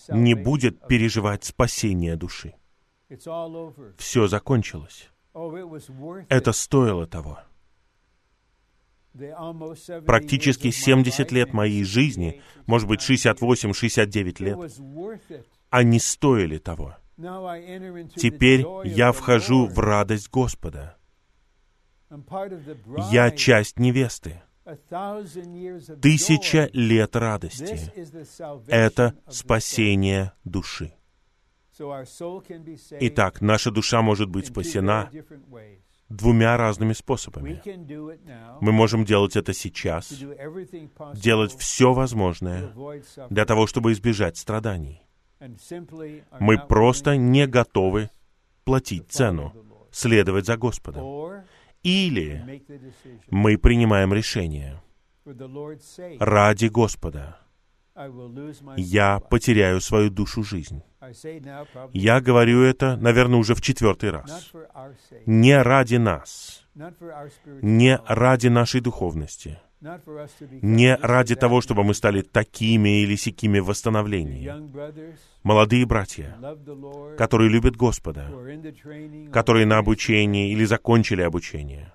не 0.09 0.34
будет 0.36 0.88
переживать 0.88 1.43
спасение 1.43 2.15
души? 2.15 2.53
Все 3.97 4.28
закончилось. 4.28 5.09
Это 5.34 6.51
стоило 6.51 7.07
того. 7.07 7.39
Практически 10.05 10.71
70 10.71 11.32
лет 11.32 11.53
моей 11.53 11.84
жизни, 11.84 12.41
может 12.67 12.88
быть, 12.88 13.01
68-69 13.01 14.43
лет, 14.43 14.57
они 15.69 15.99
стоили 15.99 16.57
того. 16.57 16.95
Теперь 18.15 18.65
я 18.86 19.11
вхожу 19.11 19.67
в 19.67 19.77
радость 19.80 20.30
Господа. 20.30 20.97
Я 23.11 23.32
часть 23.32 23.77
невесты. 23.77 24.41
Тысяча 26.01 26.69
лет 26.73 27.15
радости. 27.15 27.91
Это 28.67 29.15
спасение 29.27 30.34
души. 30.43 30.93
Итак, 32.99 33.41
наша 33.41 33.71
душа 33.71 34.01
может 34.01 34.30
быть 34.30 34.47
спасена 34.47 35.09
двумя 36.09 36.57
разными 36.57 36.93
способами. 36.93 37.61
Мы 38.61 38.71
можем 38.71 39.05
делать 39.05 39.36
это 39.36 39.53
сейчас, 39.53 40.11
делать 41.13 41.55
все 41.57 41.93
возможное 41.93 42.71
для 43.30 43.45
того, 43.45 43.67
чтобы 43.67 43.93
избежать 43.93 44.38
страданий. 44.38 45.01
Мы 46.39 46.57
просто 46.57 47.15
не 47.15 47.47
готовы 47.47 48.09
платить 48.65 49.09
цену, 49.09 49.53
следовать 49.91 50.45
за 50.45 50.57
Господом. 50.57 51.43
Или 51.84 52.61
мы 53.30 53.57
принимаем 53.57 54.13
решение 54.13 54.82
ради 56.19 56.65
Господа. 56.65 57.39
Я 58.77 59.19
потеряю 59.19 59.81
свою 59.81 60.09
душу 60.09 60.43
жизнь. 60.43 60.81
Я 61.93 62.21
говорю 62.21 62.61
это, 62.61 62.95
наверное, 62.97 63.39
уже 63.39 63.55
в 63.55 63.61
четвертый 63.61 64.11
раз. 64.11 64.51
Не 65.25 65.61
ради 65.61 65.95
нас, 65.95 66.65
не 67.61 67.99
ради 68.07 68.47
нашей 68.47 68.81
духовности, 68.81 69.59
не 70.61 70.95
ради 70.95 71.35
того, 71.35 71.61
чтобы 71.61 71.83
мы 71.83 71.93
стали 71.93 72.21
такими 72.21 73.01
или 73.01 73.15
сякими 73.15 73.59
в 73.59 73.65
восстановлении. 73.65 74.49
Молодые 75.43 75.85
братья, 75.85 76.37
которые 77.17 77.49
любят 77.49 77.75
Господа, 77.75 78.29
которые 79.31 79.65
на 79.65 79.77
обучении 79.77 80.51
или 80.51 80.65
закончили 80.65 81.21
обучение. 81.21 81.93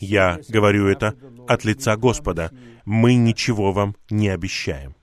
Я 0.00 0.40
говорю 0.48 0.86
это 0.86 1.16
от 1.46 1.64
лица 1.64 1.96
Господа. 1.96 2.50
Мы 2.84 3.14
ничего 3.14 3.72
вам 3.72 3.96
не 4.10 4.28
обещаем. 4.28 4.94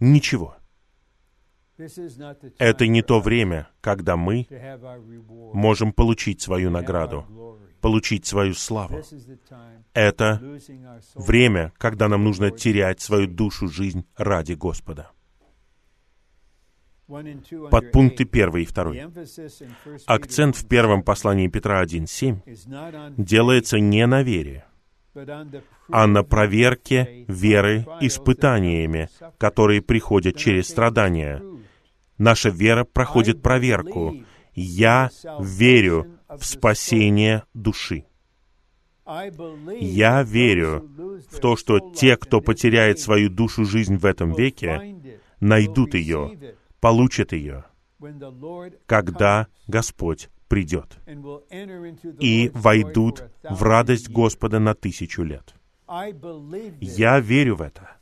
Ничего. 0.00 0.56
Это 2.58 2.86
не 2.86 3.02
то 3.02 3.20
время, 3.20 3.68
когда 3.80 4.16
мы 4.16 4.46
можем 5.52 5.92
получить 5.92 6.40
свою 6.40 6.70
награду, 6.70 7.58
получить 7.80 8.26
свою 8.26 8.54
славу. 8.54 9.02
Это 9.92 10.40
время, 11.14 11.72
когда 11.78 12.08
нам 12.08 12.24
нужно 12.24 12.50
терять 12.50 13.00
свою 13.00 13.26
душу, 13.26 13.68
жизнь 13.68 14.06
ради 14.16 14.52
Господа. 14.52 15.10
Под 17.06 17.92
пункты 17.92 18.24
1 18.24 18.56
и 18.56 18.66
2. 18.66 18.92
Акцент 20.06 20.56
в 20.56 20.66
первом 20.66 21.02
послании 21.02 21.48
Петра 21.48 21.82
1.7 21.84 23.14
делается 23.18 23.78
не 23.78 24.06
на 24.06 24.22
вере, 24.22 24.64
а 25.90 26.06
на 26.06 26.22
проверке 26.22 27.26
веры 27.28 27.86
испытаниями, 28.00 29.10
которые 29.38 29.82
приходят 29.82 30.36
через 30.36 30.68
страдания. 30.68 31.42
Наша 32.16 32.48
вера 32.48 32.84
проходит 32.84 33.42
проверку. 33.42 34.14
Я 34.54 35.10
верю 35.40 36.18
в 36.28 36.44
спасение 36.44 37.42
души. 37.52 38.06
Я 39.78 40.22
верю 40.22 40.88
в 41.30 41.38
то, 41.38 41.56
что 41.56 41.92
те, 41.92 42.16
кто 42.16 42.40
потеряет 42.40 42.98
свою 42.98 43.28
душу 43.28 43.66
жизнь 43.66 43.96
в 43.96 44.06
этом 44.06 44.32
веке, 44.32 44.96
найдут 45.40 45.94
ее, 45.94 46.56
получат 46.84 47.32
ее, 47.32 47.64
когда 48.84 49.46
Господь 49.66 50.28
придет, 50.48 50.98
и 52.20 52.50
войдут 52.52 53.24
в 53.42 53.62
радость 53.62 54.10
Господа 54.10 54.58
на 54.58 54.74
тысячу 54.74 55.22
лет. 55.22 55.54
Я 56.82 57.20
верю 57.20 57.56
в 57.56 57.62
это. 57.62 57.96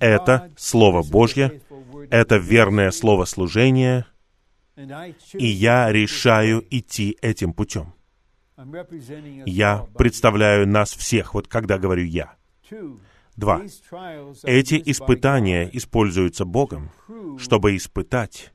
Это 0.00 0.50
Слово 0.56 1.02
Божье, 1.02 1.60
это 2.08 2.38
верное 2.38 2.90
слово 2.90 3.26
служения, 3.26 4.06
и 5.34 5.46
я 5.46 5.92
решаю 5.92 6.64
идти 6.70 7.18
этим 7.20 7.52
путем. 7.52 7.92
Я 9.44 9.86
представляю 9.98 10.66
нас 10.66 10.94
всех, 10.94 11.34
вот 11.34 11.46
когда 11.46 11.76
говорю 11.76 12.04
«я». 12.04 12.36
Два. 13.42 13.60
Эти 14.44 14.80
испытания 14.86 15.68
используются 15.72 16.44
Богом, 16.44 16.90
чтобы 17.38 17.74
испытать 17.74 18.52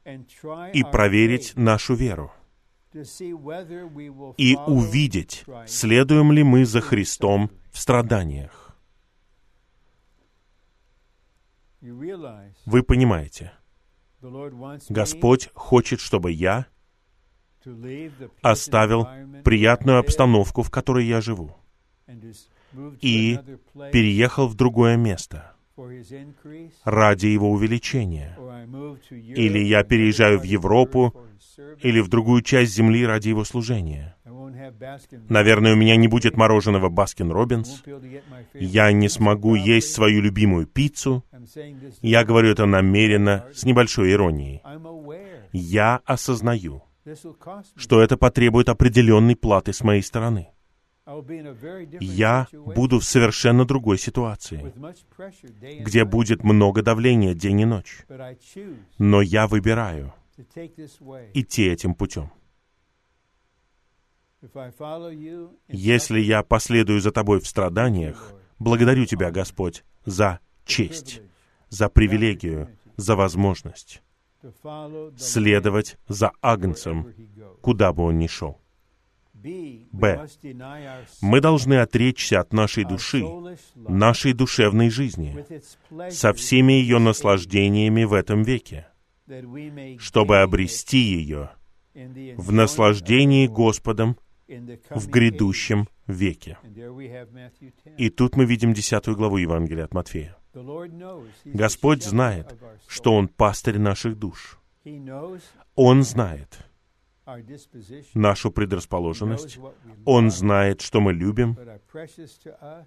и 0.73 0.81
проверить 0.83 1.57
нашу 1.57 1.93
веру 1.93 2.31
и 4.37 4.55
увидеть, 4.55 5.43
следуем 5.65 6.31
ли 6.31 6.41
мы 6.43 6.65
за 6.65 6.79
Христом 6.79 7.51
в 7.69 7.79
страданиях. 7.79 8.77
Вы 11.81 12.81
понимаете, 12.81 13.51
Господь 14.87 15.49
хочет, 15.53 15.99
чтобы 15.99 16.31
я 16.31 16.65
оставил 18.41 19.05
приятную 19.43 19.99
обстановку, 19.99 20.63
в 20.63 20.71
которой 20.71 21.05
я 21.05 21.19
живу, 21.19 21.57
и 23.01 23.39
переехал 23.91 24.47
в 24.47 24.55
другое 24.55 24.97
место 24.97 25.53
ради 26.83 27.27
его 27.27 27.51
увеличения. 27.51 28.37
Или 29.11 29.59
я 29.59 29.83
переезжаю 29.83 30.39
в 30.39 30.43
Европу 30.43 31.13
или 31.81 31.99
в 31.99 32.07
другую 32.07 32.41
часть 32.41 32.73
земли 32.73 33.05
ради 33.05 33.29
его 33.29 33.43
служения. 33.43 34.15
Наверное, 35.29 35.73
у 35.73 35.75
меня 35.75 35.95
не 35.95 36.07
будет 36.07 36.35
мороженого 36.35 36.89
Baskin 36.89 37.31
Robbins. 37.31 37.83
Я 38.53 38.91
не 38.91 39.09
смогу 39.09 39.55
есть 39.55 39.93
свою 39.93 40.21
любимую 40.21 40.67
пиццу. 40.67 41.23
Я 42.01 42.23
говорю 42.23 42.49
это 42.49 42.65
намеренно, 42.65 43.45
с 43.53 43.63
небольшой 43.63 44.11
иронией. 44.11 44.61
Я 45.51 46.01
осознаю, 46.05 46.83
что 47.75 48.01
это 48.01 48.17
потребует 48.17 48.69
определенной 48.69 49.35
платы 49.35 49.73
с 49.73 49.81
моей 49.81 50.01
стороны. 50.01 50.49
Я 52.01 52.47
буду 52.51 52.99
в 52.99 53.03
совершенно 53.05 53.65
другой 53.65 53.97
ситуации, 53.97 54.73
где 55.81 56.03
будет 56.03 56.43
много 56.43 56.81
давления 56.81 57.33
день 57.33 57.61
и 57.61 57.65
ночь. 57.65 58.05
Но 58.97 59.21
я 59.21 59.47
выбираю 59.47 60.13
идти 61.33 61.65
этим 61.65 61.95
путем. 61.95 62.31
Если 65.67 66.19
я 66.19 66.43
последую 66.43 66.99
за 66.99 67.11
Тобой 67.11 67.39
в 67.39 67.47
страданиях, 67.47 68.33
благодарю 68.59 69.05
Тебя, 69.05 69.31
Господь, 69.31 69.83
за 70.05 70.39
честь, 70.65 71.21
за 71.69 71.89
привилегию, 71.89 72.69
за 72.97 73.15
возможность 73.15 74.01
следовать 75.17 75.97
за 76.07 76.31
Агнцем, 76.41 77.13
куда 77.61 77.93
бы 77.93 78.03
он 78.03 78.19
ни 78.19 78.27
шел. 78.27 78.59
Б. 79.43 80.27
Мы 81.21 81.41
должны 81.41 81.75
отречься 81.75 82.39
от 82.39 82.53
нашей 82.53 82.83
души, 82.83 83.23
нашей 83.75 84.33
душевной 84.33 84.89
жизни, 84.89 85.45
со 86.09 86.33
всеми 86.33 86.73
ее 86.73 86.99
наслаждениями 86.99 88.03
в 88.03 88.13
этом 88.13 88.43
веке, 88.43 88.87
чтобы 89.99 90.41
обрести 90.41 90.99
ее 90.99 91.51
в 92.37 92.51
наслаждении 92.51 93.47
Господом 93.47 94.17
в 94.89 95.09
грядущем 95.09 95.87
веке. 96.07 96.57
И 97.97 98.09
тут 98.09 98.35
мы 98.35 98.45
видим 98.45 98.73
десятую 98.73 99.17
главу 99.17 99.37
Евангелия 99.37 99.85
от 99.85 99.93
Матфея. 99.93 100.37
Господь 101.45 102.03
знает, 102.03 102.55
что 102.87 103.13
Он 103.13 103.27
пастырь 103.27 103.77
наших 103.77 104.17
душ. 104.17 104.59
Он 105.75 106.03
знает 106.03 106.66
нашу 108.13 108.51
предрасположенность. 108.51 109.59
Он 110.05 110.31
знает, 110.31 110.81
что 110.81 111.01
мы 111.01 111.13
любим, 111.13 111.57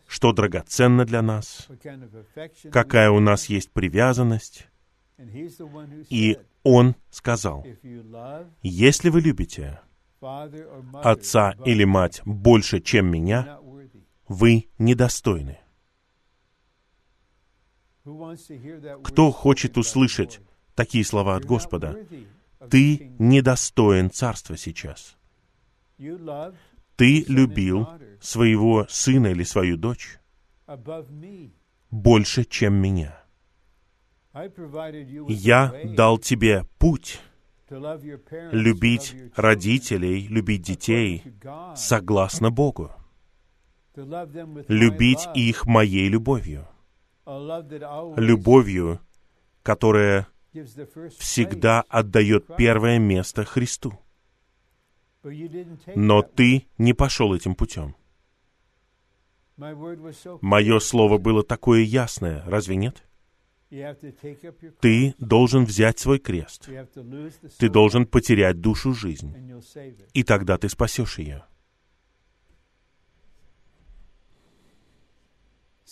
что 0.07 0.33
драгоценно 0.33 1.05
для 1.05 1.23
нас, 1.23 1.69
какая 2.71 3.11
у 3.11 3.21
нас 3.21 3.47
есть 3.47 3.71
привязанность. 3.71 4.67
И 6.09 6.39
Он 6.63 6.95
сказал, 7.11 7.67
если 8.63 9.09
вы 9.11 9.21
любите 9.21 9.81
отца 10.21 11.55
или 11.65 11.85
мать 11.85 12.23
больше, 12.25 12.81
чем 12.81 13.11
меня, 13.11 13.59
вы 14.29 14.69
недостойны. 14.79 15.59
Кто 19.03 19.31
хочет 19.31 19.77
услышать 19.77 20.41
такие 20.75 21.05
слова 21.05 21.37
от 21.37 21.45
Господа? 21.45 21.97
Ты 22.69 23.13
недостоин 23.19 24.11
царства 24.11 24.57
сейчас. 24.57 25.17
Ты 26.97 27.25
любил 27.29 27.89
своего 28.21 28.87
сына 28.89 29.29
или 29.29 29.45
свою 29.45 29.77
дочь 29.77 30.19
больше, 31.91 32.45
чем 32.45 32.75
меня. 32.75 33.23
Я 35.29 35.75
дал 35.85 36.19
тебе 36.19 36.65
путь 36.79 37.21
любить 37.71 39.17
родителей, 39.37 40.27
любить 40.29 40.63
детей 40.63 41.25
согласно 41.75 42.51
Богу, 42.51 42.91
любить 43.97 45.27
их 45.35 45.67
моей 45.67 46.09
любовью, 46.09 46.69
любовью, 47.27 49.01
которая 49.63 50.29
всегда 51.19 51.83
отдает 51.83 52.47
первое 52.57 52.99
место 52.99 53.45
Христу. 53.45 53.99
Но 55.95 56.23
ты 56.23 56.67
не 56.79 56.93
пошел 56.93 57.35
этим 57.35 57.55
путем. 57.55 57.95
Мое 59.57 60.79
слово 60.81 61.19
было 61.19 61.43
такое 61.43 61.81
ясное, 61.83 62.43
разве 62.47 62.77
нет? 62.77 63.05
Ты 64.81 65.15
должен 65.19 65.65
взять 65.65 65.99
свой 65.99 66.19
крест. 66.19 66.69
Ты 67.59 67.69
должен 67.69 68.07
потерять 68.07 68.61
душу 68.61 68.95
жизнь. 68.95 69.35
И 70.15 70.25
тогда 70.25 70.57
ты 70.57 70.69
спасешь 70.69 71.19
ее. 71.19 71.45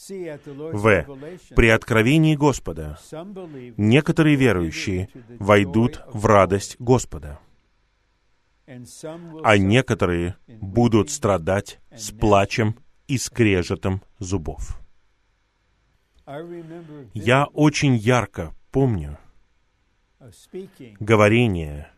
В. 0.09 1.07
При 1.55 1.68
откровении 1.68 2.36
Господа 2.36 2.99
некоторые 3.76 4.36
верующие 4.36 5.09
войдут 5.38 6.03
в 6.12 6.24
радость 6.26 6.76
Господа, 6.78 7.40
а 8.66 9.59
некоторые 9.59 10.36
будут 10.46 11.11
страдать 11.11 11.80
с 11.94 12.11
плачем 12.11 12.76
и 13.07 13.18
скрежетом 13.18 14.03
зубов. 14.18 14.80
Я 17.14 17.46
очень 17.46 17.96
ярко 17.96 18.55
помню 18.70 19.18
говорение 21.01 21.90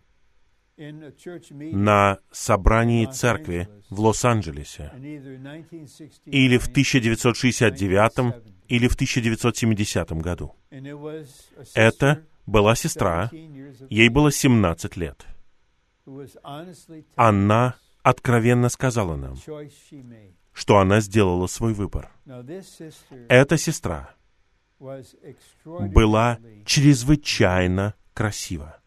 на 0.80 2.18
собрании 2.30 3.06
церкви 3.06 3.68
в 3.90 4.00
Лос-Анджелесе 4.00 4.92
или 6.24 6.56
в 6.58 6.68
1969 6.68 8.34
или 8.68 8.88
в 8.88 8.94
1970 8.94 10.12
году. 10.12 10.54
Это 11.74 12.24
была 12.46 12.74
сестра, 12.74 13.30
ей 13.90 14.08
было 14.08 14.32
17 14.32 14.96
лет. 14.96 15.26
Она 17.14 17.74
откровенно 18.02 18.68
сказала 18.70 19.16
нам, 19.16 19.36
что 20.52 20.78
она 20.78 21.00
сделала 21.00 21.46
свой 21.46 21.74
выбор. 21.74 22.10
Эта 23.28 23.58
сестра 23.58 24.14
была 25.64 26.38
чрезвычайно 26.64 27.94
красива. 28.14 28.80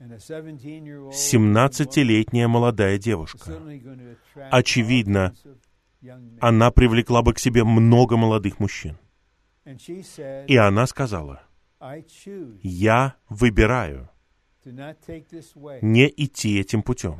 17-летняя 0.00 2.48
молодая 2.48 2.98
девушка. 2.98 3.60
Очевидно, 4.50 5.34
она 6.40 6.70
привлекла 6.70 7.22
бы 7.22 7.34
к 7.34 7.38
себе 7.38 7.64
много 7.64 8.16
молодых 8.16 8.60
мужчин. 8.60 8.96
И 10.46 10.56
она 10.56 10.86
сказала, 10.86 11.42
«Я 12.62 13.16
выбираю 13.28 14.08
не 15.82 16.12
идти 16.16 16.58
этим 16.58 16.82
путем. 16.82 17.16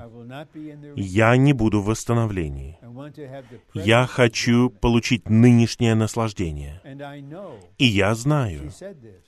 Я 0.96 1.36
не 1.36 1.52
буду 1.52 1.80
в 1.80 1.86
восстановлении. 1.86 2.78
Я 3.74 4.06
хочу 4.06 4.70
получить 4.70 5.28
нынешнее 5.28 5.94
наслаждение. 5.94 6.80
И 7.78 7.84
я 7.84 8.14
знаю, 8.14 8.70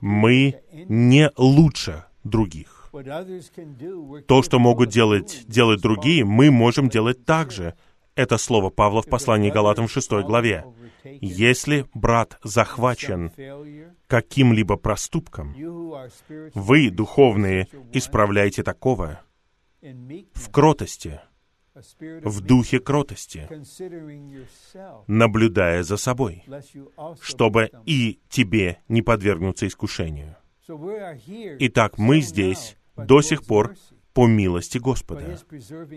мы 0.00 0.62
не 0.88 1.32
лучше 1.36 2.04
других. 2.22 2.92
То, 4.28 4.42
что 4.44 4.60
могут 4.60 4.90
делать, 4.90 5.44
делать 5.48 5.82
другие, 5.82 6.24
мы 6.24 6.52
можем 6.52 6.88
делать 6.88 7.24
так 7.24 7.50
же. 7.50 7.74
Это 8.14 8.38
слово 8.38 8.70
Павла 8.70 9.02
в 9.02 9.08
послании 9.08 9.50
Галатам 9.50 9.88
в 9.88 9.90
6 9.90 10.24
главе. 10.24 10.64
Если 11.20 11.84
брат 11.94 12.38
захвачен 12.44 13.32
каким-либо 14.06 14.76
проступком, 14.76 15.52
вы, 16.54 16.90
духовные, 16.90 17.68
исправляете 17.92 18.62
такого 18.62 19.20
в 19.82 20.50
кротости, 20.50 21.20
в 21.74 22.40
духе 22.40 22.80
кротости, 22.80 23.48
наблюдая 25.06 25.82
за 25.82 25.96
собой, 25.96 26.44
чтобы 27.20 27.70
и 27.84 28.20
тебе 28.28 28.78
не 28.88 29.02
подвергнуться 29.02 29.66
искушению. 29.66 30.36
Итак, 30.68 31.98
мы 31.98 32.20
здесь 32.20 32.76
до 32.96 33.20
сих 33.22 33.44
пор 33.44 33.76
по 34.12 34.26
милости 34.26 34.78
Господа, 34.78 35.38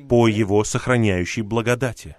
по 0.10 0.28
Его 0.28 0.64
сохраняющей 0.64 1.42
благодати. 1.42 2.18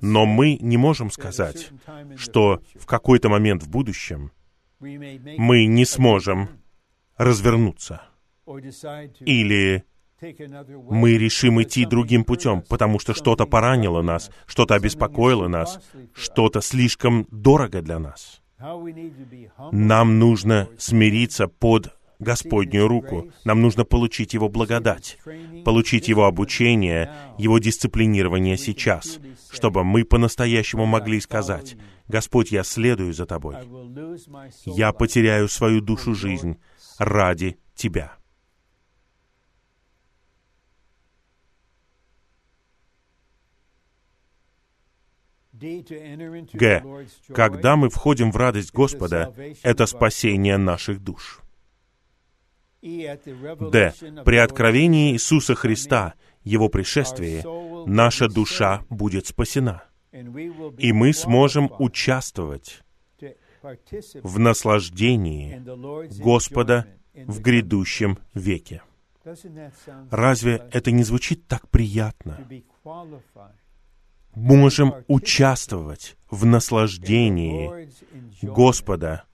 Но 0.00 0.26
мы 0.26 0.58
не 0.60 0.76
можем 0.76 1.10
сказать, 1.10 1.70
что 2.16 2.62
в 2.74 2.86
какой-то 2.86 3.28
момент 3.28 3.62
в 3.62 3.68
будущем 3.68 4.32
мы 4.80 5.66
не 5.66 5.84
сможем 5.84 6.60
развернуться 7.16 8.02
или 9.20 9.84
мы 10.20 11.16
решим 11.16 11.62
идти 11.62 11.84
другим 11.84 12.24
путем, 12.24 12.62
потому 12.62 12.98
что 12.98 13.14
что-то 13.14 13.46
поранило 13.46 14.02
нас, 14.02 14.30
что-то 14.46 14.74
обеспокоило 14.74 15.48
нас, 15.48 15.80
что-то 16.14 16.60
слишком 16.60 17.26
дорого 17.30 17.82
для 17.82 17.98
нас. 17.98 18.42
Нам 19.70 20.18
нужно 20.18 20.68
смириться 20.78 21.46
под 21.46 21.94
Господнюю 22.18 22.88
руку. 22.88 23.30
Нам 23.44 23.62
нужно 23.62 23.84
получить 23.84 24.34
Его 24.34 24.48
благодать, 24.48 25.18
получить 25.64 26.08
Его 26.08 26.24
обучение, 26.24 27.12
Его 27.38 27.58
дисциплинирование 27.58 28.56
сейчас, 28.56 29.20
чтобы 29.50 29.84
мы 29.84 30.04
по-настоящему 30.04 30.84
могли 30.86 31.20
сказать, 31.20 31.76
«Господь, 32.08 32.50
я 32.50 32.64
следую 32.64 33.12
за 33.12 33.26
Тобой. 33.26 33.56
Я 34.64 34.92
потеряю 34.92 35.48
свою 35.48 35.80
душу 35.80 36.14
жизнь 36.14 36.58
ради 36.98 37.56
Тебя». 37.76 38.17
Г. 45.60 46.82
Когда 47.34 47.76
мы 47.76 47.90
входим 47.90 48.30
в 48.30 48.36
радость 48.36 48.72
Господа, 48.72 49.34
это 49.62 49.86
спасение 49.86 50.56
наших 50.56 51.02
душ. 51.02 51.40
Д. 52.80 53.94
При 54.24 54.36
откровении 54.36 55.12
Иисуса 55.12 55.54
Христа, 55.54 56.14
Его 56.44 56.68
пришествии, 56.68 57.42
наша 57.88 58.28
душа 58.28 58.84
будет 58.88 59.26
спасена, 59.26 59.82
и 60.12 60.92
мы 60.92 61.12
сможем 61.12 61.70
участвовать 61.78 62.82
в 64.22 64.38
наслаждении 64.38 65.60
Господа 66.22 66.86
в 67.14 67.40
грядущем 67.40 68.18
веке. 68.34 68.82
Разве 70.10 70.68
это 70.72 70.90
не 70.92 71.02
звучит 71.02 71.46
так 71.48 71.68
приятно? 71.68 72.38
Можем 74.38 74.94
участвовать 75.08 76.16
в 76.30 76.44
наслаждении 76.44 77.90
Господа 78.42 79.24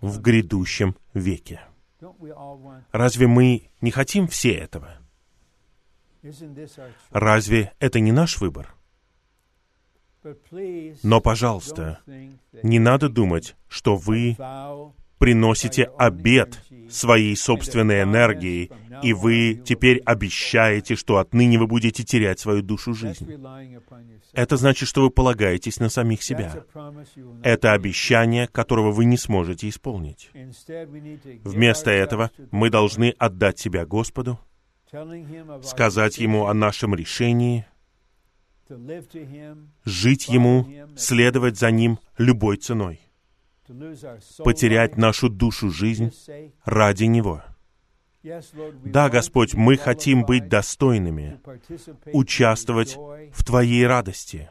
в 0.00 0.20
грядущем 0.20 0.96
веке. 1.14 1.60
Разве 2.92 3.26
мы 3.26 3.70
не 3.80 3.90
хотим 3.90 4.28
все 4.28 4.52
этого? 4.52 4.98
Разве 7.10 7.72
это 7.78 8.00
не 8.00 8.12
наш 8.12 8.40
выбор? 8.40 8.74
Но, 11.02 11.20
пожалуйста, 11.20 12.00
не 12.62 12.78
надо 12.78 13.08
думать, 13.08 13.56
что 13.68 13.96
вы 13.96 14.36
приносите 15.18 15.84
обед 15.98 16.62
своей 16.90 17.36
собственной 17.36 18.02
энергией, 18.02 18.70
и 19.02 19.12
вы 19.12 19.62
теперь 19.64 19.98
обещаете, 20.00 20.96
что 20.96 21.18
отныне 21.18 21.58
вы 21.58 21.66
будете 21.66 22.04
терять 22.04 22.40
свою 22.40 22.62
душу 22.62 22.94
жизни. 22.94 23.38
Это 24.32 24.56
значит, 24.56 24.88
что 24.88 25.02
вы 25.02 25.10
полагаетесь 25.10 25.80
на 25.80 25.88
самих 25.88 26.22
себя. 26.22 26.64
Это 27.42 27.72
обещание, 27.72 28.46
которого 28.46 28.92
вы 28.92 29.04
не 29.04 29.16
сможете 29.16 29.68
исполнить. 29.68 30.30
Вместо 31.44 31.90
этого 31.90 32.30
мы 32.50 32.70
должны 32.70 33.14
отдать 33.18 33.58
себя 33.58 33.86
Господу, 33.86 34.38
сказать 35.62 36.18
Ему 36.18 36.46
о 36.46 36.54
нашем 36.54 36.94
решении, 36.94 37.66
жить 39.84 40.28
Ему, 40.28 40.66
следовать 40.96 41.58
за 41.58 41.70
Ним 41.70 41.98
любой 42.18 42.56
ценой 42.56 43.00
потерять 44.38 44.96
нашу 44.96 45.28
душу 45.28 45.70
жизнь 45.70 46.12
ради 46.64 47.04
Него. 47.04 47.42
Да, 48.84 49.08
Господь, 49.08 49.54
мы 49.54 49.76
хотим 49.76 50.24
быть 50.24 50.48
достойными, 50.48 51.40
участвовать 52.12 52.96
в 53.32 53.44
Твоей 53.44 53.86
радости. 53.86 54.50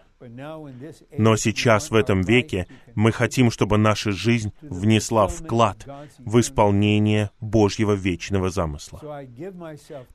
Но 1.18 1.38
сейчас, 1.38 1.91
в 1.91 1.96
этом 1.96 2.22
веке, 2.22 2.68
мы 2.96 3.12
хотим, 3.12 3.52
чтобы 3.52 3.78
наша 3.78 4.12
жизнь 4.12 4.52
внесла 4.62 5.28
вклад 5.28 5.88
в 6.18 6.40
исполнение 6.40 7.32
Божьего 7.40 7.94
вечного 7.94 8.50
замысла. 8.50 9.02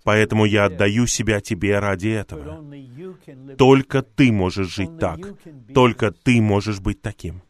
Поэтому 0.02 0.44
я 0.44 0.66
отдаю 0.66 1.06
себя 1.06 1.40
Тебе 1.40 1.78
ради 1.78 2.08
этого. 2.08 2.62
Только 3.56 4.02
Ты 4.02 4.30
можешь 4.30 4.74
жить 4.74 4.98
так. 4.98 5.20
Только 5.72 6.10
Ты 6.10 6.42
можешь 6.42 6.80
быть 6.80 7.00
таким. 7.00 7.42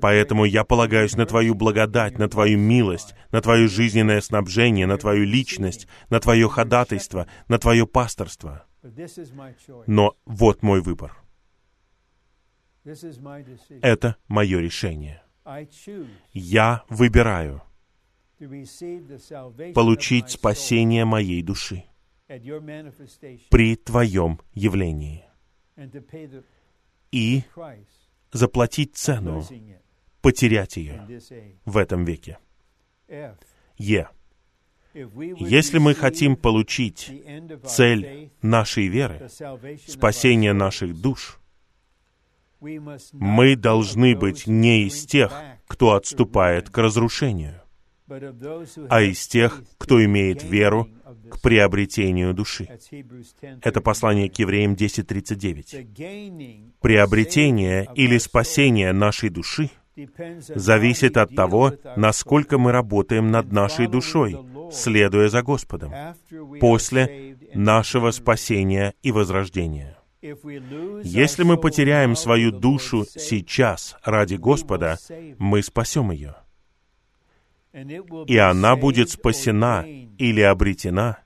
Поэтому 0.00 0.44
я 0.44 0.64
полагаюсь 0.64 1.16
на 1.16 1.26
Твою 1.26 1.54
благодать, 1.54 2.18
на 2.18 2.28
Твою 2.28 2.58
милость, 2.58 3.14
на 3.32 3.40
Твое 3.40 3.68
жизненное 3.68 4.20
снабжение, 4.20 4.86
на 4.86 4.98
Твою 4.98 5.24
личность, 5.24 5.86
на 6.10 6.20
Твое 6.20 6.48
ходатайство, 6.48 7.26
на 7.48 7.58
Твое 7.58 7.86
пасторство. 7.86 8.66
Но 9.86 10.16
вот 10.24 10.62
мой 10.62 10.80
выбор. 10.80 11.16
Это 13.82 14.16
мое 14.28 14.60
решение. 14.60 15.22
Я 16.32 16.84
выбираю 16.88 17.62
получить 19.74 20.30
спасение 20.30 21.04
моей 21.04 21.42
души 21.42 21.84
при 23.50 23.76
Твоем 23.76 24.40
явлении 24.54 25.24
и 27.12 27.42
заплатить 28.32 28.96
цену, 28.96 29.44
потерять 30.20 30.76
ее 30.76 31.20
в 31.64 31.76
этом 31.76 32.04
веке. 32.04 32.38
Е. 33.76 34.08
Если 34.92 35.78
мы 35.78 35.94
хотим 35.94 36.36
получить 36.36 37.12
цель 37.64 38.32
нашей 38.42 38.88
веры, 38.88 39.28
спасение 39.86 40.52
наших 40.52 41.00
душ, 41.00 41.38
мы 42.60 43.56
должны 43.56 44.16
быть 44.16 44.46
не 44.46 44.86
из 44.86 45.06
тех, 45.06 45.32
кто 45.66 45.94
отступает 45.94 46.70
к 46.70 46.78
разрушению, 46.78 47.62
а 48.88 49.02
из 49.02 49.26
тех, 49.28 49.62
кто 49.78 50.04
имеет 50.04 50.42
веру 50.42 50.88
к 51.30 51.40
приобретению 51.40 52.34
души. 52.34 52.68
Это 53.62 53.80
послание 53.80 54.28
к 54.28 54.38
евреям 54.38 54.74
10.39. 54.74 56.72
Приобретение 56.80 57.88
или 57.94 58.18
спасение 58.18 58.92
нашей 58.92 59.30
души 59.30 59.70
зависит 60.54 61.16
от 61.16 61.34
того, 61.34 61.72
насколько 61.96 62.58
мы 62.58 62.72
работаем 62.72 63.30
над 63.30 63.52
нашей 63.52 63.86
душой, 63.86 64.36
следуя 64.72 65.28
за 65.28 65.42
Господом, 65.42 65.92
после 66.60 67.36
нашего 67.54 68.10
спасения 68.10 68.94
и 69.02 69.12
возрождения. 69.12 69.96
Если 70.22 71.44
мы 71.44 71.56
потеряем 71.56 72.14
свою 72.14 72.50
душу 72.50 73.06
сейчас 73.06 73.96
ради 74.04 74.34
Господа, 74.34 74.98
мы 75.38 75.62
спасем 75.62 76.10
ее. 76.10 76.34
И 77.72 78.36
она 78.36 78.76
будет 78.76 79.10
спасена 79.10 79.84
или 79.86 80.40
обретена 80.40 81.18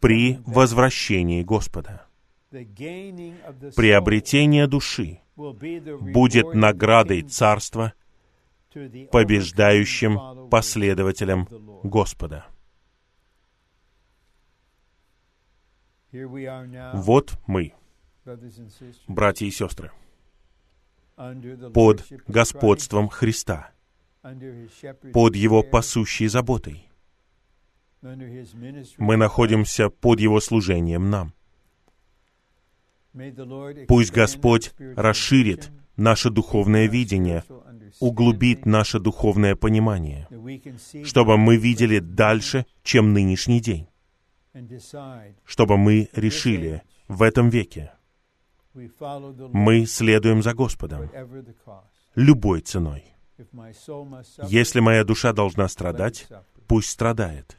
при 0.00 0.38
возвращении 0.46 1.42
Господа. 1.42 2.06
Приобретение 2.50 4.66
души 4.66 5.20
будет 5.36 6.54
наградой 6.54 7.22
Царства 7.22 7.92
побеждающим 9.10 10.48
последователям 10.50 11.48
Господа. 11.82 12.46
Вот 16.12 17.38
мы, 17.46 17.72
братья 19.08 19.46
и 19.46 19.50
сестры, 19.50 19.90
под 21.74 22.06
господством 22.26 23.08
Христа, 23.08 23.72
под 25.12 25.36
Его 25.36 25.62
пасущей 25.62 26.28
заботой. 26.28 26.88
Мы 28.98 29.16
находимся 29.16 29.90
под 29.90 30.20
Его 30.20 30.40
служением 30.40 31.10
нам. 31.10 31.32
Пусть 33.88 34.12
Господь 34.12 34.72
расширит 34.78 35.70
наше 35.96 36.30
духовное 36.30 36.86
видение, 36.86 37.42
углубит 38.00 38.66
наше 38.66 39.00
духовное 39.00 39.56
понимание, 39.56 40.28
чтобы 41.04 41.36
мы 41.36 41.56
видели 41.56 41.98
дальше, 41.98 42.66
чем 42.82 43.12
нынешний 43.12 43.60
день, 43.60 43.88
чтобы 45.44 45.76
мы 45.76 46.08
решили 46.12 46.82
в 47.08 47.22
этом 47.22 47.48
веке, 47.48 47.92
мы 48.74 49.86
следуем 49.86 50.42
за 50.42 50.54
Господом 50.54 51.10
любой 52.14 52.60
ценой. 52.60 53.17
Если 54.48 54.80
моя 54.80 55.04
душа 55.04 55.32
должна 55.32 55.68
страдать, 55.68 56.28
пусть 56.66 56.90
страдает. 56.90 57.56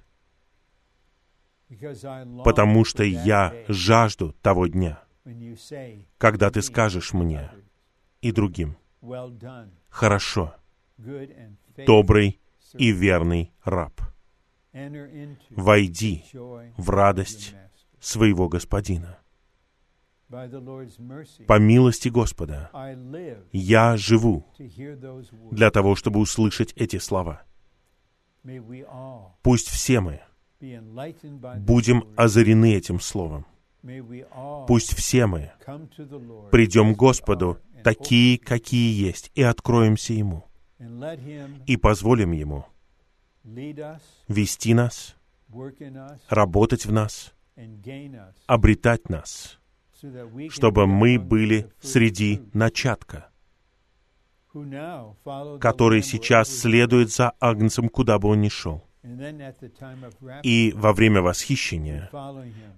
Потому 2.43 2.84
что 2.84 3.03
я 3.03 3.53
жажду 3.68 4.34
того 4.41 4.68
дня, 4.68 5.03
когда 6.18 6.49
ты 6.49 6.61
скажешь 6.61 7.14
мне 7.14 7.51
и 8.22 8.31
другим, 8.31 8.76
«Хорошо, 9.89 10.56
добрый 10.97 12.39
и 12.73 12.91
верный 12.91 13.53
раб, 13.64 14.01
войди 15.51 16.26
в 16.34 16.89
радость 16.89 17.56
своего 17.99 18.49
Господина». 18.49 19.18
По 21.47 21.57
милости 21.60 22.10
Господа, 22.10 22.69
я 23.51 23.97
живу 23.97 24.45
для 25.51 25.72
того, 25.72 25.95
чтобы 25.95 26.19
услышать 26.19 26.72
эти 26.76 26.97
слова. 26.99 27.43
Пусть 29.41 29.69
все 29.69 29.99
мы 30.01 30.22
будем 31.57 32.03
озарены 32.15 32.76
этим 32.76 32.99
словом. 32.99 33.45
Пусть 34.68 34.93
все 34.95 35.26
мы 35.26 35.51
придем 36.51 36.93
к 36.93 36.97
Господу 36.97 37.60
такие, 37.84 38.38
какие 38.38 39.07
есть, 39.07 39.31
и 39.35 39.41
откроемся 39.41 40.14
Ему, 40.14 40.45
и 41.65 41.77
позволим 41.77 42.34
Ему 42.34 42.65
вести 44.27 44.73
нас, 44.73 45.15
работать 46.27 46.85
в 46.85 46.91
нас, 46.91 47.34
обретать 48.47 49.10
нас, 49.10 49.59
чтобы 50.49 50.88
мы 50.88 51.19
были 51.19 51.71
среди 51.81 52.41
начатка, 52.53 53.30
который 55.59 56.01
сейчас 56.03 56.49
следует 56.49 57.11
за 57.11 57.31
Агнцем, 57.39 57.89
куда 57.89 58.19
бы 58.19 58.30
он 58.30 58.41
ни 58.41 58.49
шел. 58.49 58.84
И 60.43 60.73
во 60.76 60.93
время 60.93 61.21
восхищения 61.21 62.09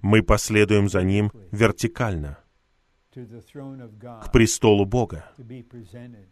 мы 0.02 0.22
последуем 0.22 0.90
за 0.90 1.02
ним 1.04 1.32
вертикально 1.52 2.38
к 3.12 4.32
престолу 4.32 4.86
Бога, 4.86 5.26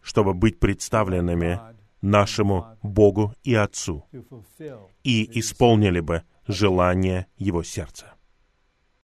чтобы 0.01 0.33
быть 0.33 0.59
представленными 0.59 1.59
нашему 2.01 2.77
Богу 2.81 3.33
и 3.43 3.53
Отцу 3.55 4.05
и 5.03 5.39
исполнили 5.39 5.99
бы 5.99 6.23
желание 6.47 7.27
Его 7.37 7.63
сердца. 7.63 8.13